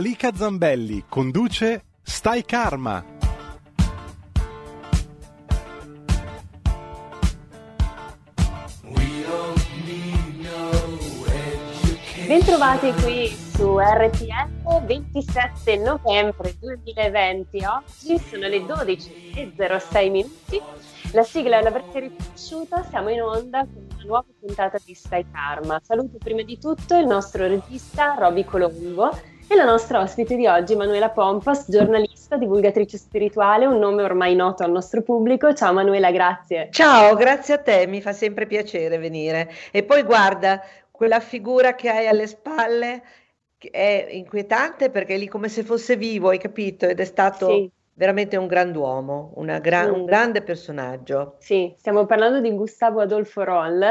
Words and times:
Malika 0.00 0.32
Zambelli 0.34 1.04
conduce 1.06 1.84
Stai 2.00 2.42
Karma. 2.46 3.04
Bentrovati 12.26 12.92
qui 13.02 13.26
su 13.26 13.76
RTL 13.78 14.86
27 14.86 15.76
novembre 15.76 16.54
2020. 16.58 17.58
Oggi 17.66 18.18
sono 18.20 18.48
le 18.48 18.60
12.06 18.60 20.10
minuti. 20.10 20.62
La 21.12 21.24
sigla 21.24 21.60
l'avrete 21.60 22.00
riconosciuta, 22.00 22.86
siamo 22.88 23.10
in 23.10 23.20
onda 23.20 23.66
con 23.66 23.86
una 23.92 24.04
nuova 24.04 24.24
puntata 24.40 24.78
di 24.82 24.94
Stai 24.94 25.26
Karma. 25.30 25.78
Saluto 25.84 26.16
prima 26.16 26.40
di 26.40 26.58
tutto 26.58 26.96
il 26.96 27.04
nostro 27.04 27.46
regista 27.46 28.14
Roby 28.14 28.44
Colombo 28.44 29.29
e 29.52 29.56
la 29.56 29.64
nostra 29.64 30.00
ospite 30.00 30.36
di 30.36 30.46
oggi, 30.46 30.76
Manuela 30.76 31.10
Pompas, 31.10 31.64
giornalista, 31.68 32.36
divulgatrice 32.36 32.96
spirituale, 32.96 33.66
un 33.66 33.80
nome 33.80 34.04
ormai 34.04 34.36
noto 34.36 34.62
al 34.62 34.70
nostro 34.70 35.02
pubblico. 35.02 35.52
Ciao 35.54 35.72
Manuela, 35.72 36.12
grazie. 36.12 36.68
Ciao, 36.70 37.16
grazie 37.16 37.54
a 37.54 37.58
te, 37.58 37.88
mi 37.88 38.00
fa 38.00 38.12
sempre 38.12 38.46
piacere 38.46 38.96
venire. 38.98 39.50
E 39.72 39.82
poi 39.82 40.04
guarda, 40.04 40.62
quella 40.92 41.18
figura 41.18 41.74
che 41.74 41.88
hai 41.90 42.06
alle 42.06 42.28
spalle 42.28 43.02
è 43.58 44.06
inquietante 44.12 44.88
perché 44.88 45.16
è 45.16 45.18
lì 45.18 45.26
come 45.26 45.48
se 45.48 45.64
fosse 45.64 45.96
vivo, 45.96 46.28
hai 46.28 46.38
capito? 46.38 46.86
Ed 46.86 47.00
è 47.00 47.04
stato... 47.04 47.48
Sì 47.48 47.70
veramente 48.00 48.38
un 48.38 48.46
grand'uomo, 48.46 49.34
gra- 49.60 49.84
sì. 49.84 49.90
un 49.90 50.06
grande 50.06 50.40
personaggio. 50.40 51.34
Sì, 51.36 51.74
stiamo 51.76 52.06
parlando 52.06 52.40
di 52.40 52.50
Gustavo 52.54 53.02
Adolfo 53.02 53.44
Roll 53.44 53.82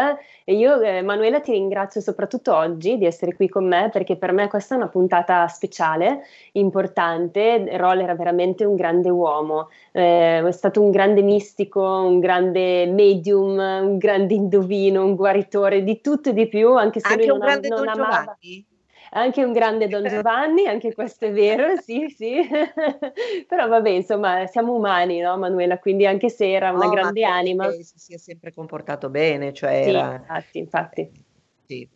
e 0.44 0.56
io, 0.56 0.82
eh, 0.82 1.04
Manuela, 1.04 1.40
ti 1.42 1.52
ringrazio 1.52 2.02
soprattutto 2.02 2.56
oggi 2.56 2.98
di 2.98 3.06
essere 3.06 3.36
qui 3.36 3.48
con 3.48 3.68
me 3.68 3.92
perché 3.94 4.16
per 4.16 4.32
me 4.32 4.48
questa 4.48 4.74
è 4.74 4.78
una 4.78 4.88
puntata 4.88 5.48
speciale, 5.48 6.22
importante. 6.54 7.78
Roll 7.78 8.00
era 8.00 8.16
veramente 8.16 8.66
un 8.66 8.74
grande 8.74 9.12
uomo, 9.12 9.70
eh, 9.92 10.44
è 10.44 10.52
stato 10.54 10.82
un 10.82 10.90
grande 10.90 11.22
mistico, 11.22 11.80
un 11.80 12.20
grande 12.20 12.88
medium, 12.88 13.60
un 13.60 13.98
grande 14.00 14.34
indovino, 14.34 15.06
un 15.06 15.14
guaritore 15.14 15.84
di 15.84 16.02
tutto 16.02 16.30
e 16.30 16.34
di 16.34 16.48
più, 16.48 16.74
anche 16.74 17.00
se 17.00 17.14
anche 17.14 17.28
lui 17.28 17.34
un 17.34 17.38
non, 17.38 17.48
grande 17.48 17.68
non 17.68 17.78
Don 17.78 17.88
amava. 17.90 18.20
Giovanni 18.22 18.69
anche 19.12 19.44
un 19.44 19.52
grande 19.52 19.88
Don 19.88 20.08
Giovanni, 20.08 20.68
anche 20.68 20.94
questo 20.94 21.26
è 21.26 21.32
vero, 21.32 21.76
sì, 21.82 22.08
sì. 22.16 22.42
Però 23.48 23.68
vabbè, 23.68 23.90
insomma, 23.90 24.46
siamo 24.48 24.74
umani, 24.74 25.20
no, 25.20 25.38
Manuela? 25.38 25.80
Quindi 25.80 26.06
anche 26.06 26.30
se 26.30 26.52
era 26.52 26.72
una 26.72 26.86
no, 26.86 26.92
grande 26.92 27.24
anima. 27.24 27.70
Si 27.72 27.84
sia 27.84 28.18
sempre 28.18 28.54
comportato 28.54 29.10
bene, 29.10 29.54
cioè 29.54 29.84
sì, 29.84 29.90
era... 29.90 30.16
infatti, 30.16 30.58
infatti. 30.58 31.12
Sì. 31.66 31.88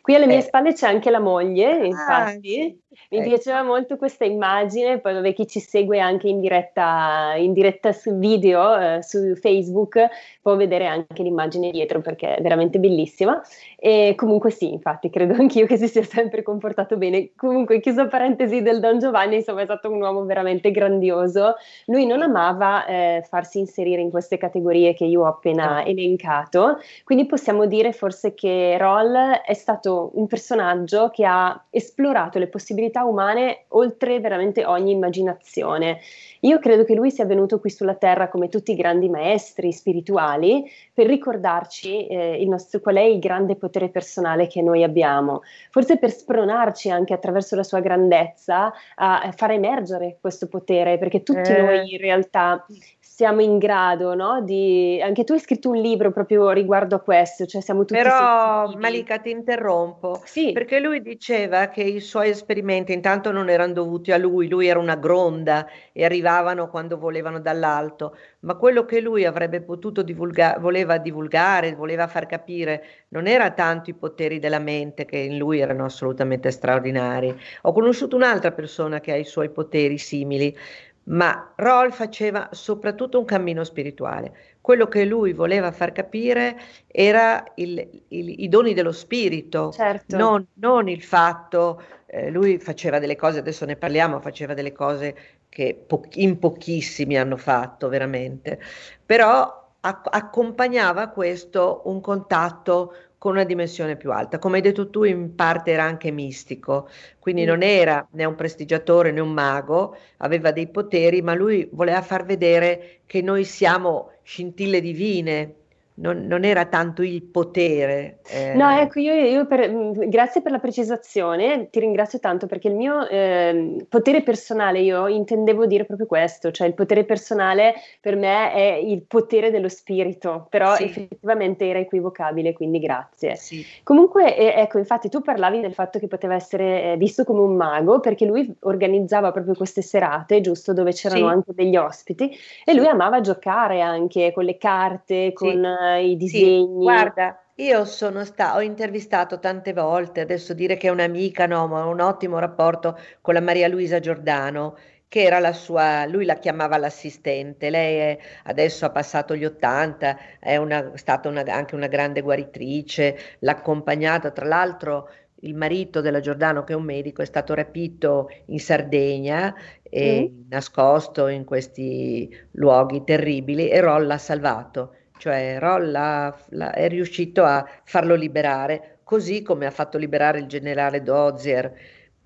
Qui 0.00 0.14
alle 0.14 0.26
mie 0.26 0.38
eh. 0.38 0.42
spalle 0.42 0.72
c'è 0.72 0.86
anche 0.86 1.10
la 1.10 1.20
moglie, 1.20 1.80
Ah, 1.80 1.84
infatti. 1.84 2.81
Mi 3.10 3.18
ecco. 3.18 3.28
piaceva 3.28 3.62
molto 3.62 3.96
questa 3.96 4.24
immagine, 4.24 4.98
poi 4.98 5.14
vabbè, 5.14 5.32
chi 5.32 5.46
ci 5.46 5.60
segue 5.60 5.98
anche 6.00 6.28
in 6.28 6.40
diretta, 6.40 7.34
in 7.36 7.52
diretta 7.52 7.92
su 7.92 8.18
video 8.18 8.76
eh, 8.76 9.02
su 9.02 9.34
Facebook 9.36 9.98
può 10.42 10.56
vedere 10.56 10.86
anche 10.86 11.22
l'immagine 11.22 11.70
dietro 11.70 12.00
perché 12.00 12.36
è 12.36 12.42
veramente 12.42 12.78
bellissima. 12.78 13.40
E 13.76 14.14
comunque 14.16 14.50
sì, 14.50 14.72
infatti, 14.72 15.10
credo 15.10 15.34
anch'io 15.40 15.66
che 15.66 15.76
si 15.76 15.88
sia 15.88 16.02
sempre 16.02 16.42
comportato 16.42 16.96
bene. 16.96 17.30
Comunque, 17.34 17.80
chiusa 17.80 18.06
parentesi 18.06 18.62
del 18.62 18.80
Don 18.80 18.98
Giovanni, 18.98 19.36
insomma, 19.36 19.62
è 19.62 19.64
stato 19.64 19.90
un 19.90 20.00
uomo 20.00 20.24
veramente 20.24 20.70
grandioso. 20.70 21.54
Lui 21.86 22.06
non 22.06 22.22
amava 22.22 22.84
eh, 22.86 23.24
farsi 23.28 23.58
inserire 23.58 24.00
in 24.00 24.10
queste 24.10 24.36
categorie 24.36 24.94
che 24.94 25.04
io 25.04 25.22
ho 25.22 25.26
appena 25.26 25.84
elencato, 25.84 26.78
quindi 27.04 27.26
possiamo 27.26 27.66
dire 27.66 27.92
forse 27.92 28.34
che 28.34 28.76
Roll 28.78 29.14
è 29.44 29.54
stato 29.54 30.10
un 30.14 30.26
personaggio 30.26 31.10
che 31.10 31.24
ha 31.24 31.64
esplorato 31.70 32.38
le 32.38 32.48
possibilità 32.48 32.81
umane 33.04 33.64
oltre 33.68 34.18
veramente 34.20 34.64
ogni 34.64 34.92
immaginazione. 34.92 36.00
Io 36.40 36.58
credo 36.58 36.84
che 36.84 36.94
lui 36.94 37.10
sia 37.10 37.24
venuto 37.24 37.60
qui 37.60 37.70
sulla 37.70 37.94
Terra 37.94 38.28
come 38.28 38.48
tutti 38.48 38.72
i 38.72 38.76
grandi 38.76 39.08
maestri 39.08 39.72
spirituali 39.72 40.64
per 40.92 41.06
ricordarci 41.06 42.06
eh, 42.06 42.42
il 42.42 42.48
nostro, 42.48 42.80
qual 42.80 42.96
è 42.96 43.02
il 43.02 43.20
grande 43.20 43.54
potere 43.54 43.88
personale 43.88 44.48
che 44.48 44.60
noi 44.60 44.82
abbiamo, 44.82 45.42
forse 45.70 45.98
per 45.98 46.10
spronarci 46.10 46.90
anche 46.90 47.14
attraverso 47.14 47.54
la 47.54 47.62
sua 47.62 47.80
grandezza 47.80 48.72
a 48.96 49.32
far 49.36 49.52
emergere 49.52 50.18
questo 50.20 50.48
potere, 50.48 50.98
perché 50.98 51.22
tutti 51.22 51.52
Eh. 51.52 51.62
noi 51.62 51.92
in 51.92 51.98
realtà 51.98 52.66
siamo 53.14 53.42
in 53.42 53.58
grado, 53.58 54.14
no? 54.14 54.40
Di... 54.40 54.98
Anche 55.02 55.22
tu 55.24 55.34
hai 55.34 55.38
scritto 55.38 55.68
un 55.68 55.76
libro 55.76 56.12
proprio 56.12 56.50
riguardo 56.50 56.96
a 56.96 57.00
questo, 57.00 57.44
cioè 57.44 57.60
siamo 57.60 57.80
tutti 57.80 58.00
Però 58.00 58.60
sensitivi. 58.60 58.80
Malika 58.80 59.18
ti 59.18 59.30
interrompo 59.30 60.22
Sì, 60.24 60.52
perché 60.52 60.80
lui 60.80 61.02
diceva 61.02 61.68
che 61.68 61.82
i 61.82 62.00
suoi 62.00 62.30
esperimenti 62.30 62.94
intanto 62.94 63.30
non 63.30 63.50
erano 63.50 63.74
dovuti 63.74 64.12
a 64.12 64.16
lui, 64.16 64.48
lui 64.48 64.66
era 64.66 64.78
una 64.78 64.96
gronda 64.96 65.68
e 65.92 66.06
arrivavano 66.06 66.70
quando 66.70 66.96
volevano 66.96 67.38
dall'alto, 67.38 68.16
ma 68.40 68.54
quello 68.54 68.86
che 68.86 69.00
lui 69.00 69.26
avrebbe 69.26 69.60
potuto 69.60 70.00
divulgare, 70.00 70.58
voleva 70.58 70.96
divulgare, 70.96 71.74
voleva 71.74 72.06
far 72.06 72.24
capire, 72.24 72.82
non 73.08 73.26
era 73.26 73.50
tanto 73.50 73.90
i 73.90 73.94
poteri 73.94 74.38
della 74.38 74.58
mente 74.58 75.04
che 75.04 75.18
in 75.18 75.36
lui 75.36 75.60
erano 75.60 75.84
assolutamente 75.84 76.50
straordinari. 76.50 77.38
Ho 77.62 77.72
conosciuto 77.72 78.16
un'altra 78.16 78.52
persona 78.52 79.00
che 79.00 79.12
ha 79.12 79.16
i 79.16 79.24
suoi 79.24 79.50
poteri 79.50 79.98
simili, 79.98 80.56
ma 81.04 81.52
Roll 81.56 81.90
faceva 81.90 82.48
soprattutto 82.52 83.18
un 83.18 83.24
cammino 83.24 83.64
spirituale. 83.64 84.56
Quello 84.60 84.86
che 84.86 85.04
lui 85.04 85.32
voleva 85.32 85.72
far 85.72 85.92
capire 85.92 86.56
era 86.86 87.44
il- 87.56 88.04
il- 88.08 88.42
i 88.42 88.48
doni 88.48 88.74
dello 88.74 88.92
spirito, 88.92 89.72
certo. 89.72 90.16
non, 90.16 90.46
non 90.54 90.88
il 90.88 91.02
fatto, 91.02 91.82
eh, 92.06 92.30
lui 92.30 92.58
faceva 92.58 92.98
delle 92.98 93.16
cose, 93.16 93.38
adesso 93.40 93.64
ne 93.64 93.76
parliamo, 93.76 94.20
faceva 94.20 94.54
delle 94.54 94.72
cose 94.72 95.16
che 95.48 95.74
po- 95.86 96.04
in 96.14 96.38
pochissimi 96.38 97.18
hanno 97.18 97.36
fatto 97.36 97.88
veramente, 97.88 98.60
però 99.04 99.61
acc- 99.82 100.08
accompagnava 100.14 101.08
questo 101.08 101.82
un 101.86 102.00
contatto 102.00 102.94
con 103.18 103.32
una 103.32 103.44
dimensione 103.44 103.96
più 103.96 104.10
alta. 104.12 104.38
Come 104.40 104.56
hai 104.56 104.62
detto 104.62 104.90
tu, 104.90 105.04
in 105.04 105.34
parte 105.36 105.70
era 105.72 105.84
anche 105.84 106.10
mistico, 106.10 106.88
quindi 107.20 107.44
Mm. 107.44 107.46
non 107.46 107.62
era 107.62 108.06
né 108.12 108.24
un 108.24 108.34
prestigiatore 108.34 109.12
né 109.12 109.20
un 109.20 109.30
mago, 109.32 109.96
aveva 110.18 110.50
dei 110.52 110.68
poteri, 110.68 111.22
ma 111.22 111.34
lui 111.34 111.68
voleva 111.72 112.02
far 112.02 112.24
vedere 112.24 113.02
che 113.06 113.22
noi 113.22 113.44
siamo 113.44 114.10
scintille 114.22 114.80
divine, 114.80 115.54
non, 115.94 116.26
non 116.26 116.44
era 116.44 116.64
tanto 116.66 117.02
il 117.02 117.22
potere. 117.22 118.20
eh, 118.30 118.54
No, 118.54 118.70
ecco, 118.70 118.98
io, 118.98 119.12
io 119.14 119.46
per- 119.46 119.70
mh, 119.70 120.08
grazie 120.08 120.40
per 120.42 120.52
la 120.52 120.58
precisazione, 120.58 121.68
ti 121.70 121.80
ringrazio 121.80 122.18
tanto 122.18 122.46
perché 122.46 122.68
il 122.68 122.74
mio 122.74 123.06
ehm, 123.08 123.86
potere 123.88 124.22
personale, 124.22 124.80
io 124.80 125.06
intendevo 125.08 125.66
dire 125.66 125.84
proprio 125.84 126.06
questo, 126.06 126.50
cioè 126.50 126.66
il 126.66 126.74
potere 126.74 127.04
personale 127.04 127.74
per 128.00 128.16
me 128.16 128.52
è 128.52 128.72
il 128.74 129.02
potere 129.02 129.50
dello 129.50 129.68
spirito, 129.68 130.46
però 130.48 130.74
Sì. 130.76 130.84
effettivamente 130.84 131.66
era 131.68 131.78
equivocabile, 131.78 132.52
quindi 132.52 132.78
grazie. 132.78 133.36
sì. 133.36 133.64
Comunque, 133.82 134.36
eh, 134.36 134.60
ecco, 134.62 134.78
infatti 134.78 135.08
tu 135.08 135.20
parlavi 135.20 135.60
del 135.60 135.74
fatto 135.74 135.98
che 135.98 136.08
poteva 136.08 136.34
essere 136.34 136.92
eh, 136.92 136.96
visto 136.96 137.24
come 137.24 137.40
un 137.40 137.54
mago 137.54 138.00
perché 138.00 138.24
lui 138.24 138.52
organizzava 138.60 139.30
proprio 139.32 139.54
queste 139.54 139.82
serate, 139.82 140.40
giusto, 140.40 140.72
dove 140.72 140.92
c'erano 140.92 141.26
Sì. 141.28 141.32
anche 141.34 141.52
degli 141.54 141.76
ospiti 141.76 142.30
e 142.64 142.74
lui 142.74 142.86
amava 142.86 143.20
giocare 143.20 143.80
anche 143.80 144.32
con 144.32 144.44
le 144.44 144.56
carte, 144.56 145.32
con 145.32 145.64
i 145.96 146.16
Sì, 146.18 146.56
disegni. 146.56 146.78
guarda, 146.78 147.36
io 147.56 147.84
sono 147.84 148.24
sta- 148.24 148.54
ho 148.56 148.60
intervistato 148.62 149.38
tante 149.38 149.72
volte, 149.72 150.20
adesso 150.20 150.54
dire 150.54 150.76
che 150.76 150.86
è 150.88 150.90
un'amica, 150.90 151.46
no, 151.46 151.66
ma 151.68 151.86
ho 151.86 151.90
un 151.90 152.00
ottimo 152.00 152.38
rapporto 152.38 152.96
con 153.20 153.34
la 153.34 153.40
Maria 153.40 153.68
Luisa 153.68 154.00
Giordano, 154.00 154.76
che 155.08 155.22
era 155.22 155.38
la 155.40 155.52
sua, 155.52 156.06
lui 156.06 156.24
la 156.24 156.38
chiamava 156.38 156.78
l'assistente, 156.78 157.68
lei 157.70 157.96
è- 157.98 158.18
adesso 158.44 158.86
ha 158.86 158.90
passato 158.90 159.36
gli 159.36 159.44
80, 159.44 160.16
è 160.40 160.56
una- 160.56 160.92
stata 160.96 161.28
una- 161.28 161.42
anche 161.46 161.74
una 161.74 161.86
grande 161.88 162.22
guaritrice, 162.22 163.16
l'ha 163.40 163.52
accompagnata, 163.52 164.30
tra 164.30 164.46
l'altro 164.46 165.08
il 165.40 165.54
marito 165.54 166.00
della 166.00 166.20
Giordano, 166.20 166.64
che 166.64 166.72
è 166.72 166.76
un 166.76 166.84
medico, 166.84 167.20
è 167.20 167.24
stato 167.26 167.52
rapito 167.54 168.28
in 168.46 168.58
Sardegna 168.60 169.54
e 169.82 170.30
nascosto 170.48 171.26
in 171.28 171.44
questi 171.44 172.30
luoghi 172.52 173.02
terribili 173.04 173.68
e 173.68 173.80
Roll 173.80 174.06
l'ha 174.06 174.18
salvato. 174.18 174.94
Cioè 175.22 175.58
Roll 175.60 175.94
ha, 175.94 176.36
la, 176.48 176.72
è 176.72 176.88
riuscito 176.88 177.44
a 177.44 177.64
farlo 177.84 178.16
liberare, 178.16 178.98
così 179.04 179.42
come 179.42 179.66
ha 179.66 179.70
fatto 179.70 179.96
liberare 179.96 180.40
il 180.40 180.46
generale 180.48 181.00
Dozier 181.00 181.72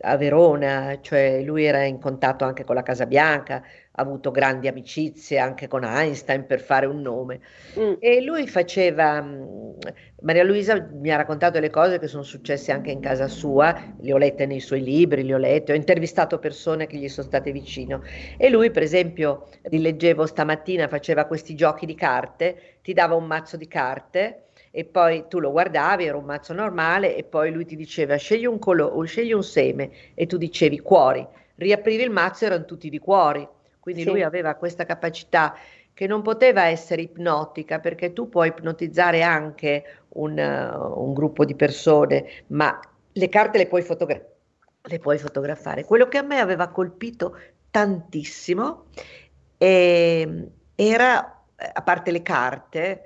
a 0.00 0.16
Verona, 0.16 0.98
cioè 1.00 1.42
lui 1.42 1.64
era 1.64 1.84
in 1.84 1.98
contatto 1.98 2.44
anche 2.44 2.64
con 2.64 2.74
la 2.74 2.82
Casa 2.82 3.06
Bianca, 3.06 3.62
ha 3.98 4.02
avuto 4.02 4.30
grandi 4.30 4.68
amicizie 4.68 5.38
anche 5.38 5.68
con 5.68 5.84
Einstein 5.84 6.44
per 6.46 6.60
fare 6.60 6.84
un 6.86 7.00
nome. 7.00 7.40
Mm. 7.78 7.94
E 7.98 8.20
lui 8.22 8.46
faceva, 8.46 9.22
mm, 9.22 9.78
Maria 10.20 10.44
Luisa 10.44 10.86
mi 10.92 11.10
ha 11.10 11.16
raccontato 11.16 11.54
delle 11.54 11.70
cose 11.70 11.98
che 11.98 12.08
sono 12.08 12.22
successe 12.22 12.72
anche 12.72 12.90
in 12.90 13.00
casa 13.00 13.26
sua, 13.26 13.74
le 13.98 14.12
ho 14.12 14.18
lette 14.18 14.44
nei 14.44 14.60
suoi 14.60 14.82
libri, 14.82 15.24
le 15.24 15.34
ho 15.34 15.38
lette, 15.38 15.72
ho 15.72 15.76
intervistato 15.76 16.38
persone 16.38 16.86
che 16.86 16.98
gli 16.98 17.08
sono 17.08 17.26
state 17.26 17.50
vicino. 17.50 18.02
E 18.36 18.50
lui, 18.50 18.70
per 18.70 18.82
esempio, 18.82 19.48
rileggevo 19.62 20.26
stamattina, 20.26 20.88
faceva 20.88 21.24
questi 21.24 21.54
giochi 21.54 21.86
di 21.86 21.94
carte, 21.94 22.78
ti 22.82 22.92
dava 22.92 23.14
un 23.14 23.24
mazzo 23.24 23.56
di 23.56 23.66
carte 23.66 24.42
e 24.76 24.84
poi 24.84 25.24
tu 25.26 25.38
lo 25.38 25.52
guardavi, 25.52 26.04
era 26.04 26.18
un 26.18 26.26
mazzo 26.26 26.52
normale 26.52 27.16
e 27.16 27.24
poi 27.24 27.50
lui 27.50 27.64
ti 27.64 27.76
diceva 27.76 28.16
scegli 28.16 28.44
un 28.44 28.58
colore, 28.58 29.06
scegli 29.06 29.32
un 29.32 29.42
seme 29.42 29.90
e 30.12 30.26
tu 30.26 30.36
dicevi 30.36 30.80
cuori, 30.80 31.26
riaprivi 31.54 32.02
il 32.02 32.10
mazzo 32.10 32.44
erano 32.44 32.66
tutti 32.66 32.90
di 32.90 32.98
cuori, 32.98 33.48
quindi 33.80 34.02
sì. 34.02 34.10
lui 34.10 34.22
aveva 34.22 34.54
questa 34.54 34.84
capacità 34.84 35.56
che 35.94 36.06
non 36.06 36.20
poteva 36.20 36.64
essere 36.64 37.00
ipnotica 37.00 37.78
perché 37.78 38.12
tu 38.12 38.28
puoi 38.28 38.48
ipnotizzare 38.48 39.22
anche 39.22 39.82
un, 40.08 40.32
uh, 40.32 41.02
un 41.02 41.14
gruppo 41.14 41.46
di 41.46 41.54
persone, 41.54 42.26
ma 42.48 42.78
le 43.12 43.28
carte 43.30 43.56
le 43.56 43.68
puoi, 43.68 43.80
fotogra- 43.80 44.20
le 44.82 44.98
puoi 44.98 45.16
fotografare. 45.16 45.86
Quello 45.86 46.06
che 46.06 46.18
a 46.18 46.22
me 46.22 46.38
aveva 46.38 46.68
colpito 46.68 47.38
tantissimo 47.70 48.88
eh, 49.56 50.48
era, 50.74 51.44
a 51.56 51.82
parte 51.82 52.10
le 52.10 52.20
carte, 52.20 53.04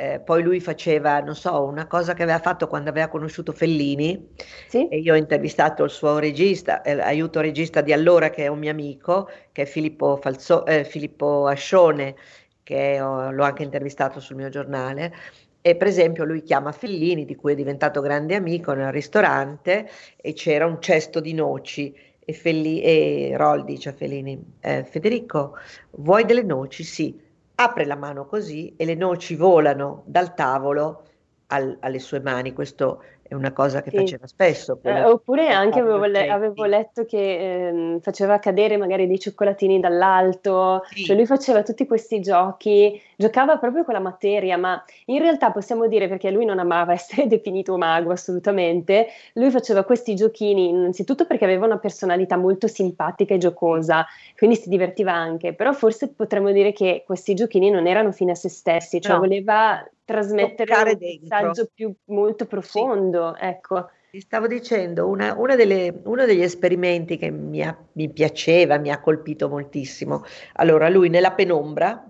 eh, 0.00 0.18
poi 0.18 0.42
lui 0.42 0.60
faceva, 0.60 1.20
non 1.20 1.36
so, 1.36 1.62
una 1.62 1.86
cosa 1.86 2.14
che 2.14 2.22
aveva 2.22 2.38
fatto 2.38 2.66
quando 2.68 2.88
aveva 2.88 3.08
conosciuto 3.08 3.52
Fellini 3.52 4.30
sì? 4.66 4.88
e 4.88 4.98
io 4.98 5.12
ho 5.12 5.16
intervistato 5.16 5.84
il 5.84 5.90
suo 5.90 6.18
regista, 6.18 6.80
eh, 6.80 6.98
aiuto 6.98 7.40
regista 7.40 7.82
di 7.82 7.92
allora 7.92 8.30
che 8.30 8.44
è 8.44 8.46
un 8.46 8.58
mio 8.58 8.70
amico, 8.70 9.28
che 9.52 9.62
è 9.62 9.66
Filippo, 9.66 10.16
Falso, 10.16 10.64
eh, 10.64 10.84
Filippo 10.84 11.46
Ascione, 11.46 12.16
che 12.62 12.98
ho, 12.98 13.30
l'ho 13.30 13.44
anche 13.44 13.62
intervistato 13.62 14.20
sul 14.20 14.36
mio 14.36 14.48
giornale. 14.48 15.14
E 15.60 15.76
per 15.76 15.88
esempio 15.88 16.24
lui 16.24 16.42
chiama 16.42 16.72
Fellini, 16.72 17.26
di 17.26 17.36
cui 17.36 17.52
è 17.52 17.54
diventato 17.54 18.00
grande 18.00 18.34
amico, 18.34 18.72
nel 18.72 18.92
ristorante 18.92 19.86
e 20.16 20.32
c'era 20.32 20.64
un 20.64 20.80
cesto 20.80 21.20
di 21.20 21.34
noci 21.34 21.94
e, 22.24 22.32
Felli, 22.32 22.80
e 22.80 23.32
Roll 23.36 23.64
dice 23.66 23.90
a 23.90 23.92
Fellini, 23.92 24.42
eh, 24.60 24.82
Federico, 24.84 25.58
vuoi 25.90 26.24
delle 26.24 26.42
noci? 26.42 26.84
Sì 26.84 27.28
apre 27.62 27.84
la 27.84 27.96
mano 27.96 28.24
così 28.24 28.74
e 28.76 28.84
le 28.86 28.94
noci 28.94 29.36
volano 29.36 30.02
dal 30.06 30.34
tavolo 30.34 31.04
al, 31.48 31.76
alle 31.80 31.98
sue 31.98 32.20
mani. 32.20 32.52
Questo 32.52 33.02
è 33.30 33.34
una 33.34 33.52
cosa 33.52 33.80
che 33.80 33.90
sì. 33.90 33.96
faceva 33.98 34.26
spesso. 34.26 34.80
Eh, 34.82 35.04
oppure 35.04 35.50
anche 35.50 35.78
avevo, 35.78 36.04
le- 36.04 36.28
avevo, 36.28 36.64
letto 36.64 37.04
che 37.04 37.68
eh, 37.68 37.98
faceva 38.00 38.40
cadere 38.40 38.76
magari 38.76 39.06
dei 39.06 39.20
cioccolatini 39.20 39.78
dall'alto, 39.78 40.82
sì. 40.90 41.04
cioè 41.04 41.14
lui 41.14 41.26
faceva 41.26 41.62
tutti 41.62 41.86
questi 41.86 42.18
giochi, 42.18 43.00
giocava 43.14 43.56
proprio 43.58 43.84
con 43.84 43.94
la 43.94 44.00
materia, 44.00 44.56
ma 44.56 44.82
in 45.04 45.20
realtà 45.20 45.52
possiamo 45.52 45.86
dire, 45.86 46.08
perché 46.08 46.32
lui 46.32 46.44
non 46.44 46.58
amava 46.58 46.90
essere 46.92 47.28
definito 47.28 47.78
mago 47.78 48.10
assolutamente, 48.10 49.06
lui 49.34 49.52
faceva 49.52 49.84
questi 49.84 50.16
giochini 50.16 50.68
innanzitutto 50.70 51.24
perché 51.24 51.44
aveva 51.44 51.66
una 51.66 51.78
personalità 51.78 52.36
molto 52.36 52.66
simpatica 52.66 53.34
e 53.34 53.38
giocosa, 53.38 54.04
quindi 54.36 54.56
si 54.56 54.68
divertiva 54.68 55.12
anche, 55.12 55.54
però 55.54 55.72
forse 55.72 56.08
potremmo 56.08 56.50
dire 56.50 56.72
che 56.72 57.04
questi 57.06 57.34
giochini 57.34 57.70
non 57.70 57.86
erano 57.86 58.10
fine 58.10 58.32
a 58.32 58.34
se 58.34 58.48
stessi, 58.48 59.00
cioè 59.00 59.12
no. 59.12 59.20
voleva 59.20 59.88
trasmettere 60.10 60.72
un 60.74 61.18
messaggio 61.22 61.68
più, 61.72 61.92
molto 62.06 62.46
profondo, 62.46 63.34
sì. 63.38 63.44
ecco. 63.44 63.90
Ti 64.10 64.20
stavo 64.20 64.46
dicendo, 64.46 65.06
una, 65.06 65.34
una 65.38 65.54
delle, 65.54 66.00
uno 66.04 66.26
degli 66.26 66.42
esperimenti 66.42 67.16
che 67.16 67.30
mi, 67.30 67.62
ha, 67.62 67.76
mi 67.92 68.10
piaceva, 68.10 68.78
mi 68.78 68.90
ha 68.90 69.00
colpito 69.00 69.48
moltissimo. 69.48 70.24
Allora, 70.54 70.88
lui 70.88 71.08
nella 71.08 71.32
penombra 71.32 72.04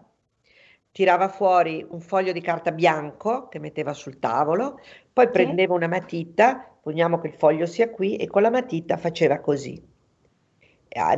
tirava 0.92 1.28
fuori 1.28 1.86
un 1.88 2.00
foglio 2.00 2.32
di 2.32 2.40
carta 2.40 2.72
bianco 2.72 3.48
che 3.48 3.58
metteva 3.58 3.92
sul 3.92 4.18
tavolo, 4.18 4.80
poi 5.12 5.26
sì. 5.26 5.30
prendeva 5.32 5.74
una 5.74 5.88
matita, 5.88 6.66
poniamo 6.80 7.20
che 7.20 7.28
il 7.28 7.34
foglio 7.34 7.66
sia 7.66 7.90
qui, 7.90 8.16
e 8.16 8.26
con 8.26 8.42
la 8.42 8.50
matita 8.50 8.96
faceva 8.96 9.38
così 9.38 9.88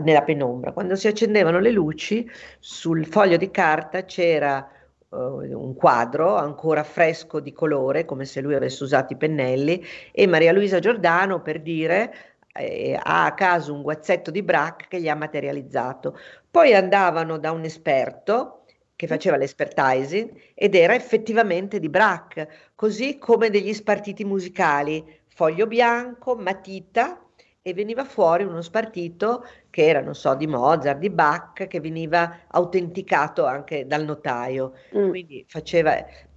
nella 0.02 0.22
penombra. 0.22 0.72
Quando 0.72 0.96
si 0.96 1.08
accendevano 1.08 1.58
le 1.58 1.70
luci, 1.70 2.28
sul 2.58 3.06
foglio 3.06 3.36
di 3.36 3.50
carta 3.50 4.04
c'era 4.04 4.68
uh, 5.12 5.58
un 5.58 5.74
quadro 5.74 6.36
ancora 6.36 6.82
fresco 6.82 7.40
di 7.40 7.52
colore, 7.52 8.04
come 8.04 8.24
se 8.24 8.40
lui 8.40 8.54
avesse 8.54 8.82
usato 8.82 9.12
i 9.12 9.16
pennelli, 9.16 9.84
e 10.10 10.26
Maria 10.26 10.52
Luisa 10.52 10.78
Giordano, 10.78 11.40
per 11.42 11.60
dire, 11.60 12.14
eh, 12.54 12.98
ha 13.00 13.24
a 13.26 13.34
caso 13.34 13.72
un 13.72 13.82
guazzetto 13.82 14.30
di 14.30 14.42
Braque 14.42 14.86
che 14.88 15.00
gli 15.00 15.08
ha 15.08 15.14
materializzato. 15.14 16.18
Poi 16.50 16.74
andavano 16.74 17.38
da 17.38 17.52
un 17.52 17.64
esperto 17.64 18.64
che 18.96 19.06
faceva 19.06 19.36
l'expertising 19.36 20.32
ed 20.54 20.74
era 20.74 20.94
effettivamente 20.94 21.80
di 21.80 21.88
Braque, 21.88 22.48
così 22.74 23.18
come 23.18 23.50
degli 23.50 23.72
spartiti 23.72 24.24
musicali, 24.24 25.20
foglio 25.28 25.66
bianco, 25.66 26.36
matita 26.36 27.21
e 27.64 27.74
veniva 27.74 28.04
fuori 28.04 28.42
uno 28.42 28.60
spartito 28.60 29.46
che 29.70 29.86
era, 29.86 30.00
non 30.00 30.16
so, 30.16 30.34
di 30.34 30.48
Mozart, 30.48 30.98
di 30.98 31.10
Bach, 31.10 31.68
che 31.68 31.80
veniva 31.80 32.40
autenticato 32.48 33.46
anche 33.46 33.86
dal 33.86 34.04
notaio. 34.04 34.72
Mm. 34.96 35.10
Quindi 35.10 35.44
faceva, 35.46 35.94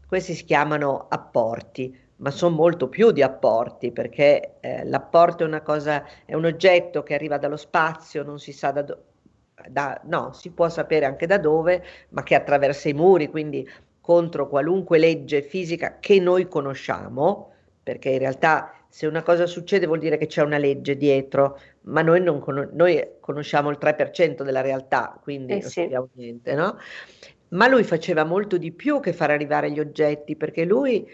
questi 0.08 0.36
si 0.36 0.46
chiamano 0.46 1.08
apporti, 1.10 1.98
ma 2.18 2.30
sono 2.30 2.56
molto 2.56 2.90
più 2.90 3.12
di 3.12 3.24
apporti, 3.24 3.92
perché 3.92 4.58
eh, 4.60 4.86
l'apporto 4.86 5.44
è 5.44 5.48
una 5.48 5.62
cosa, 5.62 6.06
è 6.26 6.36
un 6.36 6.46
oggetto 6.46 7.02
che 7.02 7.16
arriva 7.16 7.40
dallo 7.40 7.58
spazio, 7.58 8.24
non 8.24 8.40
si 8.40 8.52
sa 8.54 8.72
da 8.72 8.84
dove. 8.84 9.02
No, 10.04 10.32
si 10.34 10.52
può 10.52 10.70
sapere 10.70 11.06
anche 11.06 11.26
da 11.26 11.40
dove, 11.40 11.84
ma 12.10 12.22
che 12.22 12.36
attraversa 12.36 12.90
i 12.90 12.94
muri, 12.94 13.30
quindi 13.30 13.68
contro 14.00 14.48
qualunque 14.48 15.00
legge 15.00 15.42
fisica 15.42 15.98
che 16.00 16.20
noi 16.20 16.48
conosciamo, 16.48 17.52
perché 17.82 18.10
in 18.10 18.20
realtà 18.20 18.85
se 18.96 19.08
una 19.08 19.24
cosa 19.24 19.46
succede 19.46 19.88
vuol 19.88 20.00
dire 20.00 20.16
che 20.16 20.26
c'è 20.26 20.42
una 20.42 20.58
legge 20.58 20.96
dietro, 20.96 21.60
ma 21.82 22.02
noi, 22.02 22.22
non 22.22 22.40
con- 22.40 22.70
noi 22.72 23.06
conosciamo 23.20 23.70
il 23.70 23.78
3% 23.78 24.42
della 24.42 24.62
realtà, 24.62 25.20
quindi 25.22 25.52
eh 25.52 25.60
non 25.60 25.70
sì. 25.70 25.82
sappiamo 25.82 26.08
niente, 26.14 26.54
no? 26.54 26.78
Ma 27.50 27.68
lui 27.68 27.84
faceva 27.84 28.24
molto 28.24 28.58
di 28.58 28.72
più 28.72 29.02
che 29.02 29.12
far 29.12 29.32
arrivare 29.32 29.70
gli 29.70 29.82
oggetti, 29.82 30.38
perché 30.38 30.64
lui 30.64 31.06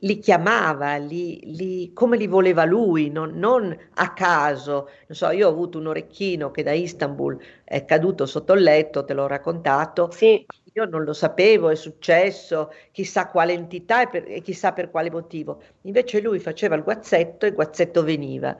li 0.00 0.18
chiamava 0.18 0.96
li, 0.96 1.56
li, 1.56 1.92
come 1.94 2.18
li 2.18 2.26
voleva 2.26 2.66
lui, 2.66 3.08
non, 3.08 3.30
non, 3.38 3.74
a 3.94 4.12
caso. 4.12 4.90
Non 5.06 5.16
so, 5.16 5.30
io 5.30 5.48
ho 5.48 5.50
avuto 5.50 5.78
un 5.78 5.86
orecchino 5.86 6.50
che 6.50 6.62
da 6.62 6.72
Istanbul 6.72 7.38
è 7.64 7.86
caduto 7.86 8.26
sotto 8.26 8.52
il 8.52 8.62
letto, 8.62 9.06
te 9.06 9.14
l'ho 9.14 9.26
raccontato. 9.26 10.10
Sì. 10.10 10.44
Io 10.74 10.86
non 10.86 11.04
lo 11.04 11.12
sapevo, 11.12 11.68
è 11.68 11.74
successo, 11.74 12.72
chissà 12.92 13.28
quale 13.28 13.52
entità 13.52 14.02
e, 14.02 14.08
per, 14.08 14.24
e 14.26 14.40
chissà 14.40 14.72
per 14.72 14.90
quale 14.90 15.10
motivo. 15.10 15.62
Invece 15.82 16.20
lui 16.20 16.38
faceva 16.38 16.76
il 16.76 16.82
guazzetto 16.82 17.44
e 17.44 17.50
il 17.50 17.54
guazzetto 17.54 18.02
veniva. 18.02 18.56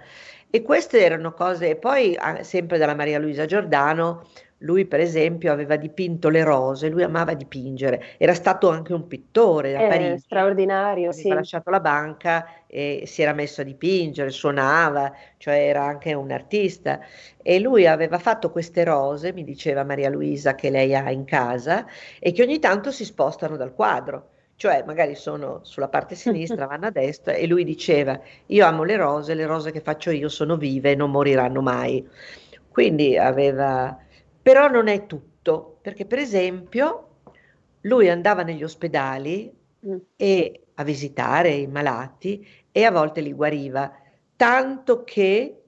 E 0.50 0.62
queste 0.62 1.00
erano 1.02 1.33
cose, 1.33 1.76
poi 1.76 2.14
sempre 2.42 2.76
dalla 2.76 2.95
Maria 2.95 3.19
Luisa 3.19 3.47
Giordano, 3.47 4.28
lui, 4.62 4.87
per 4.87 5.00
esempio, 5.00 5.52
aveva 5.52 5.76
dipinto 5.76 6.28
le 6.28 6.45
rose, 6.45 6.88
lui 6.88 7.02
amava 7.02 7.35
dipingere, 7.35 8.02
era 8.16 8.35
stato 8.35 8.69
anche 8.71 8.92
un 8.92 9.07
pittore 9.07 9.76
a 9.76 9.83
eh, 9.83 9.88
Parigi. 9.88 10.19
Straordinario, 10.19 11.09
aveva 11.09 11.12
sì. 11.12 11.28
lasciato 11.28 11.71
la 11.71 11.81
banca 11.81 12.64
e 12.66 13.02
si 13.07 13.23
era 13.23 13.33
messo 13.33 13.61
a 13.61 13.64
dipingere, 13.64 14.31
suonava, 14.31 15.12
cioè 15.37 15.57
era 15.57 15.85
anche 15.85 16.14
un 16.14 16.31
artista. 16.31 17.00
E 17.42 17.61
lui 17.61 17.87
aveva 17.87 18.19
fatto 18.19 18.50
queste 18.50 18.85
rose, 18.85 19.33
mi 19.33 19.45
diceva 19.45 19.85
Maria 19.85 20.11
Luisa, 20.11 20.54
che 20.54 20.71
lei 20.71 20.95
ha 20.95 21.11
in 21.11 21.25
casa 21.25 21.85
e 22.19 22.33
che 22.33 22.42
ogni 22.42 22.59
tanto 22.59 22.90
si 22.90 23.04
spostano 23.04 23.57
dal 23.57 23.75
quadro 23.75 24.28
cioè 24.54 24.85
magari 24.87 25.16
sono 25.16 25.59
sulla 25.62 25.88
parte 25.88 26.14
sinistra, 26.14 26.66
vanno 26.69 26.87
a 26.87 26.90
destra 26.90 27.33
e 27.33 27.49
lui 27.49 27.64
diceva 27.64 28.21
io 28.47 28.64
amo 28.64 28.85
le 28.85 28.95
rose, 28.95 29.35
le 29.35 29.45
rose 29.45 29.73
che 29.73 29.81
faccio 29.81 30.12
io 30.12 30.28
sono 30.28 30.57
vive 30.57 30.92
e 30.92 30.95
non 30.95 31.11
moriranno 31.11 31.61
mai. 31.62 32.09
Quindi 32.69 33.19
aveva 33.19 33.99
però 34.42 34.68
non 34.68 34.88
è 34.88 35.06
tutto, 35.06 35.78
perché 35.80 36.04
per 36.04 36.18
esempio 36.18 37.08
lui 37.82 38.11
andava 38.11 38.42
negli 38.42 38.64
ospedali 38.64 39.52
mm. 39.87 39.96
e 40.16 40.62
a 40.75 40.84
visitare 40.84 41.50
i 41.50 41.66
malati 41.66 42.46
e 42.70 42.84
a 42.84 42.90
volte 42.90 43.20
li 43.20 43.32
guariva, 43.32 43.92
tanto 44.37 45.04
che 45.04 45.62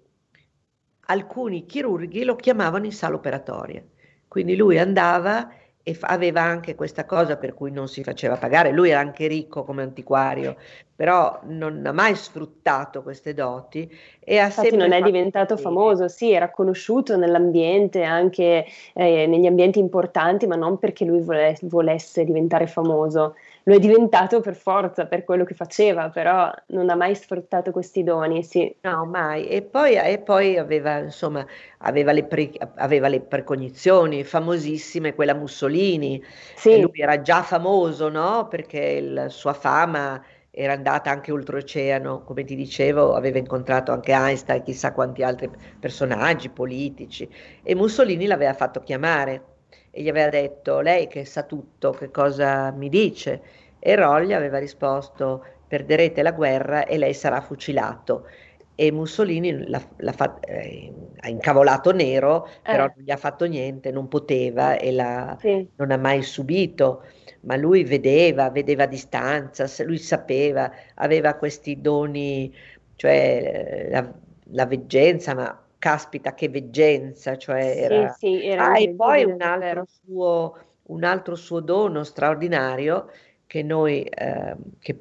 alcuni 1.06 1.66
chirurghi 1.66 2.24
lo 2.24 2.36
chiamavano 2.36 2.86
in 2.86 2.92
sala 2.92 3.16
operatoria. 3.16 3.82
Quindi 4.26 4.56
lui 4.56 4.78
andava 4.78 5.48
e 5.86 5.94
aveva 6.00 6.40
anche 6.40 6.74
questa 6.74 7.04
cosa 7.04 7.36
per 7.36 7.52
cui 7.52 7.70
non 7.70 7.88
si 7.88 8.02
faceva 8.02 8.36
pagare. 8.36 8.72
Lui 8.72 8.88
era 8.88 9.00
anche 9.00 9.26
ricco 9.26 9.64
come 9.64 9.82
antiquario, 9.82 10.56
però 10.96 11.40
non 11.44 11.84
ha 11.84 11.92
mai 11.92 12.14
sfruttato 12.16 13.02
queste 13.02 13.34
doti 13.34 13.86
e 14.18 14.38
ha 14.38 14.46
Infatti 14.46 14.76
non 14.76 14.92
è 14.92 15.02
diventato 15.02 15.58
famoso, 15.58 16.08
sì, 16.08 16.32
era 16.32 16.50
conosciuto 16.50 17.18
nell'ambiente, 17.18 18.02
anche 18.02 18.64
eh, 18.94 19.26
negli 19.26 19.44
ambienti 19.44 19.78
importanti, 19.78 20.46
ma 20.46 20.56
non 20.56 20.78
perché 20.78 21.04
lui 21.04 21.20
vole- 21.20 21.58
volesse 21.62 22.24
diventare 22.24 22.66
famoso. 22.66 23.34
Lo 23.64 23.74
è 23.74 23.78
diventato 23.78 24.40
per 24.40 24.54
forza, 24.54 25.06
per 25.06 25.24
quello 25.24 25.44
che 25.44 25.54
faceva, 25.54 26.10
però 26.10 26.50
non 26.68 26.90
ha 26.90 26.94
mai 26.94 27.14
sfruttato 27.14 27.70
questi 27.70 28.02
doni, 28.02 28.42
sì. 28.42 28.74
No, 28.82 29.06
mai. 29.06 29.46
E 29.48 29.62
poi, 29.62 29.96
e 29.96 30.18
poi 30.18 30.58
aveva, 30.58 30.98
insomma, 30.98 31.46
aveva 31.78 32.12
le, 32.12 32.24
pre, 32.24 32.50
aveva 32.76 33.08
le 33.08 33.20
precognizioni 33.20 34.22
famosissime, 34.22 35.14
quella 35.14 35.34
Mussolini. 35.34 36.22
Sì. 36.54 36.80
Lui 36.80 37.00
era 37.00 37.20
già 37.22 37.42
famoso, 37.42 38.08
no? 38.10 38.48
Perché 38.48 39.00
la 39.00 39.28
sua 39.30 39.54
fama 39.54 40.22
era 40.50 40.74
andata 40.74 41.10
anche 41.10 41.32
oltreoceano, 41.32 42.22
come 42.22 42.44
ti 42.44 42.54
dicevo, 42.54 43.14
aveva 43.14 43.38
incontrato 43.38 43.92
anche 43.92 44.12
Einstein, 44.12 44.62
chissà 44.62 44.92
quanti 44.92 45.22
altri 45.22 45.50
personaggi 45.80 46.48
politici, 46.48 47.28
e 47.62 47.74
Mussolini 47.74 48.26
l'aveva 48.26 48.54
fatto 48.54 48.80
chiamare 48.80 49.53
e 49.94 50.02
gli 50.02 50.08
aveva 50.08 50.28
detto, 50.28 50.80
lei 50.80 51.06
che 51.06 51.24
sa 51.24 51.44
tutto, 51.44 51.92
che 51.92 52.10
cosa 52.10 52.72
mi 52.72 52.88
dice? 52.88 53.40
E 53.78 53.94
Roll 53.94 54.24
gli 54.24 54.32
aveva 54.32 54.58
risposto, 54.58 55.44
perderete 55.68 56.22
la 56.22 56.32
guerra 56.32 56.84
e 56.84 56.98
lei 56.98 57.14
sarà 57.14 57.40
fucilato. 57.40 58.26
E 58.74 58.90
Mussolini 58.90 59.68
l'ha, 59.68 59.80
l'ha 59.98 60.12
fat, 60.12 60.44
eh, 60.48 60.92
ha 61.20 61.28
incavolato 61.28 61.92
nero, 61.92 62.48
però 62.60 62.86
eh. 62.86 62.92
non 62.96 63.04
gli 63.04 63.10
ha 63.12 63.16
fatto 63.16 63.44
niente, 63.44 63.92
non 63.92 64.08
poteva 64.08 64.76
e 64.76 64.90
sì. 65.38 65.68
non 65.76 65.92
ha 65.92 65.96
mai 65.96 66.22
subito 66.22 67.04
ma 67.44 67.56
lui 67.56 67.84
vedeva, 67.84 68.50
vedeva 68.50 68.84
a 68.84 68.86
distanza, 68.86 69.66
lui 69.84 69.98
sapeva, 69.98 70.70
aveva 70.94 71.34
questi 71.34 71.80
doni, 71.80 72.52
cioè 72.96 73.88
la, 73.90 74.12
la 74.52 74.66
veggenza, 74.66 75.34
ma 75.34 75.63
caspita 75.84 76.32
che 76.32 76.48
veggenza, 76.48 77.36
cioè 77.36 77.74
era... 77.76 78.08
Sì, 78.12 78.38
sì, 78.38 78.46
era 78.46 78.70
ah, 78.70 78.78
e 78.78 78.94
poi 78.94 79.24
un 79.24 79.42
altro, 79.42 79.86
suo, 79.86 80.56
un 80.84 81.04
altro, 81.04 81.34
suo, 81.34 81.60
dono 81.60 82.04
straordinario 82.04 83.10
che 83.46 83.62
noi, 83.62 84.02
eh, 84.02 84.56
che 84.78 84.98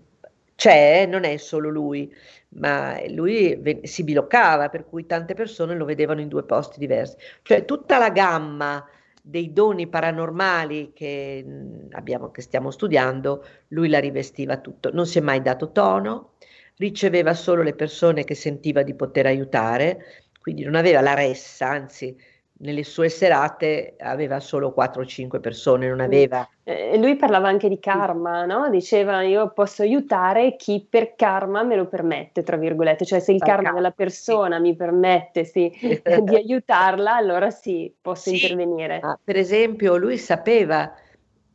c'è, 0.55 1.05
non 1.05 1.23
è 1.23 1.37
solo 1.37 1.69
lui, 1.69 2.13
ma 2.59 2.97
lui 3.07 3.79
si 3.83 4.03
biloccava, 4.03 4.67
per 4.67 4.85
cui 4.85 5.05
tante 5.05 5.35
persone 5.35 5.73
lo 5.73 5.85
vedevano 5.85 6.19
in 6.19 6.27
due 6.27 6.43
posti 6.43 6.79
diversi. 6.79 7.15
Cioè 7.43 7.63
tutta 7.63 7.97
la 7.97 8.09
gamma 8.09 8.85
dei 9.21 9.53
doni 9.53 9.87
paranormali 9.87 10.91
che, 10.93 11.45
abbiamo, 11.91 12.29
che 12.29 12.41
stiamo 12.41 12.71
studiando, 12.71 13.45
lui 13.69 13.87
la 13.87 13.99
rivestiva 13.99 14.57
tutto. 14.57 14.91
Non 14.91 15.07
si 15.07 15.19
è 15.19 15.21
mai 15.21 15.41
dato 15.41 15.71
tono, 15.71 16.33
riceveva 16.75 17.33
solo 17.33 17.61
le 17.61 17.73
persone 17.73 18.25
che 18.25 18.35
sentiva 18.35 18.83
di 18.83 18.93
poter 18.95 19.27
aiutare, 19.27 20.22
quindi 20.43 20.63
non 20.65 20.75
aveva 20.75 20.99
la 20.99 21.13
ressa, 21.13 21.69
anzi 21.69 22.13
nelle 22.55 22.83
sue 22.83 23.07
serate 23.07 23.95
aveva 23.97 24.41
solo 24.41 24.73
4-5 24.77 25.39
persone, 25.39 25.87
non 25.87 26.01
aveva... 26.01 26.47
Eh, 26.65 26.97
lui 26.97 27.15
parlava 27.15 27.47
anche 27.47 27.69
di 27.69 27.79
karma, 27.79 28.43
no? 28.43 28.69
Diceva 28.69 29.21
io 29.21 29.53
posso 29.53 29.83
aiutare 29.83 30.57
chi 30.57 30.85
per 30.87 31.15
karma 31.15 31.63
me 31.63 31.77
lo 31.77 31.87
permette, 31.87 32.43
tra 32.43 32.57
virgolette, 32.57 33.05
cioè 33.05 33.19
se 33.19 33.31
il 33.31 33.41
karma 33.41 33.71
della 33.71 33.91
persona 33.91 34.57
sì. 34.57 34.61
mi 34.61 34.75
permette 34.75 35.45
sì, 35.45 35.71
di 35.79 36.35
aiutarla, 36.35 37.15
allora 37.15 37.49
sì, 37.49 37.93
posso 38.01 38.29
sì. 38.29 38.35
intervenire. 38.35 38.99
Ah, 39.01 39.17
per 39.21 39.37
esempio 39.37 39.95
lui 39.95 40.17
sapeva 40.17 40.93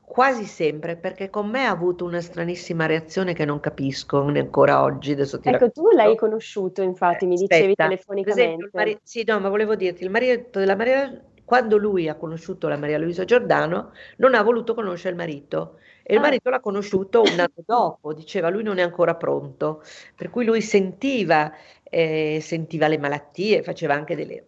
quasi 0.09 0.47
sempre, 0.47 0.97
perché 0.97 1.29
con 1.29 1.49
me 1.49 1.67
ha 1.67 1.71
avuto 1.71 2.05
una 2.05 2.21
stranissima 2.21 2.87
reazione 2.87 3.35
che 3.35 3.45
non 3.45 3.61
capisco 3.61 4.23
ancora 4.23 4.83
oggi. 4.83 5.13
Adesso 5.13 5.39
ti 5.39 5.49
ecco, 5.49 5.67
racconto. 5.67 5.91
tu 5.91 5.97
l'hai 5.97 6.17
conosciuto, 6.17 6.83
infatti, 6.83 7.27
mi 7.27 7.35
Aspetta, 7.35 7.55
dicevi 7.55 7.75
telefonicamente. 7.75 8.43
Esempio, 8.43 8.71
mari- 8.73 8.99
sì, 9.03 9.23
no, 9.25 9.39
ma 9.39 9.49
volevo 9.51 9.77
dirti, 9.77 10.03
il 10.03 10.11
marito 10.11 10.59
della 10.59 10.75
Maria, 10.75 11.23
quando 11.45 11.77
lui 11.77 12.09
ha 12.09 12.17
conosciuto 12.17 12.67
la 12.69 12.77
Maria 12.79 12.99
Luisa 12.99 13.25
Giordano, 13.25 13.93
non 14.17 14.35
ha 14.35 14.43
voluto 14.43 14.75
conoscere 14.75 15.11
il 15.11 15.17
marito. 15.17 15.79
E 16.03 16.15
il 16.15 16.19
ah. 16.19 16.23
marito 16.23 16.49
l'ha 16.49 16.61
conosciuto 16.61 17.21
un 17.21 17.39
anno 17.39 17.63
dopo, 17.67 18.15
diceva 18.15 18.49
lui 18.49 18.63
non 18.63 18.79
è 18.79 18.83
ancora 18.83 19.15
pronto, 19.15 19.83
per 20.17 20.31
cui 20.31 20.47
lui 20.47 20.63
sentiva, 20.63 21.53
eh, 21.85 22.39
sentiva 22.41 22.89
le 22.89 22.99
malattie, 22.99 23.63
faceva 23.63 23.93
anche 23.93 24.17
delle, 24.17 24.47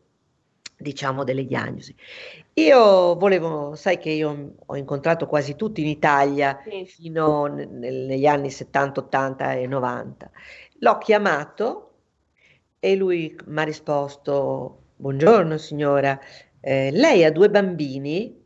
diciamo, 0.80 1.24
delle 1.24 1.46
diagnosi. 1.46 1.94
Io 2.54 3.14
volevo, 3.16 3.74
sai 3.74 3.98
che 3.98 4.10
io 4.10 4.54
ho 4.66 4.76
incontrato 4.76 5.26
quasi 5.26 5.56
tutti 5.56 5.80
in 5.82 5.88
Italia 5.88 6.60
sì. 6.64 6.84
fino 6.86 7.46
ne, 7.46 7.66
negli 7.66 8.26
anni 8.26 8.50
70, 8.50 9.00
80 9.00 9.52
e 9.54 9.66
90. 9.66 10.30
L'ho 10.78 10.98
chiamato 10.98 11.90
e 12.78 12.96
lui 12.96 13.36
mi 13.46 13.60
ha 13.60 13.62
risposto, 13.64 14.78
buongiorno 14.96 15.58
signora, 15.58 16.18
eh, 16.60 16.90
lei 16.92 17.24
ha 17.24 17.30
due 17.30 17.50
bambini, 17.50 18.38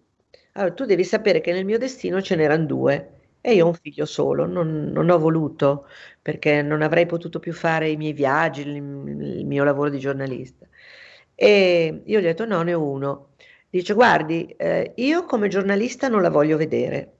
allora 0.53 0.75
tu 0.75 0.85
devi 0.85 1.05
sapere 1.05 1.41
che 1.41 1.53
nel 1.53 1.64
mio 1.64 1.79
destino 1.79 2.21
ce 2.21 2.37
n'erano 2.37 2.67
due 2.67 3.11
e 3.41 3.55
io 3.55 3.64
ho 3.67 3.69
un 3.69 3.75
figlio 3.75 4.07
solo, 4.07 4.47
non, 4.47 4.91
non 4.93 5.11
ho 5.11 5.19
voluto 5.19 5.87
perché 6.23 6.62
non 6.62 6.83
avrei 6.83 7.07
potuto 7.07 7.38
più 7.38 7.53
fare 7.53 7.91
i 7.91 7.97
miei 7.97 8.12
viaggi, 8.12 8.62
il, 8.62 8.76
il 8.76 9.47
mio 9.47 9.64
lavoro 9.64 9.91
di 9.91 9.99
giornalista. 9.99 10.67
E 11.35 12.03
io 12.05 12.21
gli 12.21 12.25
ho 12.25 12.26
detto 12.26 12.45
no, 12.45 12.62
ne 12.62 12.75
ho 12.75 12.83
uno. 12.83 13.29
Dice 13.69 13.95
guardi, 13.95 14.47
eh, 14.57 14.93
io 14.97 15.25
come 15.25 15.49
giornalista 15.49 16.09
non 16.09 16.23
la 16.23 16.31
voglio 16.31 16.57
vedere. 16.57 17.12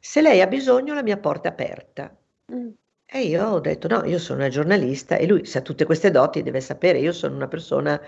Se 0.00 0.22
lei 0.22 0.40
ha 0.40 0.46
bisogno 0.46 0.94
la 0.94 1.02
mia 1.02 1.18
porta 1.18 1.48
è 1.48 1.52
aperta. 1.52 2.16
Mm. 2.52 2.68
E 3.10 3.20
io 3.22 3.46
ho 3.46 3.60
detto 3.60 3.88
no, 3.88 4.04
io 4.04 4.18
sono 4.18 4.40
una 4.40 4.48
giornalista 4.48 5.16
e 5.16 5.26
lui 5.26 5.44
sa 5.46 5.60
tutte 5.62 5.84
queste 5.84 6.10
doti, 6.10 6.42
deve 6.42 6.60
sapere, 6.60 6.98
io 6.98 7.12
sono 7.12 7.34
una 7.34 7.48
persona 7.48 7.98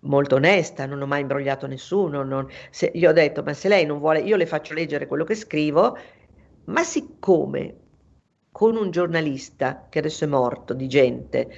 molto 0.00 0.36
onesta, 0.36 0.86
non 0.86 1.00
ho 1.00 1.06
mai 1.06 1.22
imbrogliato 1.22 1.66
nessuno. 1.66 2.22
Non, 2.22 2.46
se, 2.70 2.90
gli 2.94 3.06
ho 3.06 3.12
detto 3.12 3.42
ma 3.42 3.52
se 3.54 3.68
lei 3.68 3.86
non 3.86 3.98
vuole, 3.98 4.20
io 4.20 4.36
le 4.36 4.46
faccio 4.46 4.74
leggere 4.74 5.06
quello 5.06 5.24
che 5.24 5.34
scrivo, 5.34 5.96
ma 6.64 6.82
siccome 6.82 7.74
con 8.50 8.76
un 8.76 8.90
giornalista 8.90 9.86
che 9.88 10.00
adesso 10.00 10.24
è 10.24 10.28
morto 10.28 10.74
di 10.74 10.88
gente, 10.88 11.48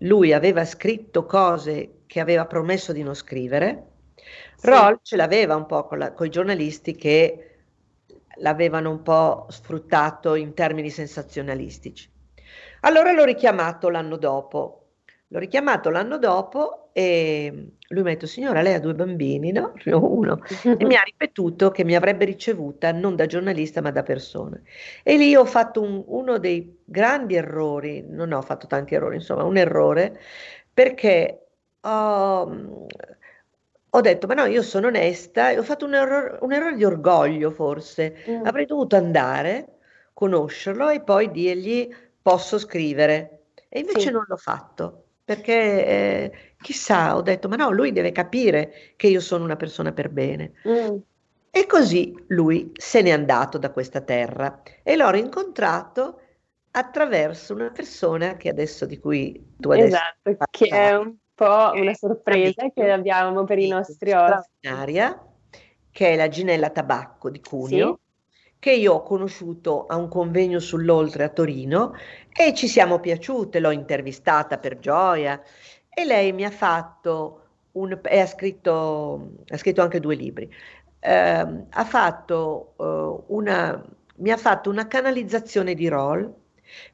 lui 0.00 0.32
aveva 0.32 0.64
scritto 0.64 1.26
cose 1.26 1.97
che 2.08 2.18
aveva 2.18 2.46
promesso 2.46 2.92
di 2.92 3.04
non 3.04 3.14
scrivere. 3.14 3.86
Sì. 4.56 4.66
Roll 4.66 4.98
ce 5.02 5.14
l'aveva 5.14 5.54
un 5.54 5.66
po' 5.66 5.84
con, 5.84 6.12
con 6.16 6.26
i 6.26 6.30
giornalisti 6.30 6.96
che 6.96 7.58
l'avevano 8.38 8.90
un 8.90 9.02
po' 9.02 9.46
sfruttato 9.50 10.34
in 10.34 10.54
termini 10.54 10.90
sensazionalistici. 10.90 12.10
Allora 12.80 13.12
l'ho 13.12 13.24
richiamato 13.24 13.88
l'anno 13.88 14.16
dopo. 14.16 14.74
L'ho 15.28 15.38
richiamato 15.38 15.90
l'anno 15.90 16.16
dopo 16.18 16.88
e 16.92 17.72
lui 17.88 18.02
mi 18.02 18.10
ha 18.10 18.12
detto, 18.12 18.26
signora, 18.26 18.62
lei 18.62 18.74
ha 18.74 18.80
due 18.80 18.94
bambini, 18.94 19.52
no? 19.52 19.74
Ne 19.84 19.92
ho 19.92 20.10
uno. 20.10 20.40
E 20.62 20.84
mi 20.84 20.96
ha 20.96 21.02
ripetuto 21.02 21.70
che 21.70 21.84
mi 21.84 21.94
avrebbe 21.94 22.24
ricevuta 22.24 22.92
non 22.92 23.14
da 23.14 23.26
giornalista 23.26 23.82
ma 23.82 23.90
da 23.90 24.02
persona. 24.02 24.58
E 25.02 25.16
lì 25.16 25.36
ho 25.36 25.44
fatto 25.44 25.82
un, 25.82 26.02
uno 26.06 26.38
dei 26.38 26.80
grandi 26.84 27.34
errori, 27.34 28.04
non 28.08 28.32
ho 28.32 28.40
fatto 28.40 28.66
tanti 28.66 28.94
errori, 28.94 29.16
insomma, 29.16 29.44
un 29.44 29.58
errore, 29.58 30.18
perché 30.72 31.47
ho, 31.80 32.86
ho 33.90 34.00
detto, 34.00 34.26
ma 34.26 34.34
no, 34.34 34.44
io 34.44 34.62
sono 34.62 34.88
onesta, 34.88 35.50
e 35.50 35.58
ho 35.58 35.62
fatto 35.62 35.84
un 35.84 35.94
errore, 35.94 36.38
un 36.40 36.52
errore 36.52 36.76
di 36.76 36.84
orgoglio 36.84 37.50
forse, 37.50 38.16
mm. 38.28 38.44
avrei 38.44 38.66
dovuto 38.66 38.96
andare, 38.96 39.78
conoscerlo 40.12 40.88
e 40.88 41.00
poi 41.00 41.30
dirgli 41.30 41.88
posso 42.20 42.58
scrivere. 42.58 43.44
E 43.68 43.80
invece 43.80 44.00
sì. 44.00 44.10
non 44.10 44.24
l'ho 44.26 44.36
fatto, 44.36 45.04
perché 45.24 45.86
eh, 45.86 46.32
chissà, 46.60 47.16
ho 47.16 47.22
detto, 47.22 47.48
ma 47.48 47.56
no, 47.56 47.70
lui 47.70 47.92
deve 47.92 48.12
capire 48.12 48.92
che 48.96 49.08
io 49.08 49.20
sono 49.20 49.44
una 49.44 49.56
persona 49.56 49.92
per 49.92 50.08
bene. 50.08 50.52
Mm. 50.66 50.96
E 51.50 51.66
così 51.66 52.14
lui 52.28 52.70
se 52.74 53.02
n'è 53.02 53.10
andato 53.10 53.58
da 53.58 53.70
questa 53.70 54.00
terra 54.00 54.62
e 54.82 54.96
l'ho 54.96 55.10
rincontrato 55.10 56.20
attraverso 56.70 57.54
una 57.54 57.70
persona 57.70 58.36
che 58.36 58.48
adesso 58.50 58.86
di 58.86 58.98
cui 58.98 59.54
tu 59.56 59.70
adesso 59.70 59.96
esatto, 60.22 60.44
che 60.50 60.66
è 60.66 60.96
un 60.96 61.14
po' 61.38 61.70
una 61.74 61.94
sorpresa 61.94 62.68
che 62.74 62.90
abbiamo 62.90 63.44
per 63.44 63.60
i 63.60 63.68
nostri 63.68 64.12
ospiti. 64.12 64.68
Che 65.90 66.08
è 66.08 66.16
la 66.16 66.28
Ginella 66.28 66.70
Tabacco 66.70 67.30
di 67.30 67.40
Cuneo, 67.40 68.00
sì. 68.28 68.38
che 68.58 68.72
io 68.72 68.94
ho 68.94 69.02
conosciuto 69.02 69.86
a 69.86 69.96
un 69.96 70.08
convegno 70.08 70.58
sull'Oltre 70.58 71.24
a 71.24 71.28
Torino 71.28 71.94
e 72.32 72.54
ci 72.54 72.66
siamo 72.66 72.98
piaciute, 72.98 73.60
l'ho 73.60 73.70
intervistata 73.70 74.58
per 74.58 74.80
gioia 74.80 75.40
e 75.88 76.04
lei 76.04 76.32
mi 76.32 76.44
ha 76.44 76.50
fatto 76.50 77.42
un, 77.72 77.98
e 78.02 78.18
ha 78.18 78.26
scritto, 78.26 79.30
ha 79.48 79.56
scritto 79.56 79.82
anche 79.82 80.00
due 80.00 80.16
libri, 80.16 80.52
eh, 81.00 81.64
ha 81.70 81.84
fatto 81.84 82.74
uh, 82.76 83.24
una, 83.28 83.84
mi 84.16 84.30
ha 84.30 84.36
fatto 84.36 84.70
una 84.70 84.88
canalizzazione 84.88 85.74
di 85.74 85.88
role 85.88 86.34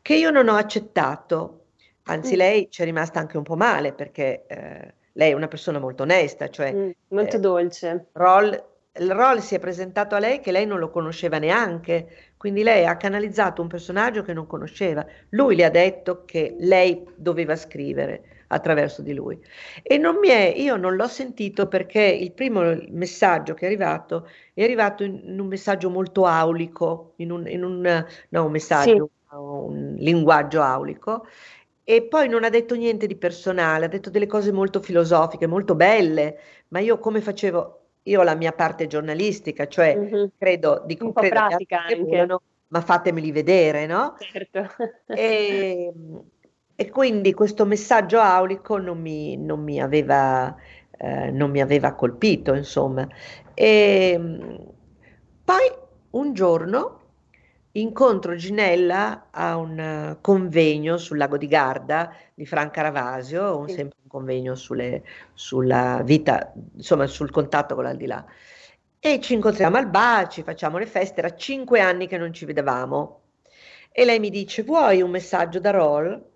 che 0.02 0.14
io 0.14 0.30
non 0.30 0.48
ho 0.48 0.54
accettato 0.54 1.63
Anzi, 2.04 2.34
mm. 2.34 2.37
lei 2.37 2.68
ci 2.70 2.82
è 2.82 2.84
rimasta 2.84 3.18
anche 3.18 3.37
un 3.37 3.42
po' 3.42 3.56
male 3.56 3.92
perché 3.92 4.44
eh, 4.46 4.94
lei 5.12 5.30
è 5.30 5.34
una 5.34 5.49
persona 5.49 5.78
molto 5.78 6.02
onesta, 6.02 6.49
cioè 6.49 6.73
mm, 6.73 6.90
molto 7.08 7.37
eh, 7.37 7.40
dolce. 7.40 8.06
Roll, 8.12 8.64
il 8.96 9.12
Roll 9.12 9.38
si 9.38 9.54
è 9.54 9.58
presentato 9.58 10.14
a 10.14 10.18
lei 10.18 10.40
che 10.40 10.52
lei 10.52 10.66
non 10.66 10.78
lo 10.78 10.90
conosceva 10.90 11.38
neanche, 11.38 12.32
quindi 12.37 12.62
lei 12.62 12.84
ha 12.84 12.96
canalizzato 12.96 13.62
un 13.62 13.68
personaggio 13.68 14.23
che 14.23 14.32
non 14.32 14.46
conosceva. 14.46 15.04
Lui 15.30 15.56
le 15.56 15.64
ha 15.64 15.70
detto 15.70 16.25
che 16.25 16.56
lei 16.58 17.04
doveva 17.16 17.56
scrivere. 17.56 18.28
attraverso 18.49 19.02
di 19.02 19.14
lui. 19.14 19.40
E 19.82 19.99
non 19.99 20.18
mi 20.20 20.28
è, 20.28 20.52
io 20.56 20.76
non 20.76 20.94
l'ho 20.94 21.08
sentito 21.08 21.66
perché 21.66 22.02
il 22.02 22.30
primo 22.30 22.62
messaggio 22.90 23.54
che 23.54 23.64
è 23.64 23.66
arrivato 23.66 24.28
è 24.52 24.62
arrivato 24.62 25.02
in, 25.02 25.20
in 25.25 25.40
un 25.40 25.46
messaggio 25.49 25.90
molto 25.90 26.25
aulico, 26.25 27.14
in 27.16 27.32
un, 27.32 27.49
in 27.49 27.64
un, 27.64 28.06
no, 28.28 28.44
un 28.44 28.50
messaggio, 28.52 29.11
sì. 29.28 29.34
un 29.37 29.94
linguaggio 29.99 30.62
aulico. 30.62 31.26
E 31.85 32.03
poi 32.03 32.29
non 32.29 32.45
ha 32.45 32.49
detto 32.49 32.75
niente 32.75 33.07
di 33.07 33.14
personale, 33.14 33.85
ha 33.85 33.88
detto 33.88 34.09
delle 34.09 34.26
cose 34.26 34.50
molto 34.53 34.81
filosofiche, 34.81 35.47
molto 35.47 35.75
belle, 35.75 36.38
ma 36.69 36.79
io 36.81 36.99
come 36.99 37.21
facevo, 37.21 37.81
io 38.05 38.21
ho 38.21 38.23
la 38.23 38.35
mia 38.35 38.53
parte 38.53 38.87
giornalistica, 38.87 39.69
cioè 39.69 39.95
mm-hmm. 39.95 40.25
credo, 40.38 40.83
dico, 40.87 41.05
un 41.05 41.12
credo 41.12 41.35
pratica 41.35 41.83
anche. 41.83 41.97
Volano, 41.97 42.43
ma 42.69 42.81
fatemeli 42.81 43.31
vedere, 43.31 43.87
no? 43.87 44.17
Certo. 44.19 44.67
E, 45.07 45.93
e 46.75 46.91
quindi 46.91 47.35
questo 47.35 47.67
messaggio 47.67 48.19
aulico 48.19 48.79
non 48.79 48.99
mi, 48.99 49.37
non 49.37 49.62
mi, 49.62 49.81
aveva, 49.81 50.57
eh, 50.97 51.31
non 51.31 51.50
mi 51.50 51.61
aveva 51.61 51.93
colpito, 51.93 52.55
insomma. 52.55 53.07
E 53.53 54.19
poi 55.45 55.71
un 56.11 56.33
giorno 56.33 57.00
incontro 57.76 58.37
Ginella 58.37 59.28
a 59.31 59.57
un 59.57 60.16
convegno 60.21 60.97
sul 60.97 61.16
lago 61.16 61.37
di 61.37 61.47
Garda 61.47 62.14
di 62.35 62.47
Franca 62.47 62.83
Ravasio, 62.83 63.59
un, 63.59 63.69
sì. 63.69 63.75
sempre 63.75 63.99
un 64.02 64.09
convegno 64.09 64.54
sulle, 64.54 65.02
sulla 65.33 66.00
vita, 66.04 66.52
insomma 66.75 67.07
sul 67.07 67.31
contatto 67.31 67.75
con 67.75 67.85
l'aldilà. 67.85 68.25
E 68.99 69.21
ci 69.21 69.35
incontriamo 69.35 69.76
al 69.76 69.88
bar, 69.88 70.28
ci 70.28 70.43
facciamo 70.43 70.78
le 70.78 70.87
feste, 70.87 71.21
era 71.21 71.35
cinque 71.35 71.81
anni 71.81 72.07
che 72.07 72.16
non 72.16 72.33
ci 72.33 72.45
vedevamo. 72.45 73.21
E 73.93 74.04
lei 74.04 74.19
mi 74.19 74.31
dice, 74.31 74.62
vuoi 74.62 75.02
un 75.02 75.11
messaggio 75.11 75.61
da 75.61 75.71
Roll? 75.71 76.33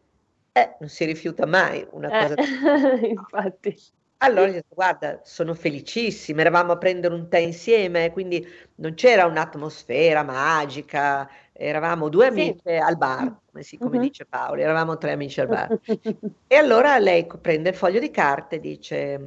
Eh, 0.52 0.76
non 0.80 0.88
si 0.88 1.04
rifiuta 1.04 1.46
mai 1.46 1.86
una 1.92 2.08
cosa. 2.08 2.34
Eh, 3.00 3.08
infatti. 3.08 3.76
Allora 4.20 4.46
gli 4.46 4.50
ho 4.50 4.54
detto, 4.54 4.74
guarda, 4.74 5.20
sono 5.22 5.54
felicissima, 5.54 6.40
eravamo 6.40 6.72
a 6.72 6.76
prendere 6.78 7.14
un 7.14 7.28
tè 7.28 7.38
insieme, 7.38 8.10
quindi 8.10 8.44
non 8.76 8.94
c'era 8.94 9.26
un'atmosfera 9.26 10.24
magica, 10.24 11.28
eravamo 11.52 12.08
due 12.08 12.26
amiche 12.26 12.60
sì. 12.64 12.76
al 12.76 12.96
bar, 12.96 13.32
come, 13.46 13.62
si, 13.62 13.78
come 13.78 13.96
uh-huh. 13.96 14.02
dice 14.02 14.26
Paolo, 14.26 14.60
eravamo 14.60 14.98
tre 14.98 15.12
amici 15.12 15.40
al 15.40 15.46
bar. 15.46 15.78
e 16.48 16.56
allora 16.56 16.98
lei 16.98 17.26
prende 17.40 17.68
il 17.68 17.76
foglio 17.76 18.00
di 18.00 18.10
carte 18.10 18.56
e 18.56 18.60
dice, 18.60 19.20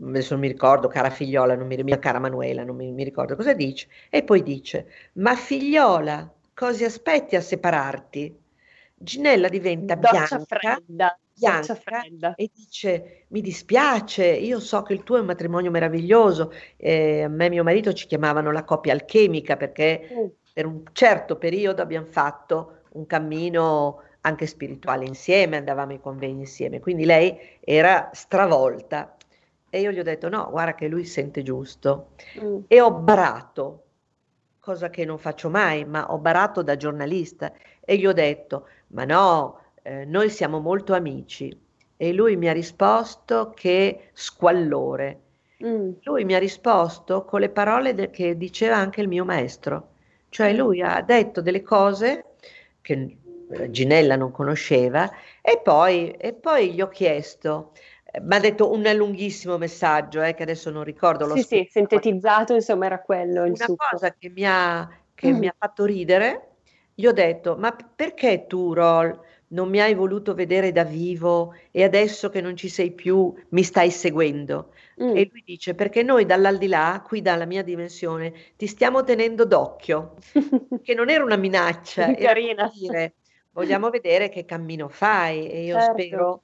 adesso 0.00 0.34
non 0.34 0.42
mi 0.42 0.48
ricordo, 0.48 0.86
cara 0.86 1.10
figliola, 1.10 1.56
non 1.56 1.66
mi, 1.66 1.82
mia 1.82 1.98
cara 1.98 2.20
Manuela, 2.20 2.62
non 2.62 2.76
mi, 2.76 2.92
mi 2.92 3.02
ricordo 3.02 3.34
cosa 3.34 3.54
dice, 3.54 3.88
e 4.08 4.22
poi 4.22 4.44
dice, 4.44 4.86
ma 5.14 5.34
figliola, 5.34 6.32
cosa 6.54 6.86
aspetti 6.86 7.34
a 7.34 7.40
separarti? 7.40 8.44
Ginella 8.98 9.48
diventa 9.48 9.94
bianca, 9.94 10.38
fredda, 10.38 11.18
bianca 11.34 11.74
fredda. 11.74 12.34
e 12.34 12.50
dice 12.54 13.26
mi 13.28 13.42
dispiace, 13.42 14.24
io 14.24 14.58
so 14.58 14.82
che 14.82 14.94
il 14.94 15.02
tuo 15.02 15.18
è 15.18 15.20
un 15.20 15.26
matrimonio 15.26 15.70
meraviglioso, 15.70 16.50
eh, 16.76 17.22
a 17.22 17.28
me 17.28 17.46
e 17.46 17.50
mio 17.50 17.62
marito 17.62 17.92
ci 17.92 18.06
chiamavano 18.06 18.50
la 18.50 18.64
coppia 18.64 18.94
alchemica 18.94 19.56
perché 19.56 20.08
mm. 20.10 20.26
per 20.54 20.64
un 20.64 20.82
certo 20.92 21.36
periodo 21.36 21.82
abbiamo 21.82 22.06
fatto 22.06 22.78
un 22.92 23.04
cammino 23.04 24.02
anche 24.22 24.46
spirituale 24.46 25.04
insieme, 25.04 25.58
andavamo 25.58 25.92
ai 25.92 26.00
convegni 26.00 26.40
insieme, 26.40 26.80
quindi 26.80 27.04
lei 27.04 27.38
era 27.60 28.08
stravolta 28.14 29.14
e 29.68 29.80
io 29.80 29.90
gli 29.90 29.98
ho 29.98 30.04
detto 30.04 30.30
no, 30.30 30.48
guarda 30.50 30.74
che 30.74 30.88
lui 30.88 31.04
sente 31.04 31.42
giusto 31.42 32.12
mm. 32.40 32.60
e 32.66 32.80
ho 32.80 32.92
barato, 32.92 33.82
cosa 34.58 34.88
che 34.88 35.04
non 35.04 35.18
faccio 35.18 35.50
mai, 35.50 35.84
ma 35.84 36.10
ho 36.10 36.18
barato 36.18 36.62
da 36.62 36.76
giornalista 36.76 37.52
e 37.84 37.98
gli 37.98 38.06
ho 38.06 38.12
detto 38.12 38.66
ma 38.88 39.04
no, 39.04 39.60
eh, 39.82 40.04
noi 40.04 40.30
siamo 40.30 40.60
molto 40.60 40.94
amici. 40.94 41.64
E 41.96 42.12
lui 42.12 42.36
mi 42.36 42.48
ha 42.48 42.52
risposto 42.52 43.52
che 43.54 44.10
squallore. 44.12 45.20
Mm. 45.64 45.92
Lui 46.02 46.24
mi 46.24 46.34
ha 46.34 46.38
risposto 46.38 47.24
con 47.24 47.40
le 47.40 47.48
parole 47.48 47.94
de- 47.94 48.10
che 48.10 48.36
diceva 48.36 48.76
anche 48.76 49.00
il 49.00 49.08
mio 49.08 49.24
maestro. 49.24 49.92
Cioè 50.28 50.52
mm. 50.52 50.56
lui 50.56 50.82
ha 50.82 51.00
detto 51.00 51.40
delle 51.40 51.62
cose 51.62 52.24
che 52.82 53.16
Ginella 53.70 54.16
non 54.16 54.32
conosceva 54.32 55.10
e 55.40 55.60
poi, 55.62 56.10
e 56.10 56.34
poi 56.34 56.72
gli 56.72 56.80
ho 56.80 56.88
chiesto, 56.88 57.72
eh, 58.04 58.20
mi 58.20 58.34
ha 58.34 58.40
detto 58.40 58.70
un 58.70 58.82
lunghissimo 58.94 59.56
messaggio 59.56 60.20
eh, 60.22 60.34
che 60.34 60.42
adesso 60.42 60.70
non 60.70 60.84
ricordo. 60.84 61.32
Sì, 61.36 61.42
sì, 61.42 61.68
sintetizzato, 61.70 62.54
insomma 62.54 62.86
era 62.86 63.00
quello 63.00 63.44
Una 63.44 63.66
cosa 63.76 64.12
che 64.12 64.28
mi 64.28 64.44
ha, 64.44 64.88
che 65.14 65.32
mm. 65.32 65.38
mi 65.38 65.46
ha 65.46 65.54
fatto 65.56 65.84
ridere 65.84 66.45
gli 66.98 67.06
ho 67.06 67.12
detto, 67.12 67.56
ma 67.56 67.76
perché 67.76 68.46
tu, 68.46 68.72
Rol, 68.72 69.20
non 69.48 69.68
mi 69.68 69.80
hai 69.80 69.92
voluto 69.94 70.32
vedere 70.32 70.72
da 70.72 70.82
vivo 70.82 71.54
e 71.70 71.84
adesso 71.84 72.30
che 72.30 72.40
non 72.40 72.56
ci 72.56 72.70
sei 72.70 72.90
più 72.90 73.34
mi 73.50 73.62
stai 73.62 73.90
seguendo? 73.90 74.72
Mm. 75.02 75.14
E 75.14 75.28
lui 75.30 75.42
dice, 75.44 75.74
perché 75.74 76.02
noi 76.02 76.24
dall'aldilà, 76.24 77.04
qui 77.06 77.20
dalla 77.20 77.44
mia 77.44 77.62
dimensione, 77.62 78.32
ti 78.56 78.66
stiamo 78.66 79.04
tenendo 79.04 79.44
d'occhio, 79.44 80.14
che 80.82 80.94
non 80.94 81.10
era 81.10 81.22
una 81.22 81.36
minaccia, 81.36 82.16
era 82.16 82.70
dire, 82.72 83.16
vogliamo 83.50 83.90
vedere 83.90 84.30
che 84.30 84.46
cammino 84.46 84.88
fai 84.88 85.50
e 85.50 85.64
io 85.64 85.78
certo. 85.78 86.02
spero 86.02 86.42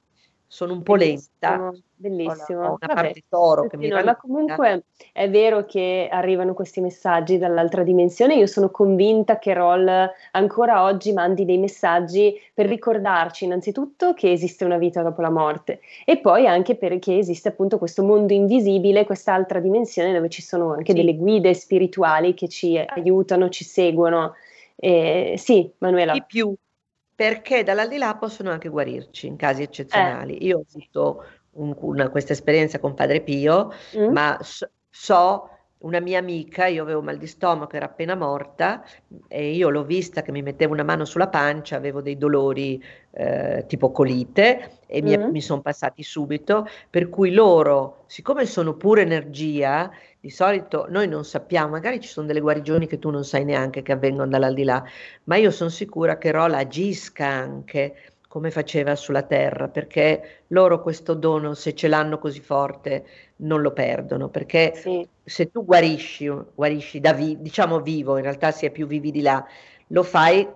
sono 0.53 0.73
un 0.73 0.83
po' 0.83 0.93
lenta. 0.93 1.73
Bellissimo. 1.95 2.59
Ho 2.59 2.65
una 2.65 2.77
Vabbè, 2.79 2.93
parte 2.93 3.23
toro 3.27 3.65
che 3.65 3.75
mi 3.75 3.87
no, 3.87 4.03
Ma 4.03 4.15
comunque 4.15 4.83
è 5.11 5.27
vero 5.27 5.65
che 5.65 6.07
arrivano 6.11 6.53
questi 6.53 6.79
messaggi 6.79 7.39
dall'altra 7.39 7.81
dimensione. 7.81 8.35
Io 8.35 8.45
sono 8.45 8.69
convinta 8.69 9.39
che 9.39 9.55
Roll 9.55 10.11
ancora 10.31 10.83
oggi 10.83 11.11
mandi 11.11 11.43
dei 11.45 11.57
messaggi 11.57 12.39
per 12.53 12.67
ricordarci 12.67 13.45
innanzitutto 13.45 14.13
che 14.13 14.31
esiste 14.31 14.63
una 14.63 14.77
vita 14.77 15.01
dopo 15.01 15.21
la 15.23 15.31
morte 15.31 15.79
e 16.05 16.19
poi 16.19 16.45
anche 16.45 16.75
perché 16.75 17.17
esiste 17.17 17.47
appunto 17.47 17.79
questo 17.79 18.03
mondo 18.03 18.33
invisibile, 18.33 19.05
quest'altra 19.05 19.59
dimensione 19.59 20.13
dove 20.13 20.29
ci 20.29 20.43
sono 20.43 20.73
anche 20.73 20.91
sì. 20.91 20.97
delle 20.99 21.15
guide 21.15 21.55
spirituali 21.55 22.35
che 22.35 22.47
ci 22.47 22.77
aiutano, 22.77 23.49
ci 23.49 23.63
seguono. 23.63 24.35
Eh, 24.75 25.33
sì, 25.37 25.71
Manuela. 25.79 26.13
Di 26.13 26.23
più, 26.27 26.53
perché 27.23 27.63
dall'aldilà 27.63 28.17
possono 28.17 28.51
anche 28.51 28.67
guarirci 28.67 29.27
in 29.27 29.37
casi 29.37 29.61
eccezionali. 29.61 30.35
Eh. 30.39 30.47
Io 30.47 30.57
ho 30.57 30.65
avuto 30.69 31.23
un, 31.51 31.73
una, 31.79 32.09
questa 32.09 32.33
esperienza 32.33 32.79
con 32.79 32.95
Padre 32.95 33.21
Pio, 33.21 33.71
mm. 33.97 34.11
ma 34.11 34.37
so, 34.41 34.69
so, 34.89 35.49
una 35.77 36.01
mia 36.01 36.19
amica, 36.19 36.65
io 36.65 36.83
avevo 36.83 37.01
mal 37.01 37.17
di 37.17 37.27
stomaco, 37.27 37.77
era 37.77 37.85
appena 37.85 38.15
morta 38.15 38.83
e 39.29 39.53
io 39.53 39.69
l'ho 39.69 39.85
vista 39.85 40.21
che 40.21 40.33
mi 40.33 40.41
metteva 40.41 40.73
una 40.73 40.83
mano 40.83 41.05
sulla 41.05 41.29
pancia, 41.29 41.77
avevo 41.77 42.01
dei 42.01 42.17
dolori 42.17 42.83
eh, 43.11 43.63
tipo 43.67 43.91
colite 43.93 44.79
e 44.85 45.01
mm. 45.01 45.05
mi, 45.05 45.31
mi 45.31 45.41
sono 45.41 45.61
passati 45.61 46.03
subito, 46.03 46.67
per 46.89 47.07
cui 47.07 47.31
loro, 47.31 48.03
siccome 48.07 48.45
sono 48.45 48.73
pure 48.73 49.03
energia, 49.03 49.89
di 50.23 50.29
solito 50.29 50.85
noi 50.87 51.09
non 51.09 51.25
sappiamo, 51.25 51.71
magari 51.71 51.99
ci 51.99 52.07
sono 52.07 52.25
delle 52.25 52.39
guarigioni 52.39 52.87
che 52.87 52.97
tu 52.97 53.09
non 53.09 53.25
sai 53.25 53.43
neanche 53.43 53.81
che 53.81 53.91
avvengono 53.91 54.29
dall'aldilà, 54.29 54.81
ma 55.25 55.35
io 55.35 55.51
sono 55.51 55.69
sicura 55.69 56.17
che 56.17 56.31
Rola 56.31 56.59
agisca 56.59 57.27
anche 57.27 58.13
come 58.29 58.49
faceva 58.49 58.95
sulla 58.95 59.23
terra, 59.23 59.67
perché 59.67 60.43
loro 60.47 60.81
questo 60.81 61.13
dono, 61.13 61.55
se 61.55 61.75
ce 61.75 61.89
l'hanno 61.89 62.19
così 62.19 62.39
forte, 62.39 63.05
non 63.39 63.61
lo 63.61 63.73
perdono, 63.73 64.29
perché 64.29 64.71
sì. 64.75 65.05
se 65.21 65.51
tu 65.51 65.65
guarisci, 65.65 66.31
guarisci 66.55 67.01
da 67.01 67.11
vi- 67.11 67.41
diciamo 67.41 67.81
vivo, 67.81 68.15
in 68.15 68.23
realtà 68.23 68.51
si 68.51 68.65
è 68.65 68.71
più 68.71 68.87
vivi 68.87 69.11
di 69.11 69.21
là, 69.21 69.45
lo 69.87 70.03
fai 70.03 70.47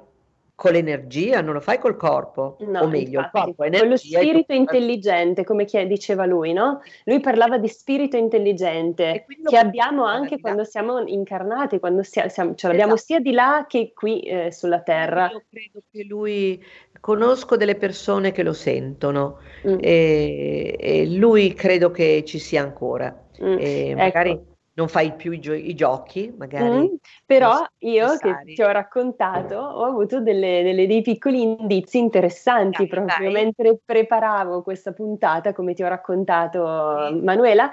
con 0.58 0.72
l'energia, 0.72 1.39
non 1.41 1.54
lo 1.54 1.60
fai 1.60 1.78
col 1.78 1.96
corpo, 1.96 2.58
no, 2.62 2.80
o 2.80 2.88
meglio, 2.88 3.20
infatti, 3.20 3.38
il 3.38 3.43
corpo 3.43 3.63
è 3.63 3.67
energia. 3.67 3.84
Con 3.84 3.91
lo 3.91 3.98
spirito 3.98 4.54
intelligente, 4.54 5.43
come 5.43 5.65
diceva 5.65 6.26
lui, 6.26 6.52
no? 6.52 6.82
Lui 7.04 7.20
parlava 7.20 7.60
di 7.60 7.67
spirito 7.67 8.17
intelligente 8.17 9.28
che 9.43 9.56
abbiamo 9.56 10.06
anche 10.06 10.39
quando 10.39 10.63
siamo 10.63 11.00
incarnati, 11.06 11.78
quando 11.78 12.02
siamo, 12.02 12.30
siamo, 12.30 12.56
ce 12.56 12.65
l'abbiamo 12.70 12.96
esatto. 12.96 13.13
sia 13.13 13.20
di 13.20 13.34
là 13.34 13.65
che 13.70 13.93
qui 13.93 14.22
eh, 14.22 14.52
sulla 14.52 14.82
terra. 14.82 15.30
Io 15.32 15.43
credo 15.48 15.84
che 15.91 16.04
lui, 16.06 16.65
conosco 17.02 17.56
delle 17.56 17.76
persone 17.76 18.32
che 18.32 18.41
lo 18.41 18.54
sentono 18.54 19.38
mm. 19.67 19.78
e, 19.80 20.76
e, 20.80 21.06
lui 21.06 21.54
credo 21.54 21.91
che 21.91 22.24
ci 22.26 22.39
sia 22.39 22.63
ancora. 22.63 23.15
Mm. 23.39 23.58
E 23.60 23.93
magari 23.96 24.32
ecco 24.32 24.57
non 24.77 24.87
fai 24.87 25.13
più 25.13 25.31
i, 25.31 25.39
gio- 25.39 25.53
i 25.53 25.73
giochi, 25.73 26.31
magari. 26.37 26.91
Mm, 26.91 26.95
però 27.25 27.65
io 27.79 28.15
che 28.17 28.53
ti 28.53 28.61
ho 28.61 28.69
raccontato 28.69 29.55
ho 29.55 29.83
avuto 29.83 30.21
delle, 30.21 30.61
delle, 30.61 30.85
dei 30.85 31.01
piccoli 31.01 31.41
indizi 31.41 31.97
interessanti 31.97 32.85
dai, 32.85 32.87
proprio 32.87 33.31
dai. 33.31 33.33
mentre 33.33 33.79
preparavo 33.83 34.61
questa 34.61 34.93
puntata, 34.93 35.51
come 35.53 35.73
ti 35.73 35.81
ho 35.81 35.87
raccontato 35.87 37.07
sì. 37.09 37.21
Manuela, 37.21 37.71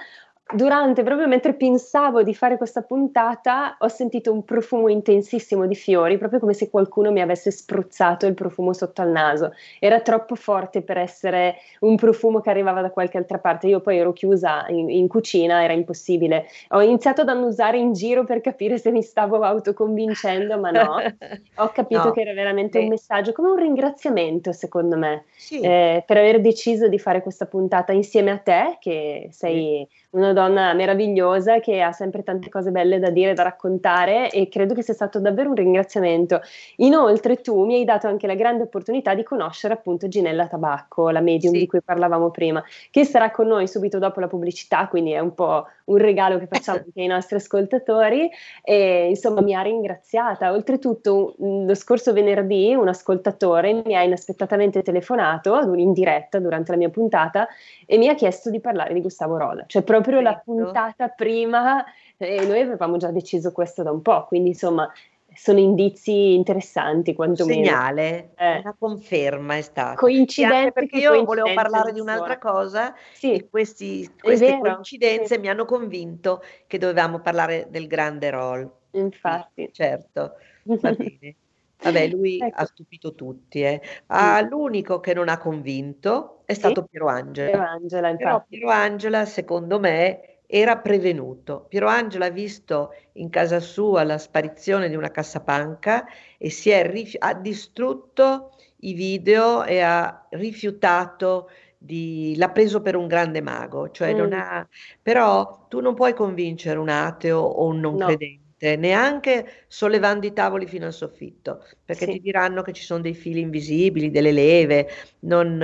durante, 0.55 1.03
proprio 1.03 1.27
mentre 1.27 1.55
pensavo 1.55 2.23
di 2.23 2.35
fare 2.35 2.57
questa 2.57 2.83
puntata, 2.83 3.77
ho 3.79 3.89
sentito 3.89 4.33
un 4.33 4.45
profumo 4.45 4.89
intensissimo 4.89 5.67
di 5.67 5.75
fiori, 5.75 6.19
proprio 6.19 6.41
come 6.41 6.55
se 6.55 6.71
qualcuno 6.71 7.11
mi 7.11 7.21
avesse 7.21 7.51
spruzzato 7.51 8.27
il 8.27 8.35
profumo 8.35 8.73
sotto 8.73 9.03
al 9.03 9.11
naso. 9.11 9.53
Era 9.79 10.01
troppo 10.01 10.35
forte 10.35 10.83
per 10.83 10.99
essere 10.99 11.57
un 11.81 11.97
profumo 11.97 12.41
che 12.41 12.51
arrivava 12.51 12.81
da 12.81 12.91
qualche 12.91 13.19
altra 13.19 13.39
parte. 13.39 13.67
Io 13.67 13.81
poi 13.81 13.99
ero 13.99 14.13
chiusa 14.13 14.67
in, 14.69 14.89
in 14.89 15.09
cucina, 15.09 15.63
era 15.63 15.73
impossibile. 15.73 16.47
Ho 16.71 16.81
iniziato 16.81 17.23
ad 17.23 17.29
annusare 17.29 17.79
in 17.79 17.93
giro 17.93 18.25
per 18.25 18.41
capire 18.41 18.79
se 18.79 18.91
mi 18.91 19.03
stavo 19.03 19.43
autoconvincendo, 19.43 20.59
ma 20.59 20.71
no. 20.71 20.97
Ho 21.57 21.69
capito 21.69 22.05
no. 22.05 22.11
che 22.13 22.21
era 22.21 22.33
veramente 22.33 22.79
un 22.79 22.89
messaggio, 22.89 23.33
come 23.33 23.51
un 23.51 23.57
ringraziamento, 23.57 24.53
secondo 24.53 24.97
me, 24.97 25.25
sì. 25.37 25.61
eh, 25.61 26.03
per 26.07 26.17
aver 26.17 26.41
deciso 26.41 26.89
di 26.89 26.99
fare 26.99 27.23
questa 27.23 27.47
puntata 27.47 27.93
insieme 27.93 28.31
a 28.31 28.39
te, 28.39 28.77
che 28.81 29.29
sei 29.31 29.87
sì 29.89 30.03
una 30.15 30.33
donna 30.33 30.44
meravigliosa 30.49 31.61
che 31.61 31.81
ha 31.81 31.93
sempre 31.93 32.23
tante 32.23 32.49
cose 32.49 32.71
belle 32.71 32.99
da 32.99 33.11
dire, 33.11 33.35
da 33.35 33.43
raccontare 33.43 34.31
e 34.31 34.49
credo 34.49 34.75
che 34.75 34.83
sia 34.83 34.95
stato 34.95 35.21
davvero 35.21 35.51
un 35.51 35.55
ringraziamento. 35.55 36.41
Inoltre 36.77 37.37
tu 37.37 37.65
mi 37.65 37.75
hai 37.75 37.85
dato 37.85 38.07
anche 38.07 38.27
la 38.27 38.35
grande 38.35 38.65
opportunità 38.65 39.15
di 39.15 39.23
conoscere 39.23 39.75
appunto 39.75 40.09
Ginella 40.09 40.47
Tabacco, 40.47 41.11
la 41.11 41.21
medium 41.21 41.53
sì. 41.53 41.61
di 41.61 41.67
cui 41.67 41.83
parlavamo 41.83 42.31
prima, 42.31 42.63
che 42.91 43.05
sarà 43.05 43.31
con 43.31 43.47
noi 43.47 43.69
subito 43.69 43.99
dopo 43.99 44.21
la 44.21 44.29
pubblicità, 44.29 44.89
quindi 44.89 45.13
è 45.13 45.19
un 45.19 45.35
po' 45.35 45.67
un 45.85 45.97
regalo 45.97 46.39
che 46.39 46.47
facciamo 46.47 46.79
anche 46.85 47.01
ai 47.01 47.07
nostri 47.07 47.37
ascoltatori 47.37 48.31
e 48.63 49.09
insomma 49.09 49.41
mi 49.41 49.55
ha 49.55 49.63
ringraziata. 49.63 50.53
Oltretutto 50.53 51.35
lo 51.39 51.75
scorso 51.75 52.13
venerdì 52.13 52.75
un 52.75 52.89
ascoltatore 52.89 53.83
mi 53.85 53.95
ha 53.97 54.03
inaspettatamente 54.03 54.83
telefonato 54.83 55.73
in 55.75 55.93
diretta 55.93 56.39
durante 56.39 56.73
la 56.73 56.79
mia 56.79 56.91
puntata 56.91 57.49
e 57.87 57.99
mi 57.99 58.09
ha 58.09 58.15
chiesto 58.15 58.51
di 58.51 58.61
parlare 58.61 58.95
di 58.95 59.01
Gustavo 59.01 59.37
Rolla, 59.37 59.65
cioè 59.67 59.83
proprio 59.83 60.21
la 60.25 60.43
puntata 60.45 61.09
prima 61.09 61.85
e 62.17 62.45
noi 62.47 62.61
avevamo 62.61 62.97
già 62.97 63.11
deciso 63.11 63.53
questo 63.53 63.83
da 63.83 63.91
un 63.91 64.03
po', 64.03 64.25
quindi 64.27 64.51
insomma 64.51 64.91
sono 65.35 65.59
indizi 65.59 66.35
interessanti 66.35 67.13
quantomeno. 67.13 67.59
Un 67.59 67.65
segnale, 67.65 68.31
eh. 68.37 68.59
una 68.59 68.75
conferma 68.79 69.57
è 69.57 69.61
stata. 69.61 69.95
Coincidenze 69.95 70.73
perché 70.73 70.99
io 70.99 71.25
volevo 71.25 71.53
parlare 71.55 71.93
di 71.93 72.01
un'altra 72.01 72.39
cosa 72.39 72.95
sì. 73.13 73.33
e 73.33 73.49
questi, 73.49 74.09
queste 74.21 74.59
coincidenze 74.59 75.35
sì. 75.35 75.41
mi 75.41 75.49
hanno 75.49 75.65
convinto 75.65 76.43
che 76.67 76.79
dovevamo 76.79 77.21
parlare 77.21 77.67
del 77.69 77.87
grande 77.87 78.31
roll. 78.31 78.71
Infatti. 78.93 79.71
Certo, 79.73 80.35
va 80.65 80.93
bene. 80.95 81.37
Vabbè, 81.85 82.09
lui 82.09 82.39
ecco. 82.41 82.61
ha 82.61 82.65
stupito 82.67 83.15
tutti. 83.15 83.63
Eh. 83.63 83.81
Ah, 84.07 84.41
l'unico 84.41 85.01
che 85.01 85.15
non 85.15 85.29
ha 85.29 85.39
convinto 85.39 86.43
è 86.45 86.55
stato? 86.55 86.85
Piero 86.85 87.09
Angela. 87.09 87.51
Piero 87.51 87.65
Angela, 87.65 88.09
infatti. 88.09 88.25
Però 88.25 88.45
Piero 88.49 88.71
Angela, 88.71 89.25
secondo 89.25 89.79
me, 89.79 90.39
era 90.47 90.79
prevenuto. 90.79 91.67
Piero 91.69 91.89
Angela 91.89 92.27
ha 92.27 92.31
visto 92.31 92.93
in 93.15 93.31
casa 93.31 93.61
sua 93.61 94.05
la 94.05 94.19
sparizione 94.19 94.89
di 94.89 94.97
una 94.97 95.11
cassapanca 95.11 96.07
e 96.39 96.51
si 96.51 96.71
è 96.71 96.89
rifi- 96.89 97.17
ha 97.19 97.35
distrutto 97.35 98.53
i 98.81 98.93
video 98.93 99.65
e 99.65 99.81
ha 99.81 100.27
rifiutato 100.31 101.51
di, 101.79 102.35
l'ha 102.37 102.51
preso 102.51 102.81
per 102.83 102.97
un 102.97 103.07
grande 103.07 103.41
mago, 103.41 103.91
cioè 103.91 104.15
mm. 104.15 104.17
non 104.17 104.33
ha, 104.33 104.67
però 105.03 105.67
tu 105.69 105.81
non 105.81 105.95
puoi 105.95 106.15
convincere 106.15 106.79
un 106.79 106.89
ateo 106.89 107.39
o 107.39 107.67
un 107.67 107.81
non 107.81 107.97
no. 107.97 108.07
credente 108.07 108.44
niente, 108.65 108.77
neanche 108.77 109.65
sollevando 109.69 110.27
i 110.27 110.33
tavoli 110.33 110.67
fino 110.67 110.87
al 110.87 110.93
soffitto, 110.93 111.65
perché 111.85 112.07
sì. 112.07 112.13
ti 112.13 112.21
diranno 112.21 112.63
che 112.63 112.73
ci 112.73 112.83
sono 112.83 113.01
dei 113.01 113.15
fili 113.15 113.41
invisibili, 113.41 114.11
delle 114.11 114.33
leve, 114.33 114.89
non, 115.21 115.61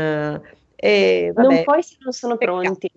eh, 0.77 1.33
vabbè, 1.35 1.55
non 1.55 1.65
puoi 1.65 1.83
se 1.83 1.97
non 2.01 2.13
sono 2.13 2.37
peccato. 2.37 2.61
pronti. 2.61 2.91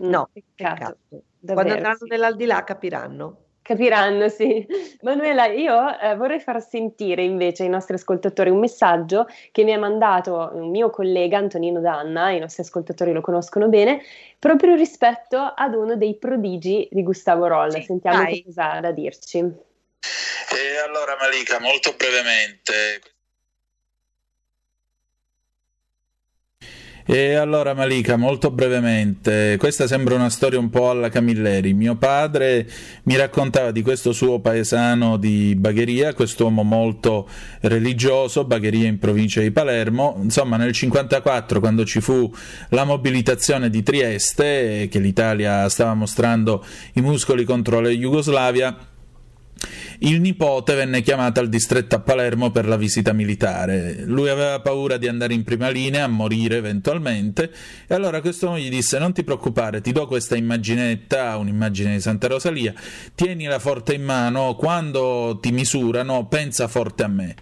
No, 0.00 0.30
peccato. 0.32 0.74
peccato. 0.74 0.98
Davvero, 1.42 1.54
Quando 1.54 1.72
andranno 1.74 1.96
sì. 1.96 2.08
nell'aldilà 2.08 2.64
capiranno. 2.64 3.44
Capiranno, 3.70 4.28
sì. 4.28 4.66
Manuela, 5.02 5.46
io 5.46 5.96
eh, 5.96 6.16
vorrei 6.16 6.40
far 6.40 6.60
sentire 6.60 7.22
invece 7.22 7.62
ai 7.62 7.68
nostri 7.68 7.94
ascoltatori 7.94 8.50
un 8.50 8.58
messaggio 8.58 9.28
che 9.52 9.62
mi 9.62 9.72
ha 9.72 9.78
mandato 9.78 10.50
un 10.54 10.70
mio 10.70 10.90
collega 10.90 11.38
Antonino 11.38 11.78
Danna, 11.78 12.32
i 12.32 12.40
nostri 12.40 12.64
ascoltatori 12.64 13.12
lo 13.12 13.20
conoscono 13.20 13.68
bene, 13.68 14.02
proprio 14.40 14.74
rispetto 14.74 15.38
ad 15.38 15.74
uno 15.74 15.94
dei 15.94 16.16
prodigi 16.16 16.88
di 16.90 17.04
Gustavo 17.04 17.46
Roll. 17.46 17.70
Sì, 17.70 17.82
Sentiamo 17.82 18.24
che 18.24 18.42
cosa 18.44 18.72
ha 18.72 18.80
da 18.80 18.90
dirci. 18.90 19.38
E 19.38 20.78
allora 20.84 21.16
Malika, 21.20 21.60
molto 21.60 21.94
brevemente, 21.96 23.00
E 27.12 27.34
allora 27.34 27.74
Malika, 27.74 28.16
molto 28.16 28.52
brevemente, 28.52 29.56
questa 29.58 29.88
sembra 29.88 30.14
una 30.14 30.30
storia 30.30 30.60
un 30.60 30.70
po' 30.70 30.90
alla 30.90 31.08
Camilleri. 31.08 31.74
Mio 31.74 31.96
padre 31.96 32.70
mi 33.02 33.16
raccontava 33.16 33.72
di 33.72 33.82
questo 33.82 34.12
suo 34.12 34.38
paesano 34.38 35.16
di 35.16 35.56
Bagheria, 35.56 36.14
quest'uomo 36.14 36.62
molto 36.62 37.28
religioso, 37.62 38.44
Bagheria 38.44 38.86
in 38.86 39.00
provincia 39.00 39.40
di 39.40 39.50
Palermo. 39.50 40.20
Insomma, 40.22 40.56
nel 40.56 40.70
1954, 40.70 41.58
quando 41.58 41.84
ci 41.84 42.00
fu 42.00 42.32
la 42.68 42.84
mobilitazione 42.84 43.70
di 43.70 43.82
Trieste, 43.82 44.86
che 44.88 45.00
l'Italia 45.00 45.68
stava 45.68 45.94
mostrando 45.94 46.64
i 46.92 47.00
muscoli 47.00 47.42
contro 47.42 47.80
la 47.80 47.88
Jugoslavia, 47.88 48.89
il 50.02 50.20
nipote 50.20 50.74
venne 50.74 51.02
chiamato 51.02 51.40
al 51.40 51.48
distretto 51.48 51.96
a 51.96 52.00
Palermo 52.00 52.50
per 52.50 52.66
la 52.66 52.76
visita 52.76 53.12
militare. 53.12 54.02
Lui 54.04 54.28
aveva 54.28 54.60
paura 54.60 54.96
di 54.96 55.08
andare 55.08 55.34
in 55.34 55.44
prima 55.44 55.68
linea, 55.68 56.04
a 56.04 56.08
morire 56.08 56.56
eventualmente, 56.56 57.50
e 57.86 57.94
allora 57.94 58.20
quest'uomo 58.20 58.58
gli 58.58 58.70
disse: 58.70 58.98
Non 58.98 59.12
ti 59.12 59.22
preoccupare, 59.24 59.80
ti 59.80 59.92
do 59.92 60.06
questa 60.06 60.36
immaginetta, 60.36 61.36
un'immagine 61.36 61.94
di 61.94 62.00
Santa 62.00 62.28
Rosalia, 62.28 62.72
tienila 63.14 63.58
forte 63.58 63.94
in 63.94 64.04
mano, 64.04 64.54
quando 64.54 65.38
ti 65.40 65.52
misurano, 65.52 66.26
pensa 66.28 66.66
forte 66.68 67.02
a 67.02 67.08
me 67.08 67.34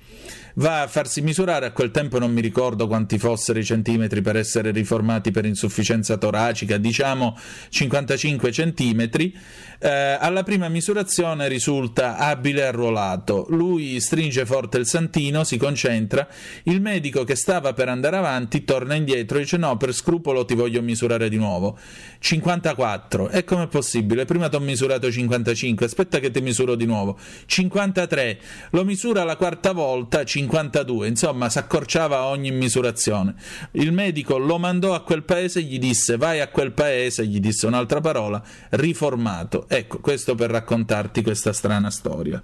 va 0.58 0.82
a 0.82 0.86
farsi 0.86 1.20
misurare, 1.20 1.66
a 1.66 1.72
quel 1.72 1.90
tempo 1.90 2.18
non 2.18 2.32
mi 2.32 2.40
ricordo 2.40 2.86
quanti 2.86 3.18
fossero 3.18 3.58
i 3.58 3.64
centimetri 3.64 4.20
per 4.20 4.36
essere 4.36 4.70
riformati 4.70 5.30
per 5.30 5.44
insufficienza 5.44 6.16
toracica, 6.16 6.76
diciamo 6.76 7.36
55 7.68 8.52
centimetri, 8.52 9.36
eh, 9.78 9.88
alla 9.88 10.42
prima 10.42 10.68
misurazione 10.68 11.48
risulta 11.48 12.16
abile 12.16 12.60
e 12.60 12.64
arruolato, 12.64 13.46
lui 13.50 14.00
stringe 14.00 14.46
forte 14.46 14.78
il 14.78 14.86
santino, 14.86 15.44
si 15.44 15.56
concentra, 15.56 16.26
il 16.64 16.80
medico 16.80 17.24
che 17.24 17.34
stava 17.34 17.72
per 17.72 17.88
andare 17.88 18.16
avanti 18.16 18.64
torna 18.64 18.94
indietro 18.94 19.38
e 19.38 19.42
dice 19.42 19.56
no, 19.56 19.76
per 19.76 19.92
scrupolo 19.92 20.44
ti 20.44 20.54
voglio 20.54 20.82
misurare 20.82 21.28
di 21.28 21.36
nuovo, 21.36 21.78
54, 22.18 23.30
e 23.30 23.44
com'è 23.44 23.66
possibile? 23.66 24.24
Prima 24.24 24.48
ti 24.48 24.56
ho 24.56 24.60
misurato 24.60 25.10
55, 25.10 25.86
aspetta 25.86 26.18
che 26.18 26.30
ti 26.30 26.40
misuro 26.40 26.74
di 26.74 26.86
nuovo, 26.86 27.18
53, 27.46 28.38
lo 28.70 28.84
misura 28.84 29.24
la 29.24 29.36
quarta 29.36 29.72
volta, 29.72 30.24
50 30.24 30.78
52, 30.78 31.08
insomma 31.08 31.48
si 31.48 31.58
accorciava 31.58 32.24
ogni 32.24 32.50
misurazione. 32.50 33.34
Il 33.72 33.92
medico 33.92 34.38
lo 34.38 34.58
mandò 34.58 34.94
a 34.94 35.02
quel 35.02 35.22
paese 35.22 35.60
e 35.60 35.62
gli 35.62 35.78
disse 35.78 36.16
vai 36.16 36.40
a 36.40 36.48
quel 36.48 36.72
paese, 36.72 37.26
gli 37.26 37.40
disse 37.40 37.66
un'altra 37.66 38.00
parola, 38.00 38.42
riformato. 38.70 39.66
Ecco, 39.68 40.00
questo 40.00 40.34
per 40.34 40.50
raccontarti 40.50 41.22
questa 41.22 41.52
strana 41.52 41.90
storia. 41.90 42.42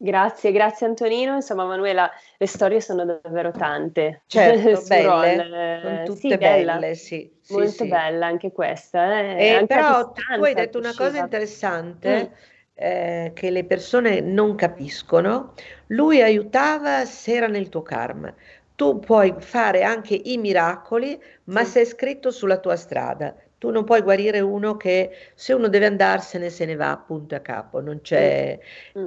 Grazie, 0.00 0.52
grazie 0.52 0.86
Antonino. 0.86 1.34
Insomma, 1.34 1.64
Manuela, 1.64 2.10
le 2.36 2.46
storie 2.46 2.80
sono 2.80 3.04
davvero 3.04 3.50
tante. 3.50 4.22
Certo, 4.26 4.82
belle, 4.86 5.80
sono 5.82 6.02
tutte 6.04 6.18
sì, 6.20 6.36
belle, 6.36 6.64
bella. 6.64 6.94
sì. 6.94 7.32
Molto 7.48 7.84
sì, 7.84 7.88
bella 7.88 8.26
anche 8.26 8.52
questa. 8.52 9.20
Eh. 9.20 9.56
Eh, 9.56 9.66
però 9.66 10.12
tu 10.12 10.42
hai 10.42 10.54
detto 10.54 10.78
una 10.78 10.94
cosa 10.94 11.18
interessante. 11.18 12.30
Mm 12.30 12.56
eh, 12.80 13.32
che 13.34 13.50
le 13.50 13.64
persone 13.64 14.20
non 14.20 14.54
capiscono, 14.54 15.54
lui 15.88 16.22
aiutava 16.22 17.04
se 17.04 17.34
era 17.34 17.48
nel 17.48 17.68
tuo 17.68 17.82
karma. 17.82 18.32
Tu 18.76 19.00
puoi 19.00 19.34
fare 19.38 19.82
anche 19.82 20.14
i 20.14 20.36
miracoli, 20.36 21.20
ma 21.44 21.64
sì. 21.64 21.70
se 21.70 21.80
è 21.80 21.84
scritto 21.84 22.30
sulla 22.30 22.58
tua 22.58 22.76
strada. 22.76 23.34
Tu 23.58 23.70
non 23.70 23.84
puoi 23.84 24.02
guarire 24.02 24.40
uno 24.40 24.76
che 24.76 25.10
se 25.34 25.52
uno 25.52 25.68
deve 25.68 25.86
andarsene 25.86 26.48
se 26.50 26.64
ne 26.64 26.76
va 26.76 26.96
punto 27.04 27.34
a 27.34 27.40
capo, 27.40 27.80
non 27.80 28.00
c'è... 28.00 28.58
Mm. 28.98 29.06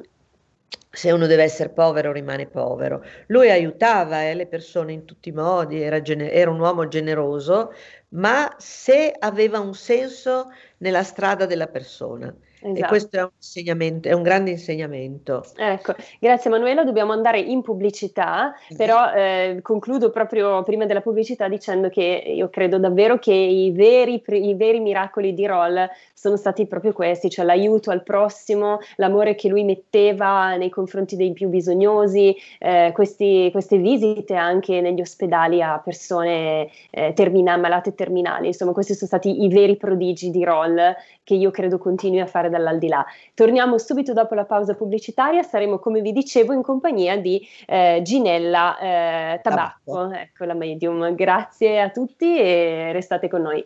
Se 0.93 1.09
uno 1.11 1.25
deve 1.25 1.43
essere 1.43 1.69
povero 1.69 2.11
rimane 2.11 2.47
povero. 2.47 3.01
Lui 3.27 3.49
aiutava 3.49 4.23
eh, 4.23 4.33
le 4.33 4.45
persone 4.45 4.91
in 4.91 5.05
tutti 5.05 5.29
i 5.29 5.31
modi, 5.31 5.81
era, 5.81 6.01
gener- 6.01 6.33
era 6.33 6.51
un 6.51 6.59
uomo 6.59 6.87
generoso, 6.89 7.73
ma 8.09 8.53
se 8.57 9.13
aveva 9.17 9.59
un 9.59 9.73
senso 9.73 10.49
nella 10.79 11.03
strada 11.03 11.45
della 11.45 11.67
persona 11.67 12.33
Esatto. 12.63 12.85
E 12.85 12.87
questo 12.87 13.17
è 13.17 13.21
un, 13.23 13.29
insegnamento, 13.35 14.07
è 14.07 14.13
un 14.13 14.21
grande 14.21 14.51
insegnamento. 14.51 15.43
Ecco, 15.55 15.95
grazie 16.19 16.49
Emanuela, 16.49 16.83
dobbiamo 16.83 17.11
andare 17.11 17.39
in 17.39 17.63
pubblicità, 17.63 18.53
però 18.77 19.11
eh, 19.13 19.59
concludo 19.63 20.11
proprio 20.11 20.61
prima 20.61 20.85
della 20.85 21.01
pubblicità 21.01 21.47
dicendo 21.47 21.89
che 21.89 22.23
io 22.27 22.49
credo 22.49 22.77
davvero 22.77 23.17
che 23.17 23.33
i 23.33 23.71
veri, 23.71 24.21
i 24.27 24.53
veri 24.53 24.79
miracoli 24.79 25.33
di 25.33 25.45
Roll 25.47 25.89
sono 26.13 26.37
stati 26.37 26.67
proprio 26.67 26.93
questi, 26.93 27.31
cioè 27.31 27.45
l'aiuto 27.45 27.89
al 27.89 28.03
prossimo, 28.03 28.77
l'amore 28.97 29.33
che 29.33 29.49
lui 29.49 29.63
metteva 29.63 30.55
nei 30.55 30.69
confronti 30.69 31.15
dei 31.15 31.33
più 31.33 31.49
bisognosi, 31.49 32.35
eh, 32.59 32.91
questi, 32.93 33.49
queste 33.51 33.77
visite 33.77 34.35
anche 34.35 34.81
negli 34.81 35.01
ospedali 35.01 35.63
a 35.63 35.81
persone 35.83 36.69
eh, 36.91 37.13
termina, 37.13 37.57
malate 37.57 37.95
terminali, 37.95 38.47
insomma 38.47 38.71
questi 38.71 38.93
sono 38.93 39.07
stati 39.07 39.43
i 39.43 39.47
veri 39.47 39.77
prodigi 39.77 40.29
di 40.29 40.43
Roll 40.43 40.79
che 41.23 41.33
io 41.33 41.49
credo 41.49 41.79
continui 41.79 42.19
a 42.19 42.27
fare 42.27 42.50
dall'aldilà. 42.51 43.03
Torniamo 43.33 43.79
subito 43.79 44.13
dopo 44.13 44.35
la 44.35 44.45
pausa 44.45 44.75
pubblicitaria, 44.75 45.41
saremo 45.41 45.79
come 45.79 46.01
vi 46.01 46.11
dicevo 46.11 46.53
in 46.53 46.61
compagnia 46.61 47.17
di 47.17 47.41
eh, 47.65 48.01
Ginella 48.03 48.77
eh, 48.77 49.39
Tabacco, 49.41 50.11
ecco 50.11 50.45
la 50.45 50.53
medium. 50.53 51.15
Grazie 51.15 51.81
a 51.81 51.89
tutti 51.89 52.37
e 52.37 52.91
restate 52.91 53.27
con 53.27 53.41
noi. 53.41 53.65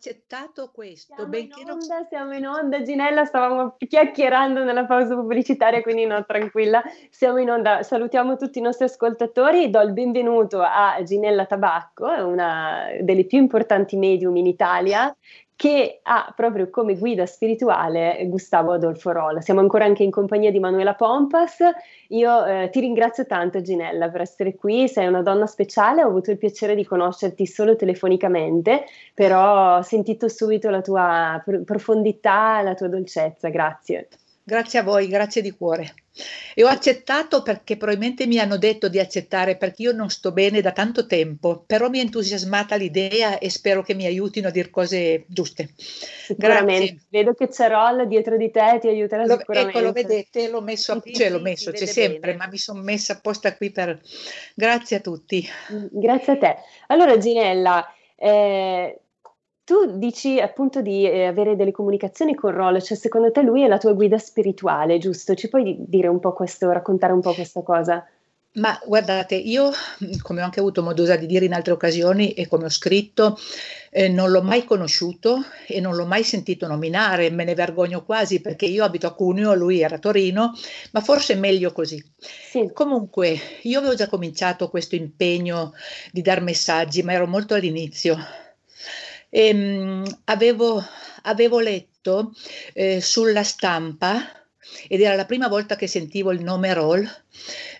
Accettato 0.00 0.70
questo. 0.72 1.14
Siamo 1.14 1.36
in 1.36 1.52
onda, 1.52 1.72
non... 1.72 2.06
siamo 2.08 2.32
in 2.32 2.46
onda, 2.46 2.80
Ginella, 2.80 3.26
stavamo 3.26 3.76
chiacchierando 3.76 4.64
nella 4.64 4.86
pausa 4.86 5.14
pubblicitaria, 5.14 5.82
quindi 5.82 6.06
no, 6.06 6.24
tranquilla, 6.24 6.82
siamo 7.10 7.36
in 7.36 7.50
onda. 7.50 7.82
Salutiamo 7.82 8.36
tutti 8.36 8.58
i 8.58 8.62
nostri 8.62 8.86
ascoltatori, 8.86 9.68
do 9.68 9.78
il 9.82 9.92
benvenuto 9.92 10.62
a 10.62 11.02
Ginella 11.04 11.44
Tabacco, 11.44 12.06
una 12.06 12.86
delle 13.02 13.26
più 13.26 13.38
importanti 13.38 13.98
medium 13.98 14.34
in 14.36 14.46
Italia, 14.46 15.14
che 15.60 16.00
ha 16.04 16.32
proprio 16.34 16.70
come 16.70 16.96
guida 16.96 17.26
spirituale 17.26 18.24
Gustavo 18.28 18.72
Adolfo 18.72 19.12
Rolla. 19.12 19.42
Siamo 19.42 19.60
ancora 19.60 19.84
anche 19.84 20.02
in 20.02 20.10
compagnia 20.10 20.50
di 20.50 20.58
Manuela 20.58 20.94
Pompas. 20.94 21.58
Io 22.08 22.46
eh, 22.46 22.70
ti 22.72 22.80
ringrazio 22.80 23.26
tanto 23.26 23.60
Ginella 23.60 24.08
per 24.08 24.22
essere 24.22 24.54
qui, 24.54 24.88
sei 24.88 25.06
una 25.06 25.20
donna 25.20 25.44
speciale, 25.44 26.02
ho 26.02 26.06
avuto 26.06 26.30
il 26.30 26.38
piacere 26.38 26.74
di 26.74 26.86
conoscerti 26.86 27.44
solo 27.44 27.76
telefonicamente, 27.76 28.86
però 29.12 29.76
ho 29.76 29.82
sentito 29.82 30.28
subito 30.28 30.70
la 30.70 30.80
tua 30.80 31.44
profondità, 31.66 32.62
la 32.62 32.72
tua 32.72 32.88
dolcezza, 32.88 33.50
grazie. 33.50 34.08
Grazie 34.42 34.78
a 34.80 34.82
voi, 34.82 35.06
grazie 35.06 35.42
di 35.42 35.52
cuore. 35.52 35.94
E 36.54 36.64
ho 36.64 36.66
accettato 36.66 37.42
perché 37.42 37.76
probabilmente 37.76 38.26
mi 38.26 38.38
hanno 38.38 38.58
detto 38.58 38.88
di 38.88 38.98
accettare 38.98 39.56
perché 39.56 39.82
io 39.82 39.92
non 39.92 40.10
sto 40.10 40.32
bene 40.32 40.60
da 40.60 40.72
tanto 40.72 41.06
tempo, 41.06 41.62
però 41.66 41.88
mi 41.88 41.98
è 41.98 42.02
entusiasmata 42.02 42.74
l'idea 42.74 43.38
e 43.38 43.48
spero 43.48 43.82
che 43.82 43.94
mi 43.94 44.06
aiutino 44.06 44.48
a 44.48 44.50
dire 44.50 44.70
cose 44.70 45.24
giuste. 45.28 45.70
Sicuramente. 45.76 46.86
Grazie. 46.86 47.06
Vedo 47.10 47.34
che 47.34 47.48
c'è 47.48 47.68
Roll 47.68 48.04
dietro 48.04 48.36
di 48.36 48.50
te, 48.50 48.78
ti 48.80 48.88
aiuterà 48.88 49.24
lo, 49.24 49.38
sicuramente. 49.38 49.78
Ecco, 49.78 49.86
lo 49.86 49.92
vedete, 49.92 50.48
l'ho 50.48 50.62
messo, 50.62 50.92
a, 50.92 51.02
cioè 51.12 51.30
l'ho 51.30 51.40
messo, 51.40 51.70
c'è 51.70 51.86
sempre, 51.86 52.32
bene. 52.32 52.36
ma 52.36 52.48
mi 52.48 52.58
sono 52.58 52.82
messa 52.82 53.14
apposta 53.14 53.54
qui 53.56 53.70
per... 53.70 54.00
Grazie 54.54 54.96
a 54.96 55.00
tutti. 55.00 55.48
Grazie 55.90 56.32
a 56.32 56.36
te. 56.38 56.56
Allora 56.88 57.16
Ginella, 57.18 57.86
eh, 58.16 58.99
tu 59.70 59.98
dici 59.98 60.40
appunto 60.40 60.82
di 60.82 61.08
eh, 61.08 61.26
avere 61.26 61.54
delle 61.54 61.70
comunicazioni 61.70 62.34
con 62.34 62.50
Roll, 62.50 62.80
cioè 62.80 62.96
secondo 62.96 63.30
te 63.30 63.42
lui 63.42 63.62
è 63.62 63.68
la 63.68 63.78
tua 63.78 63.92
guida 63.92 64.18
spirituale, 64.18 64.98
giusto? 64.98 65.36
Ci 65.36 65.48
puoi 65.48 65.76
dire 65.78 66.08
un 66.08 66.18
po' 66.18 66.32
questo, 66.32 66.72
raccontare 66.72 67.12
un 67.12 67.20
po' 67.20 67.32
questa 67.34 67.62
cosa? 67.62 68.04
Ma 68.54 68.76
guardate, 68.84 69.36
io, 69.36 69.70
come 70.22 70.40
ho 70.40 70.44
anche 70.44 70.58
avuto 70.58 70.82
modo 70.82 71.04
di 71.16 71.26
dire 71.26 71.44
in 71.44 71.52
altre 71.52 71.72
occasioni 71.72 72.32
e 72.32 72.48
come 72.48 72.64
ho 72.64 72.68
scritto, 72.68 73.38
eh, 73.90 74.08
non 74.08 74.32
l'ho 74.32 74.42
mai 74.42 74.64
conosciuto 74.64 75.38
e 75.68 75.78
non 75.78 75.94
l'ho 75.94 76.04
mai 76.04 76.24
sentito 76.24 76.66
nominare, 76.66 77.30
me 77.30 77.44
ne 77.44 77.54
vergogno 77.54 78.04
quasi 78.04 78.40
perché 78.40 78.66
io 78.66 78.82
abito 78.82 79.06
a 79.06 79.14
Cuneo, 79.14 79.54
lui 79.54 79.82
era 79.82 79.94
a 79.94 80.00
Torino, 80.00 80.52
ma 80.90 81.00
forse 81.00 81.34
è 81.34 81.36
meglio 81.36 81.70
così. 81.70 82.04
Sì. 82.18 82.68
Comunque, 82.72 83.38
io 83.62 83.78
avevo 83.78 83.94
già 83.94 84.08
cominciato 84.08 84.68
questo 84.68 84.96
impegno 84.96 85.74
di 86.10 86.22
dar 86.22 86.40
messaggi, 86.42 87.04
ma 87.04 87.12
ero 87.12 87.28
molto 87.28 87.54
all'inizio 87.54 88.18
ehm, 89.30 90.20
avevo, 90.24 90.84
avevo, 91.22 91.60
letto 91.60 92.32
eh, 92.74 93.00
sulla 93.00 93.42
stampa 93.42 94.40
ed 94.88 95.00
era 95.00 95.14
la 95.14 95.24
prima 95.24 95.48
volta 95.48 95.76
che 95.76 95.86
sentivo 95.86 96.32
il 96.32 96.42
nome 96.42 96.72
Roll, 96.74 97.08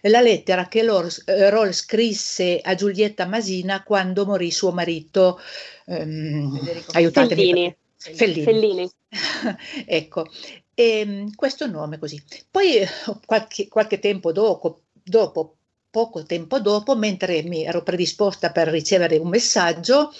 la 0.02 0.20
lettera 0.20 0.68
che 0.68 0.80
eh, 0.80 1.50
Roll 1.50 1.70
scrisse 1.72 2.60
a 2.62 2.74
Giulietta 2.74 3.26
Masina 3.26 3.82
quando 3.82 4.24
morì 4.24 4.50
suo 4.50 4.72
marito, 4.72 5.38
ehm, 5.86 6.58
aiutatemi. 6.92 7.34
Fellini. 7.34 7.76
Fellini. 7.96 8.44
Fellini. 8.44 8.90
ecco, 9.84 10.26
e, 10.74 10.98
ehm, 11.00 11.34
questo 11.34 11.66
nome 11.66 11.98
così. 11.98 12.22
Poi 12.50 12.80
qualche, 13.26 13.68
qualche 13.68 13.98
tempo 13.98 14.32
dopo, 14.32 14.82
dopo, 15.02 15.56
poco 15.90 16.22
tempo 16.22 16.60
dopo, 16.60 16.96
mentre 16.96 17.42
mi 17.42 17.64
ero 17.64 17.82
predisposta 17.82 18.52
per 18.52 18.68
ricevere 18.68 19.18
un 19.18 19.28
messaggio, 19.28 20.12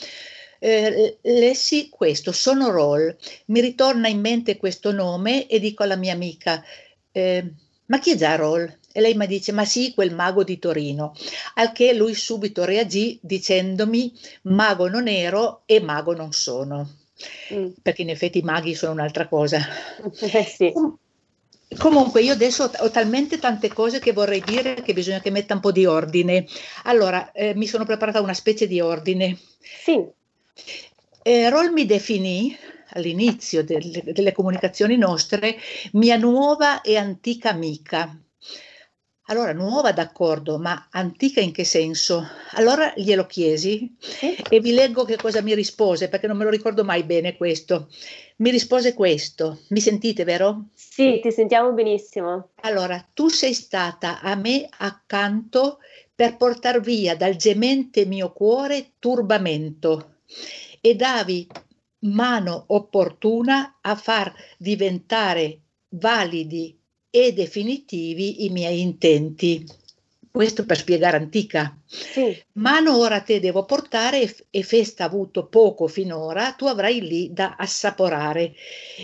eh, 0.61 1.19
lessi 1.23 1.89
questo, 1.89 2.31
sono 2.33 2.71
Roll, 2.71 3.17
mi 3.47 3.61
ritorna 3.61 4.09
in 4.09 4.21
mente 4.21 4.57
questo 4.57 4.93
nome 4.93 5.47
e 5.49 5.59
dico 5.59 5.83
alla 5.83 5.97
mia 5.97 6.13
amica, 6.13 6.63
eh, 7.11 7.53
ma 7.87 7.99
chi 7.99 8.13
è 8.13 8.17
già 8.17 8.37
Roll? 8.37 8.79
E 8.93 9.01
lei 9.01 9.15
mi 9.15 9.27
dice, 9.27 9.53
ma 9.53 9.65
sì, 9.65 9.93
quel 9.95 10.15
mago 10.15 10.45
di 10.45 10.59
Torino. 10.59 11.15
Al 11.55 11.73
che 11.73 11.93
lui 11.95 12.15
subito 12.15 12.65
reagì 12.65 13.19
dicendomi, 13.23 14.13
mago 14.43 14.89
non 14.89 15.09
ero 15.09 15.63
e 15.65 15.81
mago 15.81 16.15
non 16.15 16.33
sono. 16.33 16.89
Mm. 17.53 17.69
Perché 17.83 18.03
in 18.03 18.11
effetti 18.11 18.39
i 18.39 18.43
maghi 18.43 18.75
sono 18.75 18.93
un'altra 18.93 19.29
cosa. 19.29 19.61
Eh 20.21 20.45
sì. 20.45 20.73
Comunque 21.79 22.23
io 22.23 22.33
adesso 22.33 22.69
ho 22.79 22.91
talmente 22.91 23.39
tante 23.39 23.69
cose 23.69 24.01
che 24.01 24.13
vorrei 24.13 24.43
dire 24.45 24.75
che 24.75 24.93
bisogna 24.93 25.21
che 25.21 25.31
metta 25.31 25.55
un 25.55 25.61
po' 25.61 25.71
di 25.71 25.87
ordine. 25.87 26.45
Allora, 26.85 27.31
eh, 27.31 27.55
mi 27.55 27.69
sono 27.69 27.85
preparata 27.85 28.21
una 28.21 28.35
specie 28.35 28.67
di 28.67 28.81
ordine. 28.81 29.39
Sì. 29.61 30.05
Eh, 31.23 31.51
Roll 31.51 31.73
mi 31.73 31.87
definì 31.87 32.57
all'inizio 32.95 33.63
del, 33.63 34.03
delle 34.13 34.33
comunicazioni 34.33 34.97
nostre 34.97 35.57
mia 35.93 36.17
nuova 36.17 36.81
e 36.81 36.97
antica 36.97 37.51
amica. 37.51 38.17
Allora, 39.27 39.53
nuova 39.53 39.93
d'accordo, 39.93 40.59
ma 40.59 40.89
antica 40.91 41.41
in 41.41 41.53
che 41.53 41.63
senso? 41.63 42.27
Allora 42.55 42.93
glielo 42.97 43.27
chiesi 43.27 43.95
e 44.49 44.59
vi 44.59 44.73
leggo 44.73 45.05
che 45.05 45.15
cosa 45.15 45.41
mi 45.41 45.55
rispose, 45.55 46.09
perché 46.09 46.27
non 46.27 46.37
me 46.37 46.43
lo 46.43 46.51
ricordo 46.51 46.83
mai 46.83 47.05
bene 47.05 47.37
questo. 47.37 47.89
Mi 48.37 48.51
rispose 48.51 48.93
questo. 48.93 49.61
Mi 49.69 49.79
sentite, 49.79 50.25
vero? 50.25 50.71
Sì, 50.75 51.21
ti 51.23 51.31
sentiamo 51.31 51.73
benissimo. 51.73 52.49
Allora, 52.63 53.07
tu 53.15 53.29
sei 53.29 53.55
stata 53.55 54.21
a 54.21 54.35
me 54.35 54.67
accanto 54.79 55.79
per 56.13 56.37
portar 56.37 56.81
via 56.81 57.15
dal 57.15 57.37
gemente 57.37 58.07
mio 58.07 58.33
cuore 58.33 58.95
turbamento 58.99 60.20
e 60.81 60.95
davi 60.95 61.47
mano 62.01 62.65
opportuna 62.69 63.79
a 63.81 63.95
far 63.95 64.33
diventare 64.57 65.61
validi 65.91 66.77
e 67.11 67.33
definitivi 67.33 68.45
i 68.45 68.51
miei 68.51 68.81
intenti. 68.81 69.67
Questo 70.33 70.65
per 70.65 70.77
spiegare 70.77 71.17
antica. 71.17 71.77
Sì. 71.85 72.41
Mano 72.53 72.97
ora 72.97 73.21
te 73.21 73.41
devo 73.41 73.65
portare 73.65 74.33
e, 74.49 74.63
festa 74.63 75.03
avuto 75.03 75.47
poco 75.47 75.89
finora, 75.89 76.53
tu 76.53 76.67
avrai 76.67 77.01
lì 77.01 77.33
da 77.33 77.57
assaporare 77.59 78.55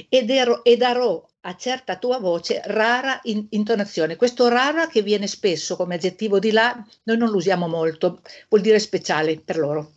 ed, 0.08 0.30
ero, 0.30 0.62
e 0.62 0.76
darò 0.76 1.20
a 1.40 1.56
certa 1.56 1.96
tua 1.96 2.18
voce 2.18 2.62
rara 2.66 3.18
in, 3.24 3.44
intonazione. 3.50 4.14
Questo 4.14 4.46
rara 4.46 4.86
che 4.86 5.02
viene 5.02 5.26
spesso 5.26 5.74
come 5.74 5.96
aggettivo 5.96 6.38
di 6.38 6.52
là, 6.52 6.72
noi 7.02 7.16
non 7.16 7.30
lo 7.30 7.36
usiamo 7.36 7.66
molto, 7.66 8.20
vuol 8.48 8.62
dire 8.62 8.78
speciale 8.78 9.40
per 9.40 9.58
loro. 9.58 9.94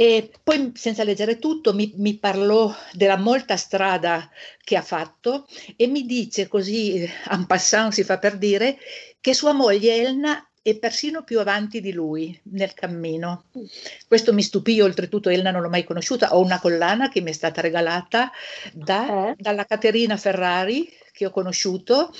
E 0.00 0.30
poi, 0.42 0.72
senza 0.76 1.04
leggere 1.04 1.38
tutto, 1.38 1.74
mi, 1.74 1.92
mi, 1.96 2.16
parlò 2.16 2.74
della 2.92 3.18
molta 3.18 3.58
strada 3.58 4.30
che 4.64 4.74
ha 4.78 4.80
fatto 4.80 5.46
e 5.76 5.88
mi 5.88 6.06
dice 6.06 6.48
così, 6.48 7.06
en 7.30 7.44
passant 7.44 7.92
si 7.92 8.02
fa 8.02 8.16
per 8.16 8.38
dire, 8.38 8.78
che 9.20 9.34
sua 9.34 9.52
moglie 9.52 9.96
Elna 9.96 10.48
è 10.62 10.74
persino 10.78 11.22
più 11.22 11.38
avanti 11.38 11.82
di 11.82 11.92
lui 11.92 12.40
nel 12.44 12.72
cammino. 12.72 13.44
Questo 14.08 14.32
mi 14.32 14.40
stupì, 14.40 14.80
oltretutto 14.80 15.28
Elna 15.28 15.50
non 15.50 15.60
l'ho 15.60 15.68
mai 15.68 15.84
conosciuta, 15.84 16.34
ho 16.34 16.40
una 16.40 16.60
collana 16.60 17.10
che 17.10 17.20
mi 17.20 17.28
è 17.28 17.34
stata 17.34 17.60
regalata 17.60 18.32
da, 18.72 19.32
eh. 19.32 19.34
dalla 19.36 19.66
Caterina 19.66 20.16
Ferrari, 20.16 20.90
che 21.12 21.26
ho 21.26 21.30
conosciuto 21.30 22.10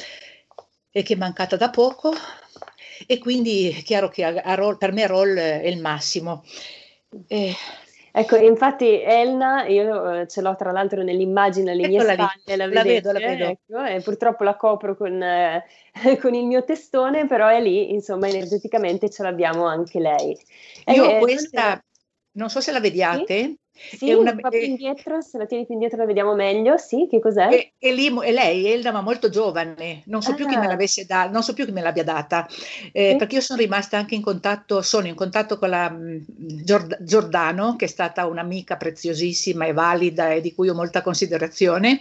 e 0.90 1.03
che 1.03 1.14
è 1.14 1.16
mancata 1.16 1.57
da 1.57 1.71
poco, 1.71 2.12
e 3.07 3.16
quindi 3.16 3.71
è 3.71 3.83
chiaro 3.83 4.11
che 4.11 4.23
a, 4.23 4.35
a 4.45 4.77
per 4.77 4.93
me 4.93 5.07
Roll 5.07 5.35
è 5.38 5.66
il 5.66 5.81
massimo. 5.81 6.45
Eh, 7.27 7.55
ecco, 8.12 8.37
infatti 8.37 9.01
Elna, 9.03 9.66
io 9.66 10.20
eh, 10.20 10.29
ce 10.29 10.40
l'ho 10.40 10.55
tra 10.55 10.70
l'altro 10.70 11.03
nell'immagine 11.03 11.73
alle 11.73 11.88
mie 11.88 12.01
spalle, 12.01 12.29
la, 12.44 12.66
la 12.66 12.66
vedete, 12.66 12.85
vedo, 12.85 13.12
la 13.12 13.18
vedo. 13.18 13.44
ecco, 13.44 13.85
e 13.85 14.01
purtroppo 14.01 14.44
la 14.44 14.57
copro 14.57 14.96
con, 14.96 15.20
eh, 15.23 15.64
con 16.20 16.35
il 16.35 16.46
mio 16.46 16.64
testone, 16.64 17.27
però 17.27 17.49
è 17.49 17.61
lì, 17.61 17.92
insomma, 17.92 18.29
energeticamente 18.29 19.11
ce 19.11 19.23
l'abbiamo 19.23 19.66
anche 19.66 19.99
lei. 19.99 20.38
Io 20.87 21.16
Eh, 21.16 21.18
questa, 21.18 21.83
non 22.33 22.49
so 22.49 22.61
se 22.61 22.73
la 22.73 22.81
vediate, 22.81 23.37
Sì, 23.37 23.59
è 24.05 24.12
una- 24.14 24.33
un 24.33 24.40
po' 24.40 24.53
più 24.53 24.66
indietro, 24.66 25.21
se 25.21 25.38
la 25.38 25.47
tieni 25.47 25.64
più 25.64 25.75
indietro 25.75 25.99
la 25.99 26.07
vediamo 26.07 26.35
meglio, 26.35 26.77
sì, 26.77 27.07
che 27.11 27.21
cos'è? 27.21 27.49
E, 27.49 27.73
e 27.79 27.93
lì, 27.93 28.07
e 28.23 28.33
lei, 28.33 28.66
Elda, 28.71 28.93
ma 28.93 29.01
molto 29.01 29.29
giovane, 29.31 30.03
non 30.07 30.23
so 30.23 30.35
più 30.35 30.47
chi 30.47 30.57
me 30.57 30.66
Ah. 30.66 30.69
l'avesse 30.69 31.05
da- 31.07 31.29
non 31.29 31.43
so 31.43 31.53
più 31.55 31.64
chi 31.64 31.73
me 31.73 31.81
l'abbia 31.83 32.05
data, 32.05 32.47
eh, 32.93 33.11
Sì. 33.11 33.16
perché 33.16 33.37
io 33.37 33.40
sono 33.40 33.61
rimasta 33.61 33.97
anche 33.99 34.14
in 34.14 34.23
contatto, 34.23 34.83
sono 34.83 35.07
in 35.07 35.14
contatto 35.14 35.59
con 35.59 35.69
la 35.71 35.90
mh, 35.90 36.25
Giord- 36.64 37.03
Giordano, 37.03 37.77
che 37.77 37.87
è 37.87 37.88
stata 37.88 38.27
un'amica 38.27 38.77
preziosissima 38.77 39.66
e 39.66 39.73
valida 39.73 40.33
e 40.33 40.40
di 40.40 40.55
cui 40.55 40.69
ho 40.69 40.75
molta 40.75 41.03
considerazione, 41.03 42.01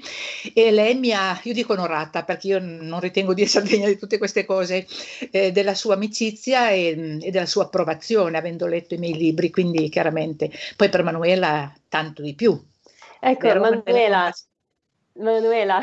e 0.54 0.72
lei 0.72 0.96
mi 0.96 1.12
ha, 1.14 1.40
io 1.44 1.54
dico 1.54 1.74
onorata, 1.74 2.24
perché 2.24 2.48
io 2.48 2.60
non 2.60 3.00
ritengo 3.00 3.34
di 3.34 3.42
essere 3.44 3.66
degna 3.84 3.88
di 3.88 3.98
tutte 3.98 4.18
queste 4.18 4.46
cose, 4.46 4.86
eh, 5.32 5.52
della 5.52 5.74
sua 5.76 5.94
amicizia 5.96 6.70
e, 6.72 7.18
e 7.22 7.32
della 7.32 7.46
sua 7.46 7.64
approvazione, 7.64 8.38
avendo 8.38 8.66
letto 8.68 8.94
i 8.94 8.98
miei 8.98 9.14
libri, 9.16 9.50
quindi 9.50 9.90
chiaramente. 9.90 10.50
Poi 10.76 10.90
per 10.90 11.04
Manuela 11.04 11.69
tanto 11.88 12.22
di 12.22 12.36
più. 12.36 12.60
Ecco, 13.22 13.48
Vero, 13.48 13.60
Manuela, 13.62 14.32
Manuela, 15.14 15.80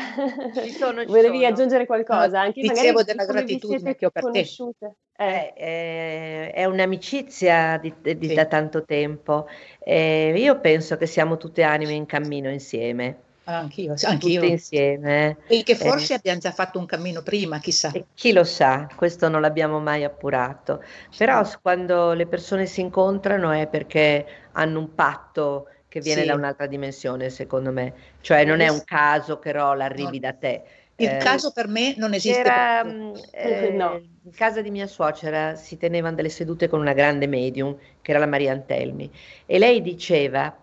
Ci 0.63 0.71
sono, 0.71 1.01
ci 1.01 1.07
volevi 1.07 1.41
sono. 1.43 1.47
aggiungere 1.47 1.85
qualcosa? 1.85 2.41
Anche 2.41 2.61
dicevo 2.61 3.03
della 3.03 3.25
gratitudine 3.25 3.95
che 3.95 4.05
ho 4.05 4.09
per 4.09 4.23
te. 4.23 4.29
conosciute. 4.29 4.95
Eh, 5.19 5.25
Eh, 5.25 5.53
eh, 5.57 6.51
è 6.51 6.65
un'amicizia 6.65 7.77
di- 7.77 7.93
di- 8.01 8.27
Sì. 8.27 8.33
da 8.33 8.45
tanto 8.45 8.83
tempo. 8.85 9.47
Eh, 9.79 10.33
io 10.35 10.59
penso 10.59 10.97
che 10.97 11.05
siamo 11.05 11.37
tutte 11.37 11.63
anime 11.63 11.93
in 11.93 12.05
cammino 12.05 12.49
insieme, 12.49 13.23
Anch'io, 13.45 13.93
tutte 13.93 14.07
anch'io. 14.07 14.43
insieme. 14.43 15.37
E 15.47 15.63
che 15.63 15.71
Eh, 15.71 15.75
forse 15.75 16.13
abbiamo 16.15 16.39
già 16.39 16.51
fatto 16.51 16.77
un 16.79 16.85
cammino 16.85 17.21
prima, 17.23 17.59
chissà. 17.59 17.91
E 17.93 18.05
chi 18.13 18.31
lo 18.31 18.43
sa, 18.43 18.87
questo 18.95 19.27
non 19.29 19.41
l'abbiamo 19.41 19.79
mai 19.79 20.03
appurato, 20.03 20.83
però 21.15 21.43
quando 21.61 22.13
le 22.13 22.27
persone 22.27 22.65
si 22.65 22.81
incontrano 22.81 23.51
è 23.51 23.67
perché 23.67 24.25
hanno 24.53 24.79
un 24.79 24.93
patto 24.93 25.67
che 25.87 25.99
viene 26.01 26.21
Sì. 26.21 26.27
da 26.27 26.35
un'altra 26.35 26.67
dimensione, 26.67 27.29
secondo 27.29 27.71
me, 27.71 27.93
cioè 28.21 28.43
non 28.45 28.59
è 28.59 28.67
un 28.67 28.83
caso 28.83 29.39
che 29.39 29.51
Rola 29.51 29.85
arrivi 29.85 30.19
No. 30.19 30.27
da 30.27 30.33
te. 30.33 30.63
Il 30.99 31.09
Eh, 31.09 31.17
caso 31.17 31.51
per 31.51 31.67
me 31.67 31.93
non 31.97 32.13
esiste 32.13 32.39
Era, 32.39 32.83
mm, 32.83 33.13
eh, 33.31 33.69
No. 33.71 34.01
In 34.23 34.31
casa 34.33 34.61
di 34.61 34.71
mia 34.71 34.87
suocera 34.87 35.55
si 35.55 35.77
tenevano 35.77 36.15
delle 36.15 36.29
sedute 36.29 36.67
con 36.67 36.79
una 36.81 36.93
grande 36.93 37.27
medium, 37.27 37.77
che 38.01 38.11
era 38.11 38.19
la 38.19 38.25
Maria 38.27 38.51
Antelmi, 38.51 39.09
e 39.45 39.57
lei 39.59 39.81
diceva, 39.81 40.53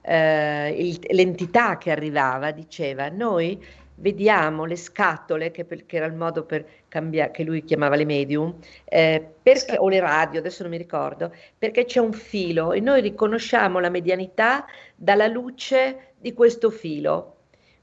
eh, 0.00 0.70
il- 0.78 1.00
l'entità 1.10 1.76
che 1.78 1.90
arrivava 1.90 2.50
diceva, 2.52 3.08
noi 3.08 3.62
vediamo 4.00 4.64
le 4.64 4.76
scatole, 4.76 5.50
che, 5.50 5.64
per- 5.64 5.86
che 5.86 5.96
era 5.96 6.06
il 6.06 6.14
modo 6.14 6.44
per 6.44 6.66
cambiare, 6.88 7.30
che 7.30 7.42
lui 7.44 7.64
chiamava 7.64 7.96
le 7.96 8.04
medium, 8.04 8.56
eh, 8.84 9.24
perché, 9.42 9.76
o 9.78 9.88
le 9.88 10.00
radio, 10.00 10.40
adesso 10.40 10.62
non 10.62 10.72
mi 10.72 10.78
ricordo, 10.78 11.32
perché 11.56 11.84
c'è 11.84 12.00
un 12.00 12.12
filo 12.12 12.72
e 12.72 12.80
noi 12.80 13.00
riconosciamo 13.00 13.78
la 13.80 13.90
medianità 13.90 14.66
dalla 14.94 15.26
luce 15.26 16.12
di 16.18 16.32
questo 16.32 16.70
filo. 16.70 17.34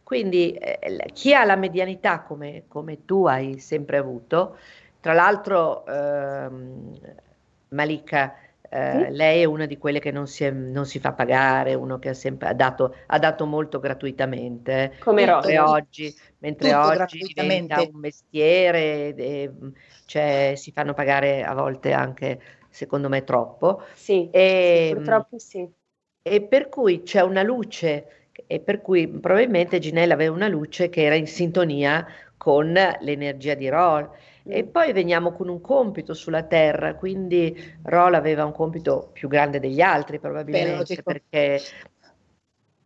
Quindi 0.03 0.53
eh, 0.53 1.05
chi 1.13 1.33
ha 1.33 1.43
la 1.45 1.55
medianità 1.55 2.21
come, 2.21 2.63
come 2.67 3.05
tu 3.05 3.25
hai 3.25 3.59
sempre 3.59 3.97
avuto, 3.97 4.57
tra 4.99 5.13
l'altro 5.13 5.85
ehm, 5.85 6.93
Malika, 7.69 8.35
eh, 8.69 9.09
Sì. 9.09 9.11
lei 9.11 9.41
è 9.41 9.45
una 9.45 9.65
di 9.65 9.77
quelle 9.77 9.99
che 9.99 10.11
non 10.11 10.27
si, 10.27 10.43
è- 10.43 10.51
non 10.51 10.85
si 10.85 10.99
fa 10.99 11.13
pagare, 11.13 11.73
uno 11.73 11.99
che 11.99 12.09
ha 12.09 12.13
sempre 12.13 12.47
ha 12.49 12.53
dato, 12.53 12.95
ha 13.07 13.19
dato 13.19 13.45
molto 13.45 13.79
gratuitamente. 13.79 14.93
come 14.97 15.23
Mentre 15.23 15.57
Rosa. 15.57 15.59
oggi, 15.59 16.15
mentre 16.39 16.73
Tutto 16.73 16.89
oggi 16.89 17.31
diventa 17.33 17.81
un 17.81 17.95
mestiere, 17.99 19.15
e, 19.15 19.51
cioè, 20.05 20.53
si 20.55 20.71
fanno 20.71 20.93
pagare 20.93 21.43
a 21.43 21.53
volte 21.53 21.91
anche, 21.93 22.39
secondo 22.69 23.09
me, 23.09 23.23
troppo. 23.23 23.81
Sì, 23.91 24.31
E, 24.31 24.41
sì, 24.57 24.85
purtroppo 24.85 25.39
sì. 25.39 25.67
e 26.21 26.41
per 26.41 26.69
cui 26.69 27.03
c'è 27.03 27.21
una 27.21 27.43
luce, 27.43 28.29
e 28.47 28.59
per 28.59 28.81
cui 28.81 29.07
probabilmente 29.07 29.79
Ginella 29.79 30.13
aveva 30.13 30.33
una 30.35 30.47
luce 30.47 30.89
che 30.89 31.03
era 31.03 31.15
in 31.15 31.27
sintonia 31.27 32.05
con 32.37 32.71
l'energia 32.73 33.53
di 33.53 33.69
Roll. 33.69 34.09
E 34.47 34.63
Mm. 34.63 34.67
poi 34.67 34.93
veniamo 34.93 35.31
con 35.31 35.47
un 35.49 35.59
compito 35.59 36.13
sulla 36.13 36.43
Terra, 36.43 36.95
quindi 36.95 37.77
Roll 37.83 38.13
aveva 38.13 38.45
un 38.45 38.51
compito 38.51 39.09
più 39.11 39.27
grande 39.27 39.59
degli 39.59 39.81
altri 39.81 40.19
probabilmente, 40.19 41.01
perché 41.01 41.61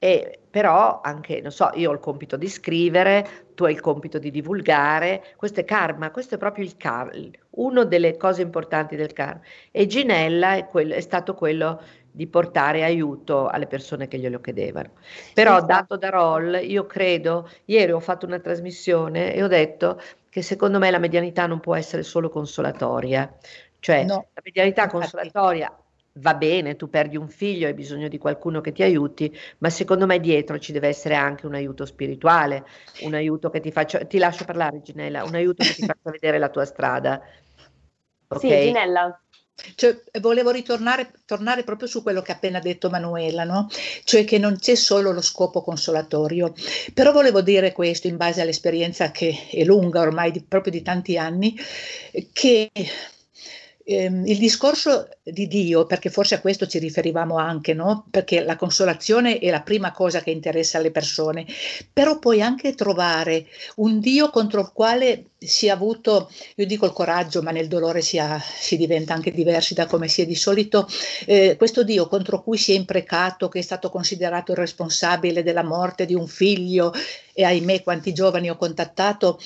e 0.01 0.39
però 0.49 1.01
anche, 1.03 1.41
non 1.41 1.51
so, 1.51 1.71
io 1.73 1.89
ho 1.89 1.93
il 1.93 1.99
compito 1.99 2.37
di 2.37 2.47
scrivere, 2.47 3.51
tu 3.53 3.65
hai 3.65 3.73
il 3.73 3.81
compito 3.81 4.17
di 4.17 4.31
divulgare, 4.31 5.33
questo 5.35 5.59
è 5.59 5.65
karma, 5.65 6.09
questo 6.11 6.35
è 6.35 6.37
proprio 6.37 6.63
il 6.63 6.77
karma, 6.77 7.11
una 7.51 7.83
delle 7.83 8.15
cose 8.15 8.41
importanti 8.41 8.95
del 8.95 9.11
karma. 9.11 9.41
E 9.71 9.85
Ginella 9.87 10.55
è, 10.55 10.65
quello- 10.67 10.93
è 10.95 11.01
stato 11.01 11.35
quello 11.35 11.81
di 12.11 12.25
portare 12.27 12.83
aiuto 12.83 13.47
alle 13.47 13.67
persone 13.67 14.07
che 14.07 14.17
glielo 14.17 14.39
chiedevano. 14.39 14.91
Però 15.33 15.63
dato 15.65 15.97
da 15.97 16.09
Roll, 16.09 16.59
io 16.63 16.85
credo, 16.85 17.49
ieri 17.65 17.91
ho 17.91 17.99
fatto 17.99 18.25
una 18.25 18.39
trasmissione 18.39 19.33
e 19.35 19.43
ho 19.43 19.47
detto 19.47 20.01
che 20.29 20.41
secondo 20.41 20.77
me 20.79 20.91
la 20.91 20.99
medianità 20.99 21.45
non 21.47 21.59
può 21.59 21.75
essere 21.75 22.03
solo 22.03 22.29
consolatoria, 22.29 23.35
cioè 23.79 24.05
No, 24.07 24.29
la 24.33 24.41
medianità 24.43 24.87
consolatoria 24.89 25.73
va 26.13 26.35
bene, 26.35 26.75
tu 26.75 26.89
perdi 26.89 27.17
un 27.17 27.29
figlio, 27.29 27.67
hai 27.67 27.73
bisogno 27.73 28.07
di 28.07 28.17
qualcuno 28.17 28.61
che 28.61 28.71
ti 28.71 28.83
aiuti, 28.83 29.33
ma 29.59 29.69
secondo 29.69 30.05
me 30.05 30.19
dietro 30.19 30.57
ci 30.59 30.71
deve 30.71 30.87
essere 30.89 31.15
anche 31.15 31.45
un 31.45 31.53
aiuto 31.55 31.85
spirituale, 31.85 32.65
un 32.97 33.13
aiuto 33.13 33.49
che 33.49 33.59
ti 33.59 33.71
faccia, 33.71 34.05
ti 34.05 34.17
lascio 34.17 34.43
parlare 34.45 34.81
Ginella, 34.81 35.23
un 35.25 35.35
aiuto 35.35 35.63
che 35.65 35.73
ti 35.73 35.83
faccia 35.83 36.11
vedere 36.11 36.37
la 36.39 36.49
tua 36.49 36.65
strada. 36.65 37.21
Ok? 38.29 38.39
Sì, 38.39 38.57
Ginella. 38.59 39.21
Cioè, 39.75 40.01
volevo 40.19 40.51
ritornare 40.51 41.11
tornare 41.25 41.63
proprio 41.63 41.87
su 41.87 42.01
quello 42.01 42.21
che 42.21 42.31
ha 42.31 42.35
appena 42.35 42.59
detto 42.59 42.89
Manuela, 42.89 43.43
no? 43.43 43.67
cioè 44.03 44.25
che 44.25 44.37
non 44.37 44.57
c'è 44.57 44.75
solo 44.75 45.11
lo 45.11 45.21
scopo 45.21 45.61
consolatorio, 45.61 46.53
però 46.93 47.11
volevo 47.11 47.41
dire 47.41 47.71
questo 47.71 48.07
in 48.07 48.17
base 48.17 48.41
all'esperienza 48.41 49.11
che 49.11 49.47
è 49.51 49.63
lunga 49.63 50.01
ormai 50.01 50.31
di, 50.31 50.41
proprio 50.41 50.71
di 50.71 50.81
tanti 50.81 51.17
anni, 51.17 51.55
che 52.33 52.71
ehm, 53.89 54.25
il 54.27 54.37
discorso 54.37 55.09
di 55.23 55.47
Dio, 55.47 55.85
perché 55.85 56.09
forse 56.09 56.35
a 56.35 56.41
questo 56.41 56.67
ci 56.67 56.77
riferivamo 56.77 57.37
anche, 57.37 57.73
no? 57.73 58.05
perché 58.11 58.41
la 58.41 58.55
consolazione 58.55 59.39
è 59.39 59.49
la 59.49 59.61
prima 59.61 59.91
cosa 59.91 60.21
che 60.21 60.29
interessa 60.29 60.77
alle 60.77 60.91
persone, 60.91 61.45
però 61.91 62.19
puoi 62.19 62.41
anche 62.41 62.75
trovare 62.75 63.47
un 63.77 63.99
Dio 63.99 64.29
contro 64.29 64.61
il 64.61 64.71
quale 64.71 65.25
si 65.39 65.67
è 65.67 65.69
avuto, 65.69 66.29
io 66.55 66.65
dico 66.65 66.85
il 66.85 66.91
coraggio, 66.91 67.41
ma 67.41 67.51
nel 67.51 67.67
dolore 67.67 68.01
si, 68.01 68.19
ha, 68.19 68.39
si 68.39 68.77
diventa 68.77 69.13
anche 69.13 69.31
diversi 69.31 69.73
da 69.73 69.85
come 69.85 70.07
si 70.07 70.21
è 70.21 70.25
di 70.25 70.35
solito, 70.35 70.87
eh, 71.25 71.55
questo 71.57 71.83
Dio 71.83 72.07
contro 72.07 72.43
cui 72.43 72.57
si 72.57 72.73
è 72.73 72.75
imprecato, 72.75 73.47
che 73.47 73.59
è 73.59 73.63
stato 73.63 73.89
considerato 73.89 74.51
il 74.51 74.57
responsabile 74.57 75.43
della 75.43 75.63
morte 75.63 76.05
di 76.05 76.13
un 76.13 76.27
figlio, 76.27 76.93
e 77.33 77.43
ahimè 77.45 77.83
quanti 77.83 78.13
giovani 78.13 78.49
ho 78.49 78.57
contattato, 78.57 79.39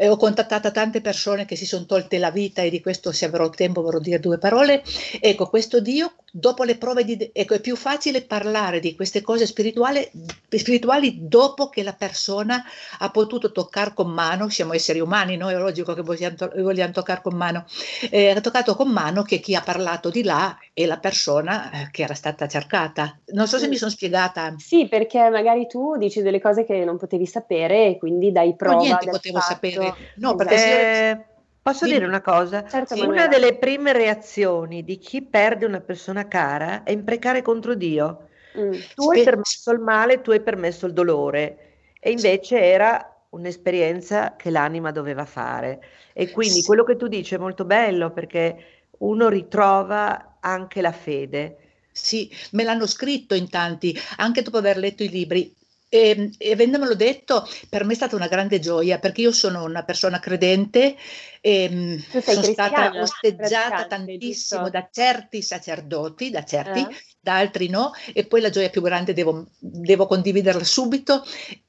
eh, 0.00 0.08
ho 0.08 0.16
contattato 0.16 0.70
tante 0.70 1.00
persone 1.00 1.44
che 1.44 1.56
si 1.56 1.66
sono 1.66 1.84
tolte 1.84 2.18
la 2.18 2.30
vita 2.30 2.62
e 2.62 2.70
di 2.70 2.80
questo 2.80 3.10
se 3.10 3.24
avrò 3.24 3.50
tempo 3.50 3.82
vorrò 3.82 3.98
dire 3.98 4.20
due 4.20 4.38
parole. 4.38 4.84
Ecco, 5.20 5.48
questo 5.48 5.80
Dio, 5.80 6.12
dopo 6.30 6.64
le 6.64 6.76
prove 6.76 7.04
di... 7.04 7.30
Ecco, 7.32 7.54
è 7.54 7.60
più 7.60 7.76
facile 7.76 8.22
parlare 8.22 8.80
di 8.80 8.94
queste 8.94 9.22
cose 9.22 9.46
spirituali, 9.46 10.08
spirituali 10.48 11.26
dopo 11.28 11.68
che 11.68 11.82
la 11.82 11.94
persona 11.94 12.62
ha 12.98 13.10
potuto 13.10 13.52
toccare 13.52 13.92
con 13.94 14.10
mano, 14.10 14.48
siamo 14.48 14.74
esseri 14.74 15.00
umani, 15.00 15.36
no? 15.36 15.48
è 15.48 15.56
logico 15.56 15.94
che 15.94 16.02
vogliamo, 16.02 16.36
to- 16.36 16.52
vogliamo 16.56 16.92
toccare 16.92 17.22
con 17.22 17.36
mano, 17.36 17.64
eh, 18.10 18.30
ha 18.30 18.40
toccato 18.40 18.74
con 18.74 18.90
mano 18.90 19.22
che 19.22 19.38
chi 19.38 19.54
ha 19.54 19.62
parlato 19.62 20.10
di 20.10 20.22
là 20.22 20.56
è 20.72 20.84
la 20.86 20.98
persona 20.98 21.70
eh, 21.70 21.88
che 21.90 22.02
era 22.02 22.14
stata 22.14 22.46
cercata. 22.46 23.18
Non 23.26 23.46
so 23.46 23.58
se 23.58 23.68
mi 23.68 23.76
sono 23.76 23.90
spiegata. 23.90 24.54
Sì, 24.58 24.86
perché 24.88 25.28
magari 25.30 25.66
tu 25.66 25.96
dici 25.96 26.22
delle 26.22 26.40
cose 26.40 26.64
che 26.64 26.84
non 26.84 26.98
potevi 26.98 27.26
sapere 27.26 27.86
e 27.86 27.98
quindi 27.98 28.32
dai 28.32 28.54
prova. 28.54 28.76
No, 28.76 28.82
niente 28.82 29.10
potevo 29.10 29.38
fatto. 29.38 29.52
sapere. 29.52 29.94
No, 30.16 30.34
perché 30.34 30.58
se- 30.58 31.24
posso 31.68 31.84
Dimmi. 31.84 31.98
dire 31.98 32.08
una 32.08 32.20
cosa? 32.20 32.66
Certo, 32.66 32.94
Una 32.94 33.04
Manuela. 33.04 33.26
delle 33.28 33.58
prime 33.58 33.92
reazioni 33.92 34.82
di 34.84 34.98
chi 34.98 35.22
perde 35.22 35.66
una 35.66 35.80
persona 35.80 36.26
cara 36.26 36.82
è 36.82 36.90
imprecare 36.90 37.42
contro 37.42 37.74
Dio. 37.74 38.28
Mm. 38.58 38.72
Tu 38.94 39.10
hai 39.10 39.22
permesso 39.24 39.70
il 39.72 39.80
male, 39.80 40.20
tu 40.20 40.30
hai 40.30 40.40
permesso 40.40 40.86
il 40.86 40.92
dolore. 40.92 41.58
E 42.00 42.10
invece 42.10 42.60
era 42.60 43.12
un'esperienza 43.30 44.36
che 44.36 44.50
l'anima 44.50 44.90
doveva 44.90 45.24
fare. 45.24 45.80
E 46.14 46.30
quindi 46.30 46.60
Sì. 46.60 46.66
quello 46.66 46.84
che 46.84 46.96
tu 46.96 47.06
dici 47.08 47.34
è 47.34 47.38
molto 47.38 47.64
bello 47.64 48.10
perché 48.12 48.64
uno 48.98 49.28
ritrova 49.28 50.38
anche 50.40 50.80
la 50.80 50.92
fede. 50.92 51.58
Sì, 51.92 52.30
me 52.52 52.62
l'hanno 52.62 52.86
scritto 52.86 53.34
in 53.34 53.48
tanti, 53.50 53.94
anche 54.16 54.42
dopo 54.42 54.58
aver 54.58 54.76
letto 54.78 55.02
i 55.02 55.08
libri. 55.08 55.54
E, 55.90 56.30
e 56.36 56.52
avendomelo 56.52 56.94
detto, 56.94 57.48
per 57.70 57.84
me 57.84 57.92
è 57.92 57.96
stata 57.96 58.14
una 58.14 58.28
grande 58.28 58.58
gioia 58.58 58.98
perché 58.98 59.22
io 59.22 59.32
sono 59.32 59.64
una 59.64 59.84
persona 59.84 60.18
credente 60.20 60.96
e 61.40 62.04
sei 62.10 62.20
sono 62.20 62.42
stata 62.42 62.92
osteggiata 63.00 63.86
tantissimo 63.86 64.64
giusto? 64.64 64.78
da 64.78 64.88
certi 64.90 65.40
sacerdoti, 65.40 66.28
da 66.28 66.44
certi, 66.44 66.80
Eh? 66.80 66.96
da 67.20 67.36
altri 67.36 67.68
no, 67.68 67.92
e 68.12 68.26
poi 68.26 68.42
la 68.42 68.50
gioia 68.50 68.68
più 68.68 68.82
grande 68.82 69.14
devo, 69.14 69.46
devo 69.58 70.06
condividerla 70.06 70.64
subito. 70.64 71.24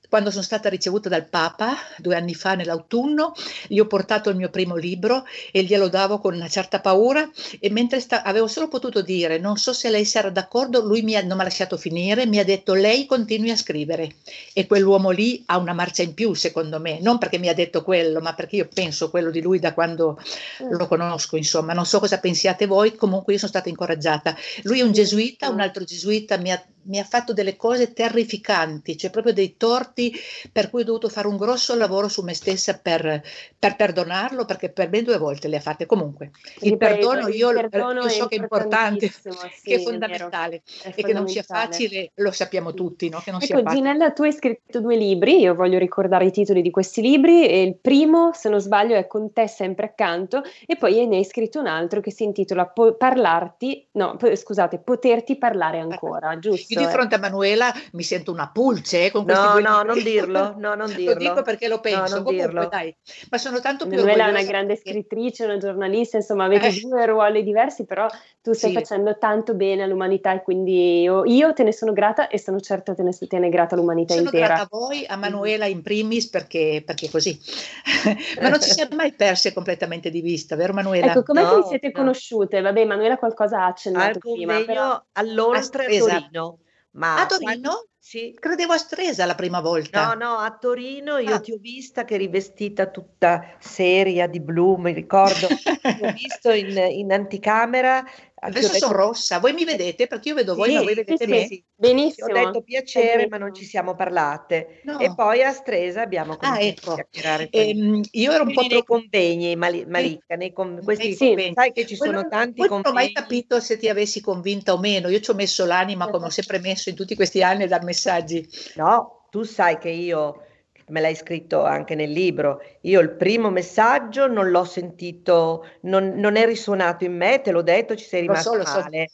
Quando 0.10 0.32
sono 0.32 0.42
stata 0.42 0.70
ricevuta 0.70 1.08
dal 1.08 1.30
Papa 1.30 1.76
due 2.00 2.16
anni 2.16 2.34
fa 2.34 2.56
nell'autunno, 2.56 3.34
gli 3.68 3.78
ho 3.80 3.86
portato 3.86 4.32
il 4.32 4.36
mio 4.38 4.50
primo 4.50 4.76
libro 4.76 5.24
e 5.52 5.62
glielo 5.64 5.88
davo 5.88 6.18
con 6.20 6.34
una 6.34 6.48
certa 6.48 6.80
paura 6.80 7.30
e 7.60 7.70
mentre 7.70 8.00
sta- 8.00 8.24
avevo 8.24 8.48
solo 8.48 8.68
potuto 8.68 9.02
dire 9.04 9.38
non 9.38 9.58
so 9.58 9.72
se 9.72 9.90
lei 9.92 10.06
sarà 10.06 10.32
d'accordo, 10.32 10.82
lui 10.82 11.04
mi 11.04 11.16
ha, 11.16 11.22
non 11.22 11.36
mi 11.36 11.42
ha 11.42 11.46
lasciato 11.46 11.78
finire, 11.78 12.26
mi 12.26 12.40
ha 12.40 12.44
detto 12.44 12.74
lei 12.74 13.06
continui 13.06 13.52
a 13.52 13.56
scrivere 13.56 14.16
e 14.54 14.66
quell'uomo 14.66 15.12
lì 15.12 15.44
ha 15.46 15.58
una 15.60 15.74
marcia 15.74 16.02
in 16.02 16.16
più 16.16 16.34
secondo 16.34 16.80
me, 16.80 17.00
non 17.02 17.20
perché 17.20 17.38
mi 17.38 17.48
ha 17.48 17.54
detto 17.54 17.84
quello, 17.84 18.20
ma 18.20 18.34
perché 18.34 18.56
io 18.56 18.68
penso 18.74 19.12
quello 19.12 19.30
di 19.30 19.42
lui 19.42 19.60
da 19.60 19.74
quando 19.76 20.18
Mm. 20.62 20.72
lo 20.78 20.88
conosco, 20.88 21.38
insomma, 21.38 21.74
non 21.74 21.86
so 21.86 22.00
cosa 22.00 22.20
pensiate 22.20 22.66
voi, 22.66 22.96
comunque 22.96 23.34
io 23.34 23.40
sono 23.40 23.52
stata 23.52 23.70
incoraggiata. 23.70 24.36
Lui 24.64 24.80
è 24.80 24.84
un 24.84 24.92
gesuita, 24.92 25.50
un 25.50 25.60
altro 25.62 25.84
gesuita 25.84 26.38
mi 26.38 26.52
ha, 26.52 26.62
mi 26.84 27.00
ha 27.00 27.04
fatto 27.04 27.34
delle 27.34 27.56
cose 27.56 27.94
terrificanti, 27.94 28.98
cioè 28.98 29.10
proprio 29.10 29.34
dei 29.34 29.58
torti 29.58 30.14
per 30.52 30.70
cui 30.70 30.82
ho 30.82 30.86
dovuto 30.86 31.10
fare 31.10 31.28
un 31.28 31.38
grosso 31.38 31.76
lavoro 31.76 32.08
su 32.08 32.22
me 32.22 32.34
stessa 32.34 32.78
per, 32.78 33.22
per 33.58 33.76
perdonarlo, 33.76 34.46
perché 34.46 34.70
per 34.70 34.90
ben 34.90 35.04
due 35.04 35.18
volte 35.18 35.48
le 35.48 35.58
ha 35.58 35.62
fatte 35.62 35.86
comunque. 35.86 36.32
Il 36.62 36.72
Ripeto, 36.72 36.78
perdono 36.78 37.28
il 37.28 37.36
io, 37.36 37.52
perdono 37.52 38.02
io 38.02 38.10
so 38.10 38.28
che 38.28 38.36
è 38.36 38.40
importante, 38.40 39.10
sì, 39.10 39.22
che 39.64 39.76
è 39.76 39.80
fondamentale 39.80 40.62
è 40.84 40.94
e 40.96 41.04
che 41.04 41.14
non 41.14 41.28
sia 41.28 41.44
facile, 41.44 42.12
lo 42.16 42.32
sappiamo 42.32 42.74
tutti, 42.74 43.10
no? 43.10 43.20
che 43.20 43.32
non 43.32 43.42
sia 43.42 43.56
Ecco, 43.56 43.66
facile. 43.66 43.82
Ginella, 43.82 44.12
tu 44.12 44.24
hai 44.24 44.34
scritto 44.34 44.80
due 44.80 44.96
libri, 44.96 45.40
io 45.40 45.56
voglio 45.56 45.78
ricordare 45.78 46.26
i 46.26 46.32
titoli 46.32 46.62
di 46.62 46.72
questi 46.72 47.02
libri, 47.02 47.48
e 47.48 47.62
il 47.62 47.78
primo, 47.78 48.32
se 48.34 48.50
non 48.50 48.60
sbaglio, 48.60 48.96
è 48.96 49.08
Con 49.08 49.34
te 49.34 49.48
sempre 49.48 49.88
accanto, 49.88 50.44
e 50.66 50.76
poi 50.76 51.06
ne 51.08 51.18
hai 51.18 51.26
scritto 51.26 51.60
un 51.60 51.68
altro 51.68 52.02
che 52.02 52.12
si 52.12 52.24
intitola 52.24 52.66
Po- 52.68 52.96
Parlarti, 52.96 53.88
no, 53.94 54.18
scusate, 54.34 54.80
Poterti 54.80 55.38
parlare 55.38 55.80
ancora, 55.80 56.38
giusto? 56.40 56.69
Io 56.72 56.80
di 56.80 56.86
eh? 56.86 56.90
fronte 56.90 57.16
a 57.16 57.20
Manuela 57.20 57.74
mi 57.94 58.04
sento 58.04 58.32
una 58.32 58.50
pulce 58.52 59.06
eh, 59.06 59.12
con 59.12 59.24
questi 59.24 59.44
No, 59.46 59.52
due 59.54 59.62
no, 59.62 59.82
non 59.82 60.04
dirlo, 60.04 60.54
no, 60.58 60.76
non 60.76 60.88
Lo 60.90 60.94
dirlo. 60.96 61.16
dico 61.16 61.42
perché 61.42 61.68
lo 61.68 61.76
No, 61.76 61.82
penso. 61.82 62.16
non 62.16 62.24
Comunque, 62.24 62.48
dirlo. 62.48 62.68
dai, 62.68 62.96
ma 63.32 63.38
sono 63.40 63.60
tanto 63.60 63.88
più 63.88 63.98
Emanuela 63.98 64.28
è 64.28 64.30
una 64.30 64.44
grande 64.44 64.74
perché- 64.76 64.90
scrittrice, 64.92 65.46
una 65.46 65.58
giornalista, 65.58 66.18
insomma 66.18 66.46
avete 66.46 66.68
Eh. 66.68 66.80
due 66.82 67.06
ruoli 67.06 67.44
diversi, 67.44 67.86
però 67.86 68.08
tu 68.42 68.54
stai 68.54 68.70
Sì. 68.72 68.76
facendo 68.78 69.18
tanto 69.18 69.56
bene 69.56 69.84
all'umanità 69.84 70.34
e 70.34 70.44
quindi 70.44 71.02
io, 71.02 71.24
io 71.26 71.54
te 71.54 71.64
ne 71.64 71.74
sono 71.74 71.92
grata 71.92 72.28
e 72.28 72.38
sono 72.40 72.60
certa 72.60 72.94
te 72.94 73.02
ne, 73.04 73.12
te 73.12 73.40
ne 73.40 73.50
grata 73.50 73.76
l'umanità 73.76 74.14
Sono 74.14 74.26
intera. 74.26 74.46
grata 74.46 74.62
a 74.64 74.68
voi, 74.70 75.06
a 75.08 75.16
Manuela 75.16 75.66
in 75.66 75.82
primis, 75.82 76.30
perché, 76.30 76.84
perché 76.86 77.08
è 77.08 77.10
così. 77.10 77.40
Ma 78.42 78.50
non 78.50 78.62
ci 78.62 78.70
siamo 78.72 78.96
mai 78.96 79.14
perse 79.14 79.54
completamente 79.54 80.10
di 80.10 80.22
vista, 80.22 80.56
vero 80.56 80.74
Manuela? 80.74 81.08
Ecco, 81.12 81.24
come 81.24 81.42
No, 81.42 81.56
vi 81.58 81.64
siete 81.68 81.88
no. 81.88 81.94
conosciute? 81.94 82.62
Vabbè, 82.62 82.86
Manuela 82.86 83.18
qualcosa 83.18 83.58
ha 83.58 83.64
Al 83.66 83.70
accennato 83.72 84.20
prima, 84.20 84.54
convegno 84.54 84.66
però... 84.66 85.04
all'Oltre 85.14 85.86
a. 85.86 86.20
Torino. 86.20 86.59
Ma 86.94 87.22
A 87.22 87.26
Torino? 87.28 87.74
Sì. 88.10 88.36
Credevo 88.40 88.74
a 88.74 88.78
Stresa 88.78 89.26
la 89.28 89.36
prima 89.36 89.60
volta. 89.62 90.08
No, 90.08 90.14
no, 90.16 90.38
a 90.40 90.58
Torino 90.60 91.18
io 91.20 91.36
Ah. 91.36 91.40
ti 91.40 91.52
ho 91.52 91.58
vista 91.58 92.06
che 92.06 92.16
eri 92.16 92.28
vestita 92.28 92.88
tutta 92.88 93.56
seria 93.60 94.26
di 94.26 94.40
blu, 94.40 94.78
mi 94.78 94.94
ricordo. 94.94 95.46
Ti 95.46 95.80
ho 96.02 96.12
visto 96.18 96.50
in, 96.50 96.76
in 96.76 97.12
anticamera. 97.12 98.02
ti 98.04 98.28
Adesso 98.42 98.72
detto- 98.72 98.86
sono 98.88 98.98
rossa, 98.98 99.38
voi 99.40 99.52
mi 99.52 99.66
vedete 99.66 100.08
perché 100.08 100.30
io 100.30 100.36
vedo 100.36 100.56
voi, 100.56 100.70
Sì, 100.70 100.76
ma 100.76 100.82
voi 100.84 100.96
vedete 100.96 101.26
sì, 101.26 101.30
me? 101.30 101.42
sì. 101.42 101.48
Ti 101.58 101.66
Benissimo. 101.76 102.28
ho 102.30 102.34
detto 102.34 102.62
piacere, 102.62 103.28
ma 103.28 103.38
non 103.38 103.54
ci 103.54 103.66
siamo 103.66 103.96
parlate. 103.96 104.80
No. 104.86 104.98
E 104.98 105.14
poi 105.14 105.44
a 105.44 105.52
Stresa 105.52 106.02
abbiamo 106.02 106.38
cominciato 106.38 106.66
ecco. 106.66 106.92
a 106.92 106.96
chiacchierare. 106.96 107.50
con- 107.50 107.60
Ehm, 107.62 108.02
io 108.12 108.32
ero 108.32 108.44
un 108.44 108.48
po' 108.54 108.56
Quindi 108.56 108.74
nei 108.76 108.84
convegni, 108.86 109.56
Mali- 109.58 109.86
Malika, 109.86 110.36
nei 110.36 110.54
con- 110.54 110.80
questi, 110.84 111.16
convegni. 111.18 111.54
sai 111.54 111.74
che 111.74 111.86
ci 111.86 111.96
sono 111.98 112.12
non- 112.14 112.30
tanti 112.30 112.54
poi 112.56 112.70
non 112.70 112.78
ho 112.80 112.92
mai 112.94 113.12
convegni. 113.12 113.14
capito 113.14 113.60
se 113.60 113.78
ti 113.78 113.90
avessi 113.90 114.22
convinta 114.22 114.72
o 114.74 114.78
meno. 114.80 115.10
Io 115.10 115.20
ci 115.20 115.30
ho 115.32 115.36
messo 115.36 115.66
l'anima, 115.66 116.08
come 116.10 116.28
ho 116.28 116.30
sempre 116.30 116.60
messo 116.60 116.88
in 116.90 116.96
tutti 116.96 117.16
questi 117.16 117.44
anni, 117.44 117.64
a 117.64 117.68
messaggi. 118.00 118.48
No, 118.76 119.26
tu 119.30 119.44
sai 119.44 119.78
che 119.78 119.90
io, 119.90 120.44
me 120.88 121.02
l'hai 121.02 121.16
scritto 121.16 121.64
anche 121.64 121.96
nel 121.96 122.12
libro, 122.12 122.62
io 122.82 123.00
il 123.02 123.12
primo 123.12 123.50
messaggio 123.50 124.28
non 124.28 124.50
l'ho 124.50 124.64
sentito, 124.64 125.66
non, 125.82 126.14
non 126.16 126.36
è 126.38 126.46
risuonato 126.46 127.04
in 127.04 127.16
me, 127.16 127.42
te 127.42 127.52
l'ho 127.52 127.62
detto, 127.62 127.96
ci 127.96 128.06
sei 128.06 128.26
Lo 128.26 128.36
so, 128.36 128.54
rimasto 128.54 128.56
lo 128.56 128.66
so. 128.66 128.80
male. 128.82 129.10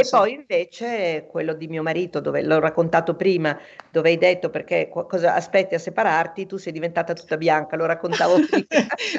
E 0.00 0.04
so. 0.04 0.18
poi 0.18 0.32
invece 0.32 1.26
quello 1.30 1.54
di 1.54 1.68
mio 1.68 1.82
marito, 1.82 2.20
dove 2.20 2.42
l'ho 2.42 2.58
raccontato 2.58 3.14
prima, 3.14 3.56
dove 3.90 4.08
hai 4.10 4.18
detto 4.18 4.50
perché 4.50 4.88
cosa 4.88 5.34
aspetti 5.34 5.74
a 5.74 5.78
separarti, 5.78 6.46
tu 6.46 6.56
sei 6.56 6.72
diventata 6.72 7.12
tutta 7.12 7.36
bianca, 7.36 7.76
lo 7.76 7.86
raccontavo 7.86 8.34
prima. 8.50 8.66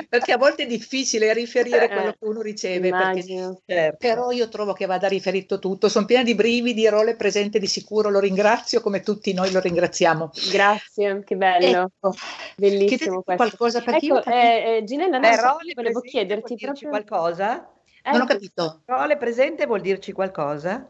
perché 0.09 0.34
a 0.34 0.38
volte 0.38 0.63
è 0.63 0.67
difficile 0.67 1.32
riferire 1.34 1.86
Eh, 1.86 1.88
quello 1.88 2.11
che 2.11 2.17
uno 2.28 2.41
riceve. 2.41 2.89
perché-. 2.89 3.23
Certo. 3.65 3.97
Però 3.97 4.32
io 4.32 4.49
trovo 4.49 4.73
che 4.73 4.86
vada 4.86 5.07
riferito 5.07 5.59
tutto. 5.59 5.88
Sono 5.88 6.05
piena 6.05 6.23
di 6.23 6.36
brividi, 6.36 6.88
Role 6.89 7.15
presente 7.15 7.57
di 7.59 7.67
sicuro, 7.67 8.09
lo 8.09 8.19
ringrazio 8.19 8.82
come 8.82 9.01
tutti 9.01 9.34
noi 9.34 9.51
lo 9.51 9.59
ringraziamo. 9.59 10.32
Grazie, 10.51 11.23
che 11.23 11.36
bello. 11.36 11.84
Ecco, 11.84 12.13
Bellissimo 12.57 13.21
questo. 13.21 13.43
qualcosa 13.43 13.82
perché 13.82 14.05
io 14.05 14.15
Ecco, 14.17 14.30
capito- 14.30 14.45
eh, 14.45 14.76
eh, 14.78 14.84
Ginella, 14.84 15.17
non 15.19 15.34
so, 15.34 15.39
io 15.39 15.57
le 15.63 15.73
volevo 15.73 15.99
chiederti 16.01 16.55
proprio... 16.55 16.89
qualcosa? 16.89 17.69
Non 18.11 18.21
ho 18.21 18.25
capito. 18.25 18.81
Role 18.85 19.17
presente 19.17 19.65
vuol 19.65 19.81
dirci 19.81 20.11
qualcosa? 20.11 20.89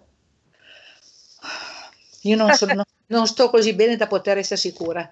Io 2.21 2.35
non, 2.35 2.51
sono- 2.53 2.83
non- 3.07 3.27
sto 3.27 3.49
così 3.49 3.73
bene 3.73 3.95
da 3.95 4.07
poter 4.07 4.37
essere 4.37 4.59
sicura. 4.59 5.09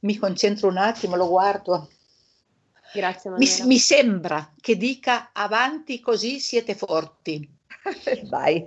Mi 0.00 0.16
concentro 0.16 0.68
un 0.68 0.76
attimo, 0.76 1.16
lo 1.16 1.28
guardo. 1.28 1.90
Grazie 2.92 3.30
Mi, 3.32 3.46
mi 3.64 3.78
sembra 3.78 4.54
che 4.58 4.76
dica 4.76 5.30
avanti 5.32 6.00
così 6.00 6.40
siete 6.40 6.74
forti. 6.74 7.46
Vai. 8.28 8.66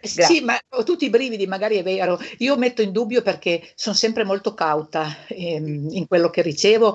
Sì, 0.00 0.40
ma 0.40 0.58
ho 0.70 0.84
tutti 0.84 1.06
i 1.06 1.10
brividi, 1.10 1.46
magari 1.46 1.76
è 1.76 1.82
vero. 1.82 2.18
Io 2.38 2.56
metto 2.56 2.80
in 2.80 2.92
dubbio 2.92 3.22
perché 3.22 3.72
sono 3.74 3.94
sempre 3.94 4.24
molto 4.24 4.54
cauta 4.54 5.26
ehm, 5.26 5.88
in 5.90 6.06
quello 6.06 6.30
che 6.30 6.42
ricevo, 6.42 6.94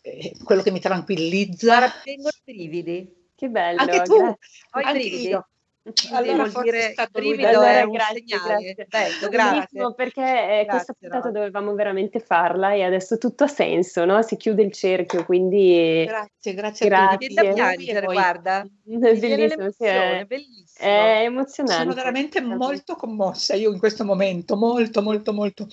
eh, 0.00 0.36
quello 0.44 0.62
che 0.62 0.70
mi 0.70 0.80
tranquillizza. 0.80 1.66
Guarda, 1.78 1.94
vengono 2.04 2.30
i 2.44 2.52
brividi. 2.52 3.20
Che 3.42 3.48
bello. 3.48 3.80
Anche 3.80 4.02
tu, 4.02 4.16
grazie. 4.18 4.38
anche 4.70 4.98
io. 5.00 5.46
Allora, 6.12 6.32
Allora 6.32 6.48
vuol 6.48 6.62
dire 6.62 6.94
brivido 7.10 7.42
da- 7.42 7.50
è 7.50 7.54
Allora, 7.80 7.84
un 7.86 7.90
grazie, 7.90 8.24
segnale. 8.28 8.62
grazie. 8.62 8.86
Bello, 8.88 9.28
grazie. 9.28 9.94
perché 9.96 10.20
eh, 10.22 10.66
questa 10.68 10.92
Grazie, 10.92 10.94
puntata 11.00 11.26
Rosa. 11.26 11.30
dovevamo 11.32 11.74
veramente 11.74 12.20
farla 12.20 12.72
e 12.72 12.82
adesso 12.84 13.18
tutto 13.18 13.42
ha 13.42 13.48
senso, 13.48 14.04
no? 14.04 14.22
Si 14.22 14.36
chiude 14.36 14.62
il 14.62 14.70
cerchio, 14.70 15.24
quindi 15.24 16.04
Grazie, 16.06 16.54
grazie 16.54 16.86
a 16.86 16.88
Grazie. 16.88 17.18
tutti. 17.18 17.34
Viene 17.34 17.42
da 17.42 17.50
a 17.50 17.54
piangere, 17.74 18.06
guarda. 18.06 18.60
è 18.86 19.16
bellissimo, 19.16 19.70
sì, 19.72 19.84
è, 19.84 20.24
bellissimo. 20.24 20.64
È 20.82 21.22
emozionante. 21.24 21.82
Sono 21.82 21.94
veramente 21.94 22.40
molto 22.40 22.94
commossa 22.94 23.54
io 23.54 23.72
in 23.72 23.78
questo 23.78 24.04
momento, 24.04 24.56
molto, 24.56 25.02
molto, 25.02 25.32
molto. 25.32 25.68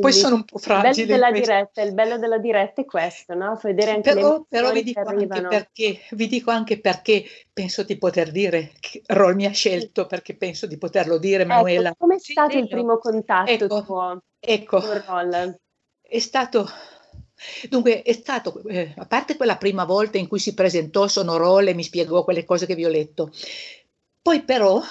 Poi 0.00 0.12
sono 0.12 0.36
un 0.36 0.44
po' 0.44 0.56
Il 0.58 0.62
bello 0.66 0.80
fragile. 0.80 1.06
della 1.06 1.28
questo. 1.28 1.46
diretta, 1.46 1.82
il 1.82 1.94
bello 1.94 2.18
della 2.18 2.38
diretta 2.38 2.80
è 2.80 2.84
questo, 2.84 3.34
no? 3.34 3.58
Vedere 3.62 3.90
anche 3.92 4.12
Però, 4.14 4.44
però 4.48 4.72
vi 4.72 4.82
dico 4.82 5.00
anche 5.00 5.26
perché, 5.26 6.00
vi 6.10 6.26
dico 6.26 6.50
anche 6.50 6.80
perché 6.80 7.24
penso 7.52 7.82
di 7.82 7.96
poter 7.98 8.30
dire 8.30 8.72
che 8.80 9.02
Rol 9.06 9.34
mi 9.34 9.46
ha 9.46 9.52
scelto, 9.52 10.06
perché 10.06 10.36
penso 10.36 10.66
di 10.66 10.78
poterlo 10.78 11.18
dire, 11.18 11.44
Manuela. 11.44 11.88
Ecco, 11.90 11.96
com'è 11.98 12.18
Sì, 12.18 12.32
stato 12.32 12.56
il 12.56 12.64
dillo. 12.64 12.74
primo 12.76 12.98
contatto 12.98 13.50
Ecco. 13.50 13.82
tuo 13.84 14.22
Ecco, 14.40 14.80
con 14.80 15.02
Roll? 15.06 15.56
è 16.00 16.18
stato, 16.20 16.66
dunque, 17.68 18.02
è 18.02 18.12
stato, 18.12 18.62
eh, 18.68 18.94
a 18.96 19.06
parte 19.06 19.36
quella 19.36 19.56
prima 19.56 19.84
volta 19.84 20.18
in 20.18 20.26
cui 20.28 20.38
si 20.38 20.54
presentò 20.54 21.06
Sonorole 21.06 21.70
e 21.70 21.74
mi 21.74 21.82
spiegò 21.82 22.24
quelle 22.24 22.44
cose 22.44 22.66
che 22.66 22.74
vi 22.74 22.84
ho 22.84 22.88
letto, 22.88 23.30
poi 24.22 24.42
però 24.44 24.82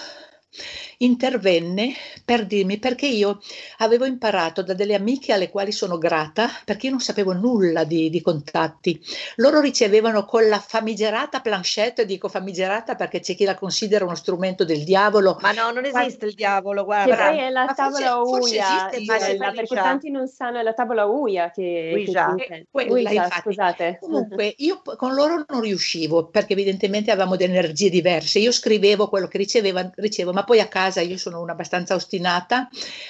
intervenne 0.98 1.94
per 2.26 2.46
dirmi 2.46 2.78
perché 2.80 3.08
io 3.08 3.40
avevo 3.78 4.06
imparato 4.06 4.62
da 4.64 4.74
delle 4.74 4.96
amiche 4.96 5.34
alle 5.34 5.50
quali 5.50 5.72
sono 5.72 5.98
grata, 5.98 6.50
perché 6.66 6.86
io 6.88 6.92
non 6.92 7.02
sapevo 7.02 7.34
nulla 7.34 7.84
di, 7.84 8.10
di 8.10 8.22
contatti. 8.22 9.00
Loro 9.36 9.60
ricevevano 9.60 10.26
con 10.26 10.48
la 10.48 10.60
famigerata 10.60 11.42
planchette, 11.42 12.06
dico 12.06 12.28
famigerata 12.30 12.96
perché 12.96 13.20
c'è 13.20 13.36
chi 13.36 13.46
la 13.46 13.56
considera 13.56 14.06
uno 14.06 14.16
strumento 14.16 14.66
del 14.66 14.84
diavolo. 14.84 15.38
Ma 15.42 15.52
no, 15.52 15.72
non 15.72 15.86
esiste 15.86 16.26
il 16.26 16.34
diavolo, 16.34 16.82
Che 16.82 16.86
guarda. 16.86 17.16
poi 17.30 17.38
è 17.40 17.50
la 17.50 17.66
Ma 17.66 17.74
forse- 17.74 18.04
tavola 18.04 18.26
forse 18.26 18.56
Uia, 18.56 18.68
esiste, 18.68 19.06
ma 19.06 19.18
Gisella, 19.18 19.50
se 19.50 19.56
perché 19.56 19.76
tanti 19.76 20.10
non 20.12 20.28
sanno, 20.28 20.60
è 20.60 20.64
la 20.64 20.74
tavola 20.74 21.06
Uia 21.06 21.52
che, 21.52 22.02
che 22.06 22.12
si 22.12 22.18
Eh, 22.18 22.66
quella, 22.70 23.12
infatti. 23.12 23.42
scusate. 23.42 23.98
Comunque, 24.00 24.54
io 24.58 24.82
con 24.96 25.14
loro 25.14 25.44
non 25.48 25.62
riuscivo 25.62 26.28
perché 26.28 26.54
evidentemente 26.54 27.12
avevamo 27.12 27.36
delle 27.36 27.54
energie 27.58 27.90
diverse. 27.90 28.40
Io 28.40 28.52
scrivevo 28.52 29.10
quello 29.10 29.28
che 29.28 29.38
riceveva, 29.38 29.90
ricevo, 29.96 30.34
ma 30.34 30.44
poi 30.48 30.62
a 30.62 30.70
casa 30.70 31.02
io 31.02 31.18
sono 31.18 31.42
una 31.42 31.52
abbastanza 31.52 31.94
ostinata. 31.94 32.70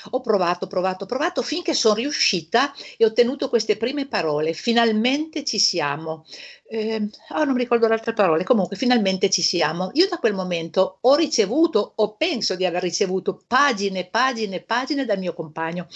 Ho 0.09 0.21
provato, 0.21 0.65
provato, 0.65 1.05
provato 1.05 1.43
finché 1.43 1.75
sono 1.75 1.93
riuscita 1.93 2.73
e 2.97 3.05
ho 3.05 3.09
ottenuto 3.09 3.47
queste 3.47 3.77
prime 3.77 4.07
parole. 4.07 4.53
Finalmente 4.53 5.43
ci 5.43 5.59
siamo. 5.59 6.25
Eh, 6.69 7.09
oh, 7.29 7.43
non 7.45 7.53
mi 7.53 7.61
ricordo 7.61 7.87
le 7.87 7.93
altre 7.93 8.11
parole. 8.13 8.43
Comunque, 8.43 8.75
finalmente 8.75 9.29
ci 9.29 9.41
siamo. 9.41 9.89
Io 9.93 10.07
da 10.09 10.17
quel 10.17 10.33
momento 10.33 10.97
ho 11.01 11.15
ricevuto, 11.15 11.93
o 11.95 12.15
penso 12.17 12.55
di 12.55 12.65
aver 12.65 12.81
ricevuto, 12.81 13.41
pagine, 13.47 14.05
pagine, 14.05 14.59
pagine 14.61 15.05
dal 15.05 15.17
mio 15.17 15.33
compagno. 15.33 15.87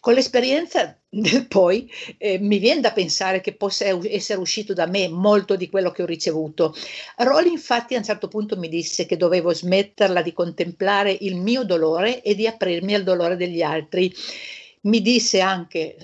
Con 0.00 0.14
l'esperienza 0.14 0.98
poi 1.48 1.88
eh, 2.18 2.38
mi 2.40 2.58
viene 2.58 2.80
da 2.80 2.92
pensare 2.92 3.40
che 3.40 3.54
possa 3.54 3.84
essere 4.08 4.40
uscito 4.40 4.74
da 4.74 4.86
me 4.86 5.08
molto 5.08 5.54
di 5.54 5.70
quello 5.70 5.92
che 5.92 6.02
ho 6.02 6.06
ricevuto. 6.06 6.74
Rolly 7.18 7.50
infatti 7.52 7.94
a 7.94 7.98
un 7.98 8.04
certo 8.04 8.26
punto 8.26 8.56
mi 8.56 8.68
disse 8.68 9.06
che 9.06 9.16
dovevo 9.16 9.54
smetterla 9.54 10.20
di 10.22 10.32
contemplare 10.32 11.16
il 11.20 11.36
mio 11.36 11.62
dolore 11.62 12.22
e 12.22 12.34
di 12.34 12.46
aprirmi 12.48 12.94
al 12.94 13.04
dolore 13.04 13.36
degli 13.36 13.62
altri. 13.62 14.12
Mi 14.82 15.00
disse 15.00 15.40
anche, 15.40 15.96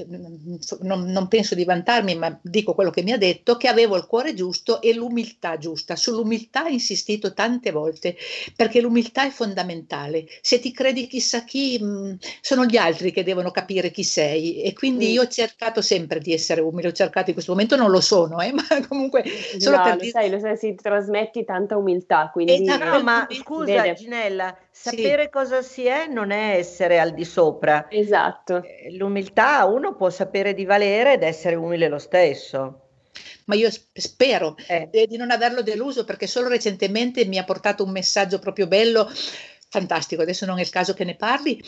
non, 0.80 1.04
non 1.04 1.28
penso 1.28 1.54
di 1.54 1.64
vantarmi, 1.64 2.14
ma 2.16 2.38
dico 2.42 2.74
quello 2.74 2.90
che 2.90 3.02
mi 3.02 3.12
ha 3.12 3.18
detto, 3.18 3.56
che 3.56 3.68
avevo 3.68 3.96
il 3.96 4.06
cuore 4.06 4.34
giusto 4.34 4.80
e 4.80 4.94
l'umiltà 4.94 5.58
giusta. 5.58 5.96
Sull'umiltà 5.96 6.64
ha 6.64 6.68
insistito 6.68 7.32
tante 7.32 7.70
volte, 7.70 8.16
perché 8.56 8.80
l'umiltà 8.80 9.24
è 9.26 9.30
fondamentale. 9.30 10.26
Se 10.40 10.58
ti 10.58 10.72
credi 10.72 11.06
chissà 11.06 11.44
chi, 11.44 11.78
mh, 11.82 12.18
sono 12.40 12.64
gli 12.66 12.76
altri 12.76 13.12
che 13.12 13.22
devono 13.24 13.50
capire 13.50 13.90
chi 13.90 14.04
sei. 14.04 14.62
E 14.62 14.72
quindi 14.72 15.06
Mm. 15.10 15.12
io 15.12 15.22
ho 15.22 15.28
cercato 15.28 15.80
sempre 15.82 16.18
di 16.20 16.32
essere 16.32 16.60
umile, 16.60 16.88
ho 16.88 16.92
cercato 16.92 17.26
in 17.28 17.34
questo 17.34 17.52
momento 17.52 17.76
non 17.76 17.90
lo 17.90 18.00
sono, 18.00 18.40
eh, 18.40 18.52
ma 18.52 18.64
comunque 18.88 19.24
solo 19.58 19.78
no, 19.78 19.82
per 19.82 19.96
lo 19.96 20.00
dire... 20.00 20.10
sai, 20.10 20.30
lo 20.30 20.38
sai, 20.38 20.56
si 20.56 20.74
trasmetti 20.74 21.44
tanta 21.44 21.76
umiltà, 21.76 22.30
quindi 22.32 22.52
Esatto. 22.52 22.84
No, 22.84 23.00
ma 23.02 23.26
scusa 23.30 23.64
vede. 23.64 23.94
Ginella, 23.94 24.56
sapere 24.70 25.28
cosa 25.30 25.62
si 25.62 25.84
è 25.86 26.06
non 26.06 26.30
è 26.30 26.56
essere 26.56 26.98
al 27.00 27.12
di 27.14 27.24
sopra. 27.24 27.86
esatto. 27.88 28.63
Eh, 28.66 28.96
L'umiltà 28.96 29.64
uno 29.66 29.94
può 29.96 30.10
sapere 30.10 30.54
di 30.54 30.64
valere 30.64 31.14
ed 31.14 31.22
essere 31.22 31.54
umile 31.54 31.88
lo 31.88 31.98
stesso. 31.98 32.80
Ma 33.46 33.54
io 33.54 33.70
sp- 33.70 33.98
spero 33.98 34.56
eh, 34.68 34.88
di 35.06 35.16
non 35.16 35.30
averlo 35.30 35.62
deluso 35.62 36.04
perché 36.04 36.26
solo 36.26 36.48
recentemente 36.48 37.24
mi 37.26 37.38
ha 37.38 37.44
portato 37.44 37.84
un 37.84 37.90
messaggio 37.90 38.38
proprio 38.38 38.66
bello, 38.66 39.08
fantastico, 39.68 40.22
adesso 40.22 40.46
non 40.46 40.58
è 40.58 40.62
il 40.62 40.70
caso 40.70 40.94
che 40.94 41.04
ne 41.04 41.16
parli. 41.16 41.60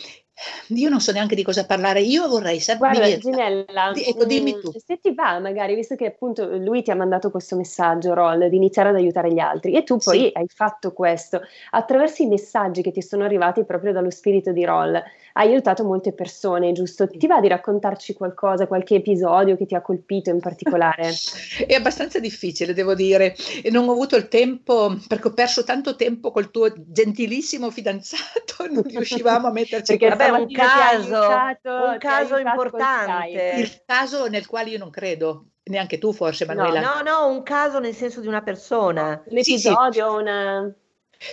Io 0.69 0.89
non 0.89 0.99
so 0.99 1.11
neanche 1.11 1.35
di 1.35 1.43
cosa 1.43 1.65
parlare, 1.65 2.01
io 2.01 2.27
vorrei 2.27 2.59
sapere... 2.59 2.97
Guarda, 2.97 3.17
Ginella, 3.17 3.91
Di- 3.93 4.03
ecco, 4.03 4.25
dimmi 4.25 4.55
mm, 4.55 4.59
tu. 4.59 4.71
se 4.85 4.99
ti 4.99 5.13
va, 5.13 5.39
magari, 5.39 5.75
visto 5.75 5.95
che 5.95 6.05
appunto 6.05 6.45
lui 6.57 6.83
ti 6.83 6.91
ha 6.91 6.95
mandato 6.95 7.31
questo 7.31 7.55
messaggio, 7.55 8.13
Roll, 8.13 8.47
di 8.47 8.55
iniziare 8.55 8.89
ad 8.89 8.95
aiutare 8.95 9.33
gli 9.33 9.39
altri, 9.39 9.73
e 9.73 9.83
tu 9.83 9.97
poi 9.97 10.19
Sì. 10.19 10.29
hai 10.33 10.45
fatto 10.53 10.93
questo 10.93 11.41
attraverso 11.71 12.21
i 12.21 12.27
messaggi 12.27 12.81
che 12.81 12.91
ti 12.91 13.01
sono 13.01 13.23
arrivati 13.23 13.63
proprio 13.63 13.93
dallo 13.93 14.11
spirito 14.11 14.51
di 14.51 14.63
Roll, 14.65 15.01
hai 15.33 15.49
aiutato 15.49 15.83
molte 15.83 16.13
persone, 16.13 16.71
giusto? 16.71 17.07
Ti 17.07 17.27
va 17.27 17.39
di 17.39 17.47
raccontarci 17.47 18.13
qualcosa, 18.13 18.67
qualche 18.67 18.95
episodio 18.95 19.55
che 19.55 19.65
ti 19.65 19.75
ha 19.75 19.81
colpito 19.81 20.29
in 20.29 20.39
particolare? 20.39 21.11
È 21.65 21.73
abbastanza 21.73 22.19
difficile, 22.19 22.73
devo 22.73 22.95
dire, 22.95 23.35
e 23.63 23.69
non 23.69 23.87
ho 23.87 23.91
avuto 23.91 24.15
il 24.15 24.27
tempo 24.27 24.95
perché 25.07 25.27
ho 25.27 25.33
perso 25.33 25.63
tanto 25.63 25.95
tempo 25.95 26.31
col 26.31 26.51
tuo 26.51 26.73
gentilissimo 26.75 27.69
fidanzato, 27.69 28.67
non 28.71 28.83
riuscivamo 28.83 29.47
a 29.47 29.51
metterci 29.51 29.85
Perché 29.97 30.07
Vabbè, 30.31 30.43
un 30.43 30.51
caso, 30.51 31.15
aiutato- 31.15 31.69
un 31.69 31.97
caso 31.97 32.37
importante. 32.37 33.53
Il 33.57 33.83
caso 33.85 34.27
nel 34.27 34.45
quale 34.45 34.69
io 34.69 34.77
non 34.77 34.89
credo, 34.89 35.45
neanche 35.63 35.97
tu 35.97 36.13
forse 36.13 36.45
Manuela. 36.45 36.79
No, 36.79 37.01
no, 37.01 37.27
un 37.27 37.43
caso 37.43 37.79
nel 37.79 37.93
senso 37.93 38.21
di 38.21 38.27
una 38.27 38.41
persona. 38.41 39.21
Un 39.25 39.43
Sì, 39.43 39.57
sì. 39.57 39.67
episodio, 39.67 40.13
una... 40.15 40.73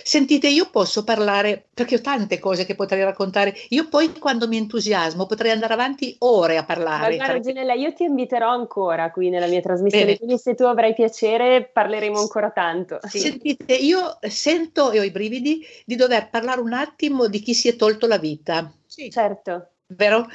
Sentite, 0.03 0.47
io 0.47 0.69
posso 0.69 1.03
parlare 1.03 1.67
perché 1.73 1.95
ho 1.95 2.01
tante 2.01 2.39
cose 2.39 2.65
che 2.65 2.75
potrei 2.75 3.03
raccontare. 3.03 3.55
Io 3.69 3.87
poi 3.87 4.11
quando 4.17 4.47
mi 4.47 4.57
entusiasmo 4.57 5.25
potrei 5.25 5.51
andare 5.51 5.73
avanti 5.73 6.15
ore 6.19 6.57
a 6.57 6.65
parlare. 6.65 7.15
guarda 7.15 7.39
Ginella, 7.39 7.73
io 7.73 7.93
ti 7.93 8.03
inviterò 8.03 8.49
ancora 8.49 9.11
qui 9.11 9.29
nella 9.29 9.47
mia 9.47 9.61
trasmissione, 9.61 10.05
Bene. 10.05 10.17
quindi 10.17 10.37
se 10.37 10.55
tu 10.55 10.63
avrai 10.63 10.93
piacere 10.93 11.69
parleremo 11.71 12.19
ancora 12.19 12.51
tanto. 12.51 12.99
Sentite, 13.07 13.73
io 13.73 14.17
sento 14.21 14.91
e 14.91 14.99
ho 14.99 15.03
i 15.03 15.11
brividi 15.11 15.65
di 15.85 15.95
dover 15.95 16.29
parlare 16.29 16.61
un 16.61 16.73
attimo 16.73 17.27
di 17.27 17.39
chi 17.39 17.53
si 17.53 17.67
è 17.67 17.75
tolto 17.75 18.07
la 18.07 18.17
vita, 18.17 18.71
Certo. 18.87 19.69
vero? 19.87 20.27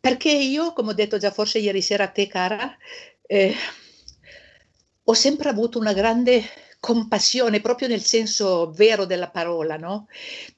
Perché 0.00 0.30
io, 0.30 0.72
come 0.72 0.90
ho 0.90 0.94
detto 0.94 1.18
già 1.18 1.30
forse 1.30 1.58
ieri 1.58 1.80
sera 1.80 2.04
a 2.04 2.08
te, 2.08 2.26
cara, 2.26 2.76
eh, 3.26 3.54
ho 5.04 5.14
sempre 5.14 5.48
avuto 5.48 5.78
una 5.78 5.92
grande 5.92 6.42
compassione, 6.82 7.60
proprio 7.60 7.86
nel 7.86 8.02
senso 8.02 8.72
vero 8.72 9.04
della 9.04 9.30
parola, 9.30 9.76
no? 9.76 10.08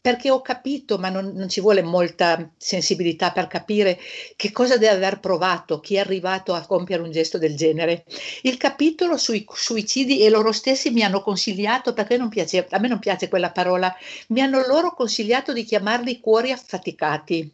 Perché 0.00 0.30
ho 0.30 0.40
capito, 0.40 0.96
ma 0.96 1.10
non, 1.10 1.32
non 1.34 1.50
ci 1.50 1.60
vuole 1.60 1.82
molta 1.82 2.50
sensibilità 2.56 3.30
per 3.30 3.46
capire 3.46 4.00
che 4.34 4.50
cosa 4.50 4.78
deve 4.78 4.94
aver 4.94 5.20
provato 5.20 5.80
chi 5.80 5.96
è 5.96 5.98
arrivato 5.98 6.54
a 6.54 6.64
compiere 6.64 7.02
un 7.02 7.10
gesto 7.10 7.36
del 7.36 7.54
genere. 7.54 8.06
Il 8.40 8.56
capitolo 8.56 9.18
sui 9.18 9.44
suicidi 9.52 10.22
e 10.22 10.30
loro 10.30 10.52
stessi 10.52 10.88
mi 10.88 11.02
hanno 11.02 11.20
consigliato, 11.20 11.92
perché 11.92 12.16
piace, 12.30 12.66
a 12.70 12.78
me 12.78 12.88
non 12.88 13.00
piace 13.00 13.28
quella 13.28 13.50
parola, 13.50 13.94
mi 14.28 14.40
hanno 14.40 14.66
loro 14.66 14.94
consigliato 14.94 15.52
di 15.52 15.64
chiamarli 15.64 16.20
cuori 16.20 16.52
affaticati. 16.52 17.52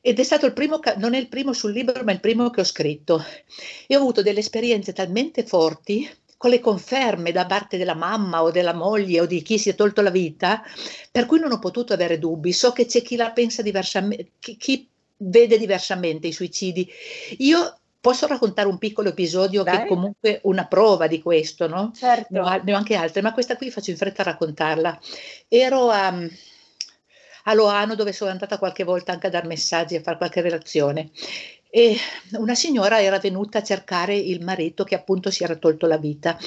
Ed 0.00 0.20
è 0.20 0.22
stato 0.22 0.46
il 0.46 0.52
primo, 0.52 0.78
non 0.98 1.14
è 1.14 1.18
il 1.18 1.26
primo 1.26 1.52
sul 1.52 1.72
libro, 1.72 2.04
ma 2.04 2.12
il 2.12 2.20
primo 2.20 2.50
che 2.50 2.60
ho 2.60 2.64
scritto. 2.64 3.24
E 3.88 3.96
ho 3.96 3.98
avuto 3.98 4.22
delle 4.22 4.38
esperienze 4.38 4.92
talmente 4.92 5.42
forti 5.42 6.08
con 6.46 6.50
le 6.50 6.60
conferme 6.60 7.32
da 7.32 7.44
parte 7.44 7.76
della 7.76 7.94
mamma 7.94 8.42
o 8.42 8.52
della 8.52 8.72
moglie 8.72 9.20
o 9.20 9.26
di 9.26 9.42
chi 9.42 9.58
si 9.58 9.68
è 9.68 9.74
tolto 9.74 10.00
la 10.00 10.10
vita, 10.10 10.62
per 11.10 11.26
cui 11.26 11.40
non 11.40 11.50
ho 11.50 11.58
potuto 11.58 11.92
avere 11.92 12.20
dubbi. 12.20 12.52
So 12.52 12.70
che 12.70 12.86
c'è 12.86 13.02
chi 13.02 13.16
la 13.16 13.32
pensa 13.32 13.62
diversamente, 13.62 14.30
chi, 14.38 14.56
chi 14.56 14.88
vede 15.16 15.58
diversamente 15.58 16.28
i 16.28 16.32
suicidi. 16.32 16.88
Io 17.38 17.78
posso 18.00 18.28
raccontare 18.28 18.68
un 18.68 18.78
piccolo 18.78 19.08
episodio 19.08 19.64
che 19.64 19.72
Dai. 19.72 19.82
è 19.82 19.86
comunque 19.88 20.38
una 20.44 20.66
prova 20.66 21.08
di 21.08 21.20
questo, 21.20 21.66
no? 21.66 21.90
Certo. 21.92 22.28
Ne 22.30 22.38
ho, 22.38 22.62
ne 22.62 22.72
ho 22.74 22.76
anche 22.76 22.94
altre, 22.94 23.22
ma 23.22 23.32
questa 23.32 23.56
qui 23.56 23.72
faccio 23.72 23.90
in 23.90 23.96
fretta 23.96 24.22
a 24.22 24.26
raccontarla. 24.26 25.00
Ero 25.48 25.90
a, 25.90 26.14
a 27.44 27.54
Loano 27.54 27.96
dove 27.96 28.12
sono 28.12 28.30
andata 28.30 28.58
qualche 28.58 28.84
volta 28.84 29.10
anche 29.10 29.26
a 29.26 29.30
dar 29.30 29.46
messaggi, 29.46 29.96
a 29.96 30.00
fare 30.00 30.16
qualche 30.16 30.42
relazione. 30.42 31.10
E 31.84 31.96
una 32.38 32.54
signora 32.54 33.02
era 33.02 33.18
venuta 33.18 33.58
a 33.58 33.62
cercare 33.62 34.16
il 34.16 34.42
marito 34.42 34.82
che 34.84 34.94
appunto 34.94 35.30
si 35.30 35.44
era 35.44 35.56
tolto 35.56 35.86
la 35.86 35.98
vita. 35.98 36.38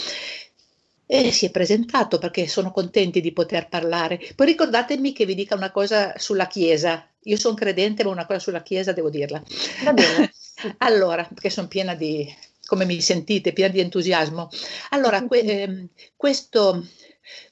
E 1.11 1.31
si 1.31 1.47
è 1.47 1.51
presentato 1.51 2.19
perché 2.19 2.47
sono 2.47 2.71
contenti 2.71 3.19
di 3.19 3.33
poter 3.33 3.67
parlare. 3.67 4.19
Poi 4.35 4.45
ricordatemi 4.45 5.11
che 5.11 5.25
vi 5.25 5.33
dica 5.33 5.55
una 5.55 5.71
cosa 5.71 6.13
sulla 6.17 6.45
Chiesa. 6.47 7.07
Io 7.23 7.35
sono 7.37 7.55
credente, 7.55 8.03
ma 8.03 8.11
una 8.11 8.25
cosa 8.27 8.37
sulla 8.39 8.61
Chiesa 8.61 8.91
devo 8.91 9.09
dirla. 9.09 9.41
Va 9.83 9.93
bene. 9.93 10.31
allora, 10.79 11.23
perché 11.23 11.49
sono 11.49 11.67
piena 11.67 11.95
di, 11.95 12.31
come 12.65 12.85
mi 12.85 13.01
sentite, 13.01 13.53
piena 13.53 13.71
di 13.73 13.79
entusiasmo. 13.79 14.49
Allora, 14.89 15.23
que- 15.25 15.41
ehm, 15.63 15.87
questo 16.15 16.85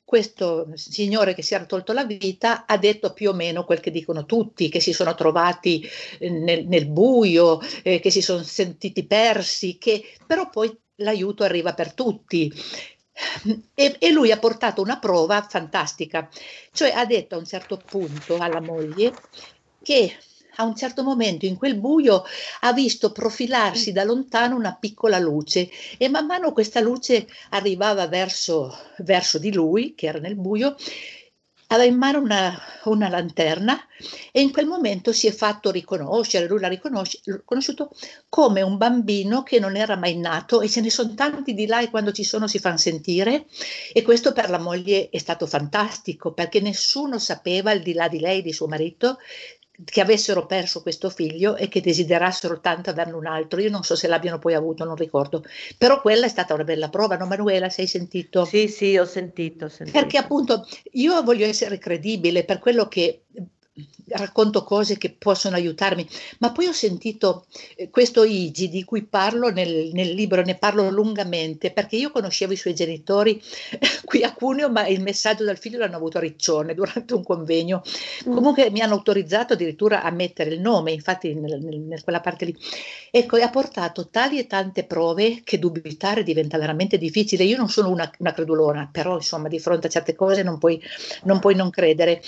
questo 0.08 0.70
signore 0.76 1.34
che 1.34 1.41
si 1.41 1.53
era 1.53 1.66
tolto 1.66 1.91
la 1.91 2.05
vita 2.05 2.66
ha 2.66 2.78
detto 2.78 3.12
più 3.12 3.32
o 3.32 3.34
meno 3.34 3.66
quel 3.66 3.82
che 3.82 3.91
dicono 3.91 4.26
tutti, 4.26 4.70
che 4.70 4.80
si 4.80 4.93
sono 4.93 5.14
trovati 5.16 5.86
eh, 6.20 6.30
nel, 6.30 6.66
nel 6.66 6.88
buio, 6.88 7.60
eh, 7.84 7.99
che 7.99 8.10
si 8.10 8.22
sono 8.22 8.41
sentiti 8.41 9.05
persi, 9.05 9.78
che 9.78 10.01
però 10.26 10.49
poi 10.49 10.74
l'aiuto 10.95 11.43
arriva 11.43 11.74
per 11.74 11.91
tutti. 11.91 12.49
E, 13.74 13.95
e, 13.99 14.12
lui 14.12 14.32
ha 14.32 14.39
portato 14.39 14.82
una 14.82 14.97
prova 14.97 15.41
fantastica, 15.41 16.30
cioè 16.72 16.91
ha 16.91 17.03
detto 17.03 17.36
a 17.36 17.39
un 17.39 17.45
certo 17.45 17.76
punto 17.86 18.38
alla 18.38 18.62
moglie 18.62 19.14
che 19.84 20.16
a 20.58 20.64
un 20.64 20.76
certo 20.76 21.03
momento 21.03 21.45
in 21.45 21.58
quel 21.58 21.78
buio 21.78 22.24
ha 22.62 22.74
visto 22.74 23.12
profilarsi 23.12 23.91
da 23.91 24.03
lontano 24.03 24.55
una 24.55 24.76
piccola 24.80 25.18
luce 25.18 25.70
e 25.97 26.10
man 26.10 26.26
mano 26.26 26.51
questa 26.51 26.80
luce 26.80 27.28
arrivava 27.49 28.08
verso, 28.08 28.76
verso 28.99 29.39
di 29.39 29.51
lui, 29.53 29.93
che 29.95 30.08
era 30.08 30.20
nel 30.20 30.36
buio, 30.36 30.76
aveva 31.68 31.91
in 31.91 31.97
mano 31.97 32.20
una, 32.20 32.58
una, 32.86 33.10
lanterna 33.10 33.78
e 34.32 34.41
in 34.41 34.51
quel 34.51 34.68
momento 34.68 35.12
si 35.12 35.28
è 35.28 35.32
fatto 35.32 35.70
riconoscere, 35.70 36.47
lui 36.47 36.60
l'ha 36.60 36.70
riconosciuto 36.70 37.91
come 38.30 38.62
un 38.62 38.78
bambino 38.78 39.43
che 39.43 39.60
non 39.60 39.76
era 39.76 39.97
mai 39.97 40.16
nato 40.16 40.62
e 40.62 40.70
ce 40.70 40.80
ne 40.80 40.89
sono 40.89 41.14
tanti 41.14 41.53
di 41.53 41.66
là 41.66 41.82
e 41.82 41.89
quando 41.89 42.12
ci 42.12 42.24
sono 42.24 42.47
si 42.47 42.60
fanno 42.60 42.78
sentire 42.78 43.47
e 43.91 44.01
questo 44.01 44.32
per 44.32 44.49
la 44.49 44.60
moglie 44.60 45.10
è 45.10 45.18
stato 45.18 45.45
fantastico 45.45 46.32
perché 46.32 46.62
nessuno 46.62 47.20
sapeva 47.20 47.72
al 47.72 47.82
di 47.82 47.93
là 47.93 48.08
di 48.08 48.20
lei, 48.20 48.41
di 48.41 48.53
suo 48.53 48.68
marito, 48.68 49.18
che 49.86 50.01
avessero 50.01 50.45
perso 50.45 50.82
questo 50.82 51.09
figlio 51.09 51.55
e 51.55 51.67
che 51.67 51.82
desiderassero 51.82 52.59
tanto 52.59 52.89
averne 52.89 53.13
un 53.13 53.28
altro. 53.28 53.59
Io 53.61 53.69
non 53.69 53.84
so 53.84 53.95
se 53.95 54.07
l'abbiano 54.07 54.39
poi 54.39 54.55
avuto, 54.55 54.84
non 54.84 54.95
ricordo. 54.95 55.43
Però 55.78 56.01
quella 56.01 56.25
è 56.25 56.30
stata 56.30 56.53
una 56.53 56.63
bella 56.63 56.89
prova, 56.89 57.15
no 57.15 57.28
Manuela? 57.28 57.69
Se 57.69 57.82
hai 57.82 57.88
sentito? 57.88 58.45
Sì, 58.45 58.67
sì, 58.67 58.97
ho 58.97 59.05
sentito, 59.05 59.65
ho 59.65 59.69
sentito. 59.69 59.99
Perché 59.99 60.17
appunto 60.17 60.67
io 60.93 61.21
voglio 61.21 61.45
essere 61.45 61.78
credibile 61.78 62.43
per 62.43 62.59
quello 62.59 62.88
che 62.88 63.25
racconto 64.09 64.63
cose 64.63 64.97
che 64.97 65.15
possono 65.17 65.55
aiutarmi, 65.55 66.07
ma 66.39 66.51
poi 66.51 66.67
ho 66.67 66.71
sentito 66.71 67.45
eh, 67.75 67.89
questo 67.89 68.23
Igi 68.23 68.69
di 68.69 68.84
cui 68.84 69.03
parlo 69.03 69.49
nel, 69.49 69.91
nel, 69.93 70.13
libro, 70.13 70.41
ne 70.41 70.55
parlo 70.55 70.89
lungamente, 70.89 71.71
perché 71.71 71.97
io 71.97 72.11
conoscevo 72.11 72.53
i 72.53 72.57
suoi 72.57 72.73
genitori 72.73 73.41
qui 74.05 74.23
a 74.23 74.34
Cuneo, 74.34 74.69
ma 74.69 74.88
il 74.88 75.01
messaggio 75.01 75.43
dal 75.43 75.57
figlio 75.57 75.80
l'hanno 75.80 75.97
avuto 75.97 76.17
a 76.17 76.21
Riccione 76.21 76.73
durante 76.73 77.13
un 77.13 77.23
convegno. 77.23 77.82
Mm. 78.28 78.34
Comunque 78.34 78.69
mi 78.71 78.82
hanno 78.82 78.93
autorizzato 78.93 79.53
addirittura 79.53 80.03
a 80.03 80.11
mettere 80.11 80.51
il 80.51 80.61
nome, 80.61 80.91
infatti 80.91 81.34
nel, 81.34 82.01
quella 82.03 82.21
parte 82.21 82.45
lì. 82.45 82.55
Ecco, 83.11 83.38
e 83.38 83.41
ha 83.41 83.49
portato 83.49 84.07
tali 84.09 84.39
e 84.39 84.47
tante 84.47 84.86
prove 84.86 85.41
che 85.43 85.59
dubitare 85.59 86.23
diventa 86.23 86.57
veramente 86.57 86.97
difficile. 86.97 87.43
Io 87.43 87.57
non 87.57 87.69
sono 87.69 87.89
una, 87.89 88.09
una 88.19 88.32
credulona, 88.32 88.89
però 88.91 89.15
insomma 89.15 89.47
di 89.47 89.59
fronte 89.59 89.88
a 89.88 89.89
certe 89.89 90.15
cose 90.15 90.43
non 90.43 90.57
puoi 90.57 90.82
non, 91.23 91.39
puoi 91.39 91.55
non 91.55 91.69
credere. 91.69 92.21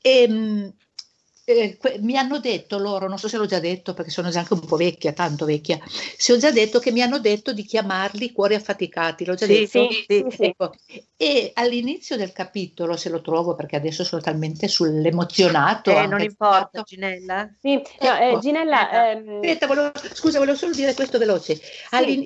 E, 0.00 0.22
ehm, 0.22 0.72
eh, 1.50 1.76
que- 1.76 1.98
mi 2.00 2.16
hanno 2.16 2.38
detto 2.38 2.78
loro, 2.78 3.08
non 3.08 3.18
so 3.18 3.28
se 3.28 3.36
l'ho 3.36 3.46
già 3.46 3.60
detto 3.60 3.94
perché 3.94 4.10
sono 4.10 4.30
già 4.30 4.40
anche 4.40 4.54
un 4.54 4.60
po' 4.60 4.76
vecchia, 4.76 5.12
tanto 5.12 5.44
vecchia, 5.44 5.78
se 6.16 6.32
ho 6.32 6.38
già 6.38 6.50
detto 6.50 6.78
che 6.78 6.92
mi 6.92 7.02
hanno 7.02 7.18
detto 7.18 7.52
di 7.52 7.64
chiamarli 7.64 8.32
cuori 8.32 8.54
affaticati, 8.54 9.24
l'ho 9.24 9.34
già 9.34 9.46
sì, 9.46 9.52
detto. 9.52 9.90
Sì, 9.90 10.26
sì, 10.30 10.42
ecco. 10.44 10.74
E 11.16 11.50
all'inizio 11.54 12.16
del 12.16 12.32
capitolo, 12.32 12.96
se 12.96 13.10
lo 13.10 13.20
trovo 13.20 13.54
perché 13.54 13.76
adesso 13.76 14.04
sono 14.04 14.22
talmente 14.22 14.68
sull'emozionato. 14.68 15.90
Eh, 15.90 16.06
non 16.06 16.20
importa, 16.20 16.82
Ginella. 16.82 17.52
Sì, 17.60 17.74
no, 17.74 17.82
eh, 18.18 18.28
ecco. 18.28 18.38
Ginella. 18.38 19.10
Ehm... 19.10 19.34
Aspetta, 19.36 19.66
volevo, 19.66 19.92
scusa, 20.12 20.38
volevo 20.38 20.56
solo 20.56 20.72
dire 20.72 20.94
questo 20.94 21.18
veloce. 21.18 21.60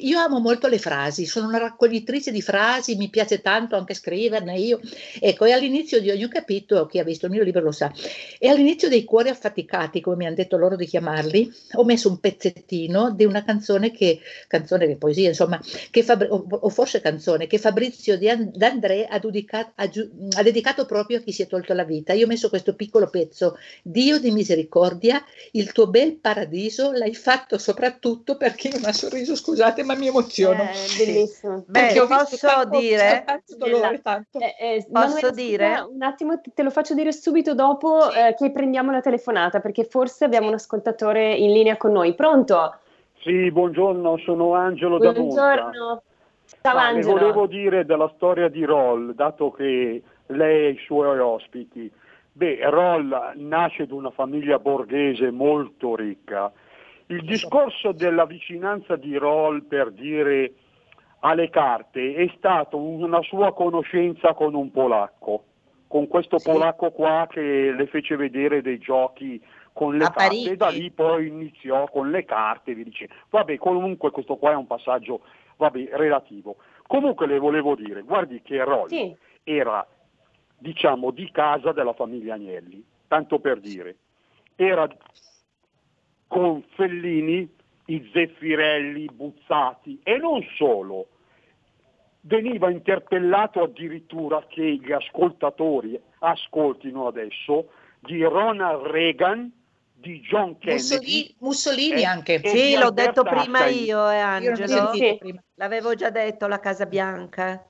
io 0.01 0.19
amo 0.19 0.39
molto 0.41 0.69
le 0.69 0.79
frasi, 0.79 1.27
sono 1.27 1.49
una 1.49 1.59
raccoglitrice 1.59 2.31
di 2.31 2.43
frasi, 2.43 2.97
mi 2.97 3.09
piace 3.09 3.41
tanto 3.41 3.77
anche 3.77 3.95
scriverne 3.95 4.59
io. 4.59 4.81
Ecco, 5.21 5.45
e 5.45 5.53
all'inizio 5.53 6.01
di 6.01 6.11
ogni 6.11 6.29
capitolo, 6.29 6.87
chi 6.87 6.99
ha 6.99 7.05
visto 7.05 7.27
il 7.27 7.33
mio 7.33 7.43
libro 7.43 7.63
lo 7.63 7.73
sa, 7.73 7.93
e 8.39 8.49
all'inizio 8.49 8.89
dei 8.89 9.05
cuori 9.15 9.29
affaticati, 9.29 10.01
come 10.01 10.17
mi 10.17 10.27
hanno 10.27 10.35
detto 10.35 10.57
loro 10.57 10.75
di 10.75 10.87
chiamarli, 10.87 11.49
ho 11.75 11.85
messo 11.85 12.09
un 12.09 12.19
pezzettino 12.19 13.13
di 13.13 13.25
una 13.25 13.45
canzone 13.45 13.93
che, 13.93 14.19
canzone 14.49 14.89
che 14.89 14.97
poesia, 14.97 15.29
insomma, 15.29 15.61
che 15.93 16.03
Fabri- 16.03 16.29
o, 16.29 16.45
o, 16.49 16.69
forse 16.69 17.01
canzone, 17.01 17.47
che 17.47 17.59
Fabrizio 17.59 18.19
D'André 18.19 19.07
ha, 19.07 19.21
dedicato, 19.21 19.71
ha, 19.77 19.89
ha 20.37 20.43
dedicato 20.43 20.85
proprio 20.85 21.19
a 21.19 21.21
chi 21.21 21.31
si 21.31 21.43
è 21.43 21.47
tolto 21.47 21.75
la 21.75 21.85
vita. 21.85 22.13
Io 22.13 22.25
ho 22.25 22.29
messo 22.29 22.49
questo 22.49 22.75
piccolo 22.75 23.09
pezzo, 23.09 23.57
Dio 23.85 24.19
di 24.19 24.33
misericordia, 24.33 25.25
il 25.53 25.71
tuo 25.71 25.87
bel 25.87 26.17
paradiso 26.17 26.91
l'hai 26.91 27.15
fatto 27.15 27.57
soprattutto 27.57 28.37
per 28.37 28.57
chi 28.57 28.69
non 28.69 28.85
ha 28.85 28.93
sorriso, 28.93 29.37
scusate, 29.37 29.85
ma 29.85 29.95
mi 29.95 30.09
emoziono. 30.09 30.65
Eh, 30.65 31.05
bellissimo. 31.05 31.65
Beh, 31.69 32.05
posso 32.09 32.65
dire, 32.65 33.23
tanto 33.25 33.55
dolore, 33.55 34.01
tanto. 34.03 34.41
Eh, 34.41 34.57
eh, 34.59 34.87
posso 34.91 35.07
Manuela, 35.07 35.31
dire? 35.31 35.87
Un 35.89 36.03
attimo, 36.03 36.41
te 36.53 36.63
lo 36.65 36.71
faccio 36.71 36.95
dire 36.95 37.13
subito 37.13 37.55
dopo 37.55 38.11
sì. 38.11 38.19
eh, 38.19 38.35
che 38.37 38.51
prendiamo 38.51 38.91
la 38.91 39.03
telefonata 39.05 39.61
perché 39.61 39.85
forse 39.85 40.25
abbiamo 40.25 40.49
un 40.49 40.55
ascoltatore 40.55 41.35
in 41.35 41.53
linea 41.53 41.77
con 41.77 41.93
noi. 41.93 42.15
Pronto? 42.15 42.79
Sì, 43.21 43.51
buongiorno, 43.51 44.17
sono 44.19 44.55
Angelo 44.55 44.99
da 44.99 45.13
Buongiorno. 45.13 46.03
Ciao 46.63 46.75
Ma 46.75 46.87
Angelo. 46.87 47.19
volevo 47.19 47.47
dire 47.47 47.85
della 47.85 48.11
storia 48.17 48.49
di 48.49 48.65
Roll, 48.65 49.15
dato 49.15 49.51
che 49.51 50.03
lei 50.27 50.67
e 50.67 50.69
i 50.71 50.79
suoi 50.85 51.19
ospiti. 51.19 51.91
Beh, 52.33 52.59
Roll 52.69 53.33
nasce 53.37 53.87
da 53.87 53.95
una 53.95 54.11
famiglia 54.11 54.59
borghese 54.59 55.31
molto 55.31 55.95
ricca. 55.95 56.51
Il 57.07 57.25
discorso 57.25 57.93
della 57.93 58.25
vicinanza 58.25 58.97
di 58.97 59.17
Roll 59.17 59.63
per 59.67 59.93
dire 59.93 60.53
alle 61.21 61.51
carte 61.51 62.15
è 62.15 62.33
stato 62.37 62.79
una 62.79 63.21
sua 63.23 63.53
conoscenza 63.53 64.35
con 64.35 64.55
un 64.55 64.71
polacco 64.71 65.45
con 65.95 66.09
questo 66.09 66.41
sì. 66.41 66.51
polacco 66.51 66.91
qua 66.91 67.29
che 67.31 67.71
le 67.71 67.87
fece 67.87 68.17
vedere 68.17 68.63
dei 68.63 68.79
giochi 68.79 69.41
con 69.73 69.97
le 69.97 70.03
A 70.03 70.11
carte 70.11 70.25
Parigi. 70.27 70.49
e 70.51 70.57
da 70.57 70.69
lì 70.71 70.91
poi 70.91 71.29
iniziò 71.29 71.89
con 71.89 72.11
le 72.11 72.25
carte 72.25 72.75
vi 72.75 72.83
dice 72.83 73.09
vabbè 73.31 73.57
comunque 73.59 74.11
questo 74.11 74.35
qua 74.35 74.51
è 74.51 74.57
un 74.57 74.67
passaggio 74.67 75.21
vabbè, 75.57 75.91
relativo 75.93 76.57
comunque 76.89 77.29
le 77.29 77.39
volevo 77.39 77.77
dire 77.77 78.03
guardi 78.03 78.43
che 78.43 78.65
Rolli 78.65 78.89
sì. 78.89 79.17
era 79.45 79.87
diciamo 80.59 81.13
di 81.13 81.31
casa 81.31 81.71
della 81.71 81.93
famiglia 81.93 82.35
Agnelli 82.35 82.85
tanto 83.07 83.39
per 83.39 83.61
dire 83.61 83.99
era 84.57 84.89
con 86.27 86.61
Fellini 86.75 87.49
i 87.87 88.11
Zeffirelli 88.13 89.11
Buzzati 89.13 90.01
e 90.03 90.17
non 90.17 90.45
solo 90.57 91.07
veniva 92.27 92.71
interpellato 92.71 93.63
addirittura 93.63 94.45
che 94.49 94.79
gli 94.83 94.93
ascoltatori 94.93 96.01
ascoltino 96.21 97.07
adesso 97.07 97.71
di 98.01 98.23
Ronald 98.23 98.87
Reagan, 98.87 99.51
di 99.93 100.21
John 100.21 100.59
Kennedy. 100.59 100.75
Mussolini, 100.75 101.35
Mussolini 101.39 102.01
e, 102.01 102.05
anche. 102.05 102.35
E 102.35 102.49
sì, 102.49 102.77
l'ho 102.77 102.91
detto 102.91 103.23
prima 103.23 103.67
io, 103.67 104.11
eh, 104.11 104.19
Angelo. 104.19 104.93
Io 104.95 105.19
L'avevo 105.55 105.95
già 105.95 106.11
detto, 106.11 106.47
la 106.47 106.61
Casa 106.61 106.87
Bianca. 106.87 107.67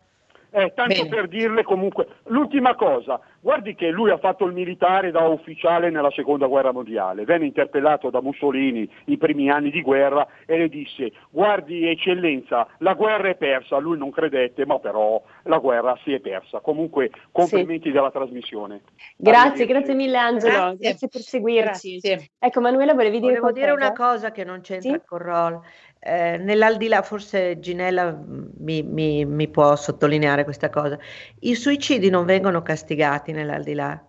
Eh, 0.56 0.72
tanto 0.72 1.02
Bene. 1.02 1.08
per 1.08 1.26
dirle 1.26 1.64
comunque, 1.64 2.06
l'ultima 2.26 2.76
cosa, 2.76 3.18
guardi 3.40 3.74
che 3.74 3.90
lui 3.90 4.10
ha 4.10 4.18
fatto 4.18 4.44
il 4.44 4.52
militare 4.52 5.10
da 5.10 5.26
ufficiale 5.26 5.90
nella 5.90 6.12
seconda 6.12 6.46
guerra 6.46 6.70
mondiale, 6.70 7.24
venne 7.24 7.46
interpellato 7.46 8.08
da 8.08 8.22
Mussolini 8.22 8.88
i 9.06 9.18
primi 9.18 9.50
anni 9.50 9.72
di 9.72 9.82
guerra 9.82 10.24
e 10.46 10.56
le 10.56 10.68
disse 10.68 11.10
guardi 11.30 11.88
eccellenza, 11.88 12.68
la 12.78 12.94
guerra 12.94 13.30
è 13.30 13.34
persa, 13.34 13.78
lui 13.78 13.98
non 13.98 14.12
credette, 14.12 14.64
ma 14.64 14.78
però 14.78 15.20
la 15.42 15.58
guerra 15.58 15.98
si 16.04 16.12
è 16.12 16.20
persa. 16.20 16.60
Comunque 16.60 17.10
complimenti 17.32 17.88
sì. 17.88 17.92
della 17.92 18.12
trasmissione. 18.12 18.82
Grazie, 19.16 19.66
grazie 19.66 19.94
mille 19.94 20.18
Angelo, 20.18 20.52
grazie, 20.52 20.78
grazie 20.78 21.08
per 21.08 21.20
seguirci. 21.20 22.00
Ecco 22.38 22.60
Manuela 22.60 22.94
volevi 22.94 23.18
dire 23.18 23.40
Volevo 23.40 23.50
dire 23.50 23.72
una 23.72 23.92
cosa 23.92 24.30
che 24.30 24.44
non 24.44 24.60
c'entra 24.60 24.92
sì? 24.92 25.00
con 25.04 25.18
Roll. 25.18 25.60
Eh, 26.06 26.36
nell'aldilà, 26.36 27.00
forse 27.00 27.58
Ginella 27.60 28.14
mi, 28.58 28.82
mi, 28.82 29.24
mi, 29.24 29.48
può 29.48 29.74
sottolineare 29.74 30.44
questa 30.44 30.68
cosa, 30.68 30.98
i 31.40 31.54
suicidi 31.54 32.10
non 32.10 32.26
vengono 32.26 32.60
castigati 32.60 33.32
nell'aldilà. 33.32 34.04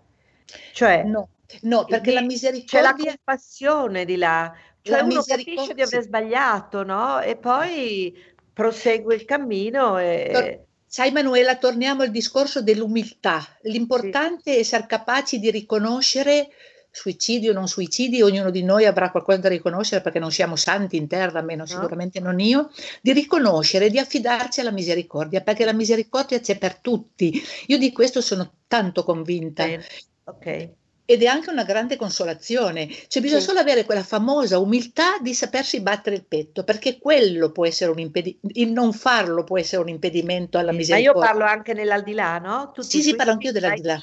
Cioè, 0.74 1.04
no, 1.04 1.30
no 1.62 1.86
perché 1.86 2.12
la 2.12 2.20
misericordia... 2.20 2.94
C'è 2.94 3.06
la 3.06 3.14
compassione 3.14 4.04
di 4.04 4.18
là, 4.18 4.54
cioè 4.82 4.98
la 4.98 5.04
uno 5.04 5.24
capisce 5.24 5.74
di 5.74 5.82
aver 5.82 6.02
sbagliato, 6.02 6.84
no? 6.84 7.22
E 7.22 7.38
poi 7.38 8.14
prosegue 8.52 9.16
il 9.16 9.24
cammino 9.24 9.98
e... 9.98 10.30
Tor- 10.34 10.64
Sai 10.88 11.12
Manuela, 11.12 11.58
torniamo 11.58 12.04
al 12.04 12.12
discorso 12.12 12.62
dell'umiltà. 12.62 13.46
L'importante 13.64 14.52
sì. 14.52 14.58
è 14.58 14.60
essere 14.60 14.86
capaci 14.86 15.40
di 15.40 15.52
riconoscere 15.52 16.48
suicidio 16.96 17.52
o 17.52 17.54
non 17.54 17.68
suicidi, 17.68 18.22
ognuno 18.22 18.50
di 18.52 18.64
noi 18.64 18.86
avrà 18.86 19.12
qualcosa 19.12 19.40
da 19.40 19.50
riconoscere 19.50 20.02
perché 20.02 20.20
non 20.20 20.32
siamo 20.32 20.56
santi 20.56 20.96
in 20.96 21.08
terra, 21.08 21.40
almeno 21.40 21.64
no. 21.64 21.68
sicuramente 21.68 22.20
non 22.22 22.40
io, 22.40 22.70
di 23.02 23.12
riconoscere, 23.12 23.90
di 23.90 24.00
affidarci 24.00 24.62
alla 24.62 24.72
misericordia, 24.72 25.42
perché 25.42 25.66
la 25.66 25.74
misericordia 25.74 26.40
c'è 26.40 26.58
per 26.58 26.78
tutti. 26.80 27.42
Io 27.68 27.78
di 27.78 27.92
questo 27.92 28.22
sono 28.22 28.60
tanto 28.68 29.04
convinta. 29.04 29.66
Eh, 29.66 29.84
ok. 30.24 30.70
ed 31.08 31.22
è 31.22 31.28
anche 31.28 31.52
una 31.52 31.64
grande 31.64 31.98
consolazione. 31.98 32.90
Cioè 33.08 33.22
bisogna 33.22 33.40
Sì. 33.42 33.48
solo 33.48 33.60
avere 33.60 33.86
quella 33.86 34.02
famosa 34.04 34.58
umiltà 34.58 35.20
di 35.22 35.36
sapersi 35.36 35.80
battere 35.82 36.16
il 36.16 36.26
petto, 36.26 36.64
perché 36.64 36.98
quello 36.98 37.52
può 37.52 37.66
essere 37.68 37.92
un 37.92 38.00
impedimento, 38.00 38.48
il 38.60 38.72
non 38.72 38.92
farlo 38.92 39.44
può 39.44 39.60
essere 39.60 39.82
un 39.84 39.90
impedimento 39.90 40.58
alla 40.58 40.72
Ma 40.72 40.72
io 40.72 40.78
misericordia. 40.80 41.22
parlo 41.22 41.46
anche 41.46 41.74
nell'aldilà, 41.74 42.40
no? 42.40 42.72
Tu 42.74 42.82
Sì, 42.82 43.02
sì, 43.04 43.16
parlo 43.16 43.34
anch'io 43.34 43.52
dell'aldilà. 43.52 44.00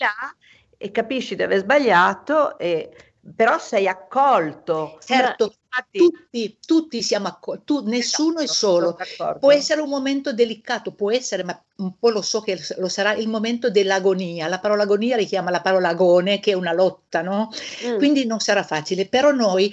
E 0.82 0.90
capisci 0.90 1.36
di 1.36 1.42
aver 1.42 1.60
sbagliato, 1.60 2.58
e, 2.58 2.90
però 3.36 3.56
sei 3.58 3.86
accolto. 3.86 4.98
Certo, 5.04 5.44
Infatti- 5.44 5.98
tutti, 5.98 6.58
tutti 6.66 7.02
siamo 7.02 7.28
accolti, 7.28 7.80
nessuno 7.84 8.40
è 8.40 8.42
Esatto, 8.42 8.58
solo. 8.58 8.84
sono 8.86 8.96
d'accordo. 8.98 9.38
Può 9.38 9.52
essere 9.52 9.80
un 9.80 9.88
momento 9.88 10.32
delicato, 10.32 10.92
può 10.92 11.12
essere, 11.12 11.44
ma 11.44 11.58
un 11.76 11.96
po' 11.98 12.10
lo 12.10 12.20
so 12.20 12.40
che 12.40 12.58
lo 12.78 12.88
sarà 12.88 13.14
il 13.14 13.28
momento 13.28 13.70
dell'agonia. 13.70 14.48
La 14.48 14.58
parola 14.58 14.82
agonia 14.82 15.16
richiama 15.16 15.50
la 15.50 15.60
parola 15.60 15.90
agone, 15.90 16.40
che 16.40 16.50
è 16.50 16.54
una 16.54 16.72
lotta, 16.72 17.22
no? 17.22 17.48
Mm. 17.86 17.96
Quindi 17.96 18.26
non 18.26 18.40
sarà 18.40 18.64
facile, 18.64 19.06
però 19.06 19.30
noi 19.30 19.72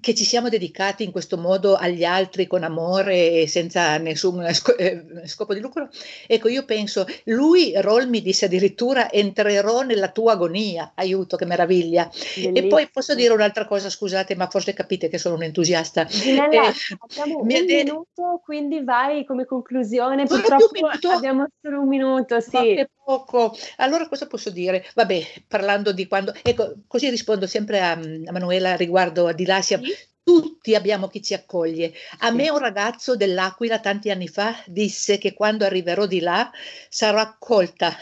che 0.00 0.14
ci 0.14 0.24
siamo 0.24 0.48
dedicati 0.48 1.04
in 1.04 1.10
questo 1.10 1.36
modo 1.36 1.74
agli 1.74 2.04
altri 2.04 2.46
con 2.46 2.62
amore 2.62 3.32
e 3.42 3.46
senza 3.48 3.96
nessun 3.98 4.44
eh, 4.44 5.04
scopo 5.24 5.54
di 5.54 5.60
lucro, 5.60 5.88
ecco 6.26 6.48
io 6.48 6.64
penso, 6.64 7.06
lui, 7.24 7.72
Roll 7.80 8.08
mi 8.08 8.22
disse 8.22 8.44
addirittura 8.46 9.10
entrerò 9.10 9.82
nella 9.82 10.10
tua 10.10 10.32
agonia, 10.32 10.92
aiuto, 10.94 11.36
che 11.36 11.46
meraviglia. 11.46 12.10
E 12.36 12.42
poi 12.42 12.52
Bellissimo. 12.52 12.88
posso 12.92 13.14
dire 13.14 13.32
un'altra 13.32 13.66
cosa, 13.66 13.90
scusate, 13.90 14.34
ma 14.36 14.48
forse 14.48 14.72
capite 14.72 15.08
che 15.08 15.18
sono 15.18 15.34
un 15.34 15.42
entusiasta. 15.42 16.04
Ginella, 16.04 16.68
Eh, 16.68 16.74
abbiamo 16.98 17.40
un 17.40 17.46
mi 17.46 17.56
ha 17.56 17.64
de- 17.64 17.84
minuto, 17.84 18.40
quindi 18.44 18.82
vai 18.82 19.24
come 19.24 19.44
conclusione. 19.44 20.26
Purtroppo 20.26 20.70
un 20.80 21.10
abbiamo 21.10 21.46
solo 21.60 21.80
un 21.80 21.88
minuto, 21.88 22.40
sì. 22.40 22.86
poco. 23.02 23.56
Allora 23.76 24.06
cosa 24.08 24.26
posso 24.26 24.50
dire? 24.50 24.84
Vabbè, 24.94 25.42
parlando 25.46 25.92
di 25.92 26.06
quando... 26.06 26.34
Ecco, 26.42 26.74
così 26.86 27.08
rispondo 27.08 27.46
sempre 27.46 27.80
a, 27.80 27.92
a 27.92 28.32
Manuela 28.32 28.76
riguardo 28.76 29.26
a 29.26 29.32
Di 29.32 29.46
là, 29.46 29.62
siamo- 29.62 29.84
Tutti 30.22 30.74
abbiamo 30.74 31.08
chi 31.08 31.22
ci 31.22 31.34
accoglie. 31.34 31.92
A 32.18 32.30
me 32.30 32.50
un 32.50 32.58
ragazzo 32.58 33.16
dell'Aquila 33.16 33.80
tanti 33.80 34.10
anni 34.10 34.28
fa 34.28 34.54
disse 34.66 35.16
che 35.18 35.32
quando 35.32 35.64
arriverò 35.64 36.06
di 36.06 36.20
là 36.20 36.50
sarò 36.88 37.18
accolta 37.20 37.96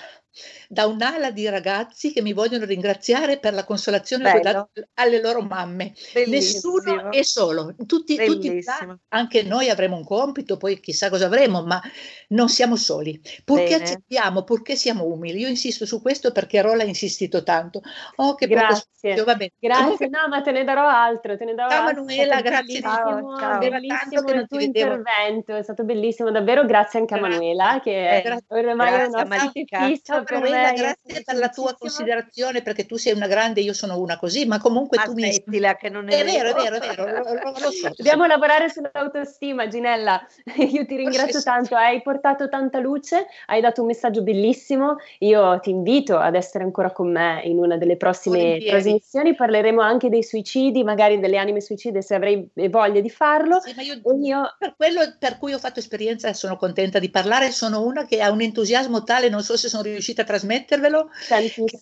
da 0.69 0.87
un'ala 0.87 1.31
di 1.31 1.49
ragazzi 1.49 2.13
che 2.13 2.23
mi 2.23 2.33
vogliono 2.33 2.65
ringraziare 2.65 3.39
per 3.39 3.55
la 3.55 3.65
consolazione 3.65 4.31
che 4.31 4.37
ho 4.39 4.41
dato 4.41 4.71
alle 4.95 5.21
loro 5.21 5.43
mamme. 5.43 5.93
Bellissimo. 6.13 6.75
Nessuno 6.77 7.11
è 7.13 7.23
solo, 7.23 7.75
tutti, 7.87 8.17
tutti 8.17 8.63
là, 8.63 8.97
anche 9.09 9.43
noi 9.43 9.69
avremo 9.71 9.97
un 9.97 10.05
compito, 10.05 10.57
poi 10.57 10.81
chissà 10.81 11.09
cosa 11.11 11.27
avremo, 11.27 11.63
ma 11.65 11.81
non 12.29 12.49
siamo 12.49 12.77
soli. 12.77 13.21
Purché 13.45 13.71
Bene. 13.71 13.83
accettiamo, 13.85 14.43
purché 14.43 14.77
siamo 14.77 15.05
umili. 15.05 15.41
Io 15.41 15.49
insisto 15.49 15.87
su 15.87 16.01
questo 16.03 16.33
perché 16.33 16.61
Rola 16.61 16.83
ha 16.83 16.87
insistito 16.87 17.43
tanto. 17.43 17.83
Oh, 18.17 18.35
che 18.35 18.47
Grazie. 18.47 19.23
va 19.25 19.35
bene. 19.35 19.53
Grazie, 19.59 19.83
Comunque, 19.83 20.09
no, 20.09 20.29
ma 20.29 20.41
te 20.41 20.51
ne 20.53 20.65
darò 20.65 20.87
altro, 20.89 21.37
te 21.37 21.45
ne 21.45 21.55
darò 21.55 21.69
Ciao, 21.69 21.87
altro. 21.87 22.03
È 22.03 22.07
Manuela, 22.07 22.41
grazie 22.41 22.81
Ciao, 22.81 23.37
ciao. 23.39 23.59
Bellissimo 23.59 24.31
il 24.31 24.47
tuo 24.49 24.59
intervento, 24.61 25.55
è 25.55 25.63
stato 25.63 25.85
bellissimo, 25.85 26.31
davvero 26.31 26.65
grazie 26.65 26.99
anche 27.01 27.15
a. 27.15 27.21
Manuela 27.21 27.81
che 27.83 28.09
Eh, 28.09 28.23
è 28.23 28.37
ormai 28.49 28.89
è 28.89 28.91
grazie, 28.91 29.07
una 29.09 29.25
Malika. 29.25 29.87
fissa 29.87 30.15
Ciao 30.15 30.25
per 30.25 30.41
me. 30.41 30.56
Io 30.61 30.75
grazie 30.75 31.23
per 31.25 31.37
la 31.37 31.49
tua 31.49 31.75
considerazione 31.79 32.63
perché 32.63 32.87
tu 32.87 32.97
sei 32.97 33.13
una 33.13 33.27
grande, 33.27 33.61
io 33.61 33.73
sono 33.73 33.99
una 33.99 34.17
così, 34.17 34.47
ma 34.47 34.59
comunque 34.59 34.99
Ma 34.99 35.05
tu 35.05 35.13
mi... 35.13 35.31
che 35.79 35.89
non 35.91 36.09
è 36.09 36.21
È 36.21 36.25
vero, 36.25 36.51
è 36.51 36.55
vero. 36.55 36.77
è 36.77 36.81
vero, 36.81 37.53
lo, 37.59 37.71
so. 37.71 37.91
Dobbiamo 37.97 38.27
lavorare 38.27 38.69
sull'autostima, 38.69 39.69
Ginella. 39.69 40.25
Io 40.57 40.87
ti 40.87 40.97
ringrazio 40.97 41.43
tanto, 41.43 41.75
hai 41.77 42.03
portato 42.03 42.49
tanta 42.49 42.79
luce, 42.79 43.27
hai 43.47 43.61
dato 43.61 43.81
un 43.81 43.89
messaggio 43.89 44.23
bellissimo. 44.23 44.97
Io 45.21 45.59
ti 45.61 45.71
invito 45.71 46.19
ad 46.19 46.35
essere 46.35 46.65
ancora 46.65 46.91
con 46.93 47.11
me 47.11 47.43
in 47.45 47.59
una 47.59 47.77
delle 47.77 47.97
prossime 47.97 48.39
Volentieri. 48.39 48.71
trasmissioni. 48.71 49.35
Parleremo 49.35 49.81
anche 49.81 50.09
dei 50.09 50.23
suicidi, 50.23 50.85
magari 50.85 51.19
delle 51.19 51.37
anime 51.39 51.61
suicide 51.61 52.03
se 52.03 52.15
avrei 52.15 52.49
voglia 52.69 53.01
di 53.01 53.11
farlo. 53.11 53.61
Sì, 53.61 53.75
io, 53.81 54.01
io 54.23 54.55
per 54.59 54.75
quello 54.77 55.01
per 55.19 55.39
cui 55.39 55.53
ho 55.53 55.59
fatto 55.59 55.79
esperienza 55.79 56.33
sono 56.33 56.57
contenta 56.57 56.99
di 56.99 57.11
parlare, 57.11 57.51
sono 57.51 57.85
una 57.85 58.05
che 58.07 58.21
ha 58.21 58.31
un 58.31 58.41
entusiasmo 58.41 59.03
tale, 59.03 59.29
non 59.29 59.43
so 59.43 59.57
se 59.57 59.69
sono 59.69 59.83
riuscita 59.83 60.23
a 60.23 60.25
trasmettervelo, 60.47 61.11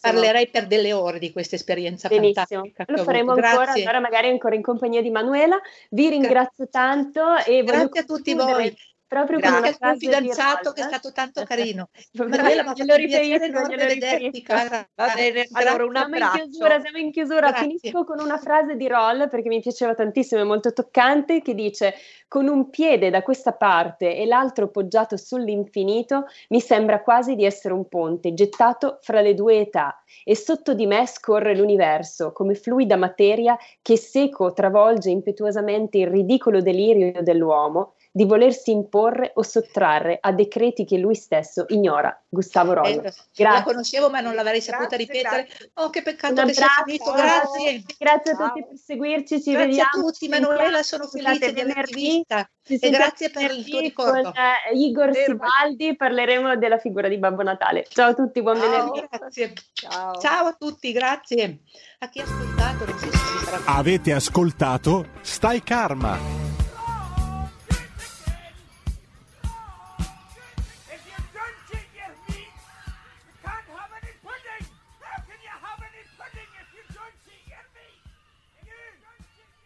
parlerei 0.01 0.49
per 0.49 0.67
delle 0.67 0.93
ore 0.93 1.19
di 1.19 1.31
questa 1.31 1.55
esperienza 1.55 2.09
Benissimo, 2.09 2.63
fantastica. 2.63 2.85
lo 2.89 3.03
faremo 3.05 3.33
ancora, 3.33 3.73
allora 3.73 4.01
magari 4.01 4.29
ancora 4.29 4.55
in 4.55 4.63
compagnia 4.63 5.03
di 5.03 5.11
Manuela. 5.11 5.61
Vi 5.91 6.09
ringrazio 6.09 6.69
tanto 6.69 7.37
e 7.45 7.63
Grazie 7.63 8.01
a 8.01 8.05
tutti 8.05 8.35
voi. 8.35 8.75
Proprio 9.15 9.39
con 9.39 9.49
una 9.51 9.61
Grazie 9.61 9.79
frase 9.79 9.99
di 9.99 10.07
fidanzato 10.07 10.73
che 10.73 10.81
è 10.81 10.85
stato 10.87 11.13
tanto 11.13 11.45
carino. 11.47 11.89
Mi 12.15 12.37
ha 12.37 12.75
glielo 12.75 12.95
un 12.95 12.97
riferisco, 12.97 13.69
glielo 13.69 13.87
riferisco. 13.87 14.53
Va 14.53 15.13
bene, 15.15 15.47
allora 15.53 15.85
un 15.85 15.95
siamo 15.95 16.17
in 16.17 16.31
chiusura, 16.33 16.81
siamo 16.81 16.99
in 16.99 17.13
chiusura. 17.13 17.51
Grazie. 17.51 17.79
Finisco 17.79 18.03
con 18.03 18.19
una 18.19 18.39
frase 18.39 18.75
di 18.75 18.89
Roll 18.89 19.29
perché 19.29 19.49
mi 19.49 19.61
piaceva 19.61 19.95
tantissimo, 19.95 20.41
è 20.41 20.45
molto 20.45 20.73
toccante, 20.73 21.43
che 21.43 21.55
dice: 21.55 21.95
Con 22.27 22.49
un 22.49 22.71
piede 22.71 23.11
da 23.11 23.23
questa 23.23 23.53
parte 23.53 24.17
e 24.17 24.27
l'altro 24.27 24.67
poggiato 24.67 25.17
sull'infinito, 25.17 26.25
mi 26.49 26.61
sembra 26.61 27.01
quasi 27.01 27.37
di 27.37 27.45
essere 27.45 27.73
un 27.73 27.87
ponte 27.87 28.35
gettato 28.35 28.99
fra 29.01 29.21
le 29.21 29.35
due 29.35 29.61
età, 29.61 30.03
e 30.25 30.35
sotto 30.35 30.75
di 30.75 30.87
me 30.87 31.07
scorre 31.07 31.55
l'universo 31.55 32.33
come 32.33 32.57
fluida 32.57 32.97
materia 32.97 33.57
che 33.81 33.97
seco 33.97 34.53
travolge 34.53 35.11
impetuosamente 35.11 35.99
il 35.99 36.09
ridicolo 36.09 36.61
delirio 36.61 37.23
dell'uomo 37.23 37.95
di 38.17 38.27
volersi 38.27 38.71
imporre 38.71 39.33
o 39.35 39.43
sottrarre 39.43 40.19
a 40.21 40.31
decreti 40.31 40.85
che 40.85 40.99
lui 40.99 41.17
stesso 41.17 41.65
ignora. 41.69 42.17
Gustavo 42.29 42.73
Roll. 42.75 42.87
Eh, 42.87 43.03
La 43.03 43.13
Grazie. 43.35 43.65
conoscevo 43.65 44.09
ma 44.09 44.21
non 44.21 44.37
l'avrei 44.37 44.61
saputa 44.61 44.97
Grazie, 44.97 44.99
ripetere. 44.99 45.45
grazie. 45.47 45.71
Oh, 45.75 45.91
che 45.91 45.99
Un 45.99 46.05
peccato 46.05 46.45
che 46.45 46.53
sia 46.53 46.67
finito. 46.85 47.11
Grazie. 47.13 47.83
Grazie 47.99 48.33
a 48.33 48.37
Ciao. 48.37 48.47
tutti 48.47 48.65
per 48.69 48.79
seguirci, 48.79 49.43
ci 49.43 49.51
Grazie 49.51 49.67
vediamo. 49.67 49.89
a 49.91 50.01
tutti, 50.01 50.29
Manuela, 50.29 50.83
sono 50.85 51.07
felice 51.09 51.53
di 51.53 51.61
averti 51.61 51.95
vista. 51.95 52.49
E 52.67 52.91
grazie 52.91 53.31
per 53.31 53.51
il 53.51 53.69
tuo 53.69 53.81
ricordo. 53.81 54.23
Con 54.31 54.33
eh, 54.33 54.77
Igor 54.77 55.13
Fermati. 55.13 55.25
Sibaldi 55.25 55.97
parleremo 55.97 56.57
della 56.57 56.79
figura 56.79 57.09
di 57.09 57.19
Babbo 57.19 57.43
Natale. 57.43 57.85
Ciao 57.89 58.11
a 58.11 58.15
tutti, 58.15 58.41
buon 58.43 58.59
Ciao. 58.59 58.71
venerdì. 58.71 59.07
Grazie. 59.11 59.53
Ciao. 59.73 60.15
Ciao 60.21 60.47
a 60.47 60.53
tutti, 60.57 60.93
gracie. 60.93 61.59
A 61.99 62.09
chi 62.09 62.21
ha 62.21 62.23
ascoltato, 62.23 62.85
farà 62.87 63.61
Avete 63.77 64.13
ascoltato 64.13 65.07
Stai 65.21 65.65
Karma. 65.65 66.54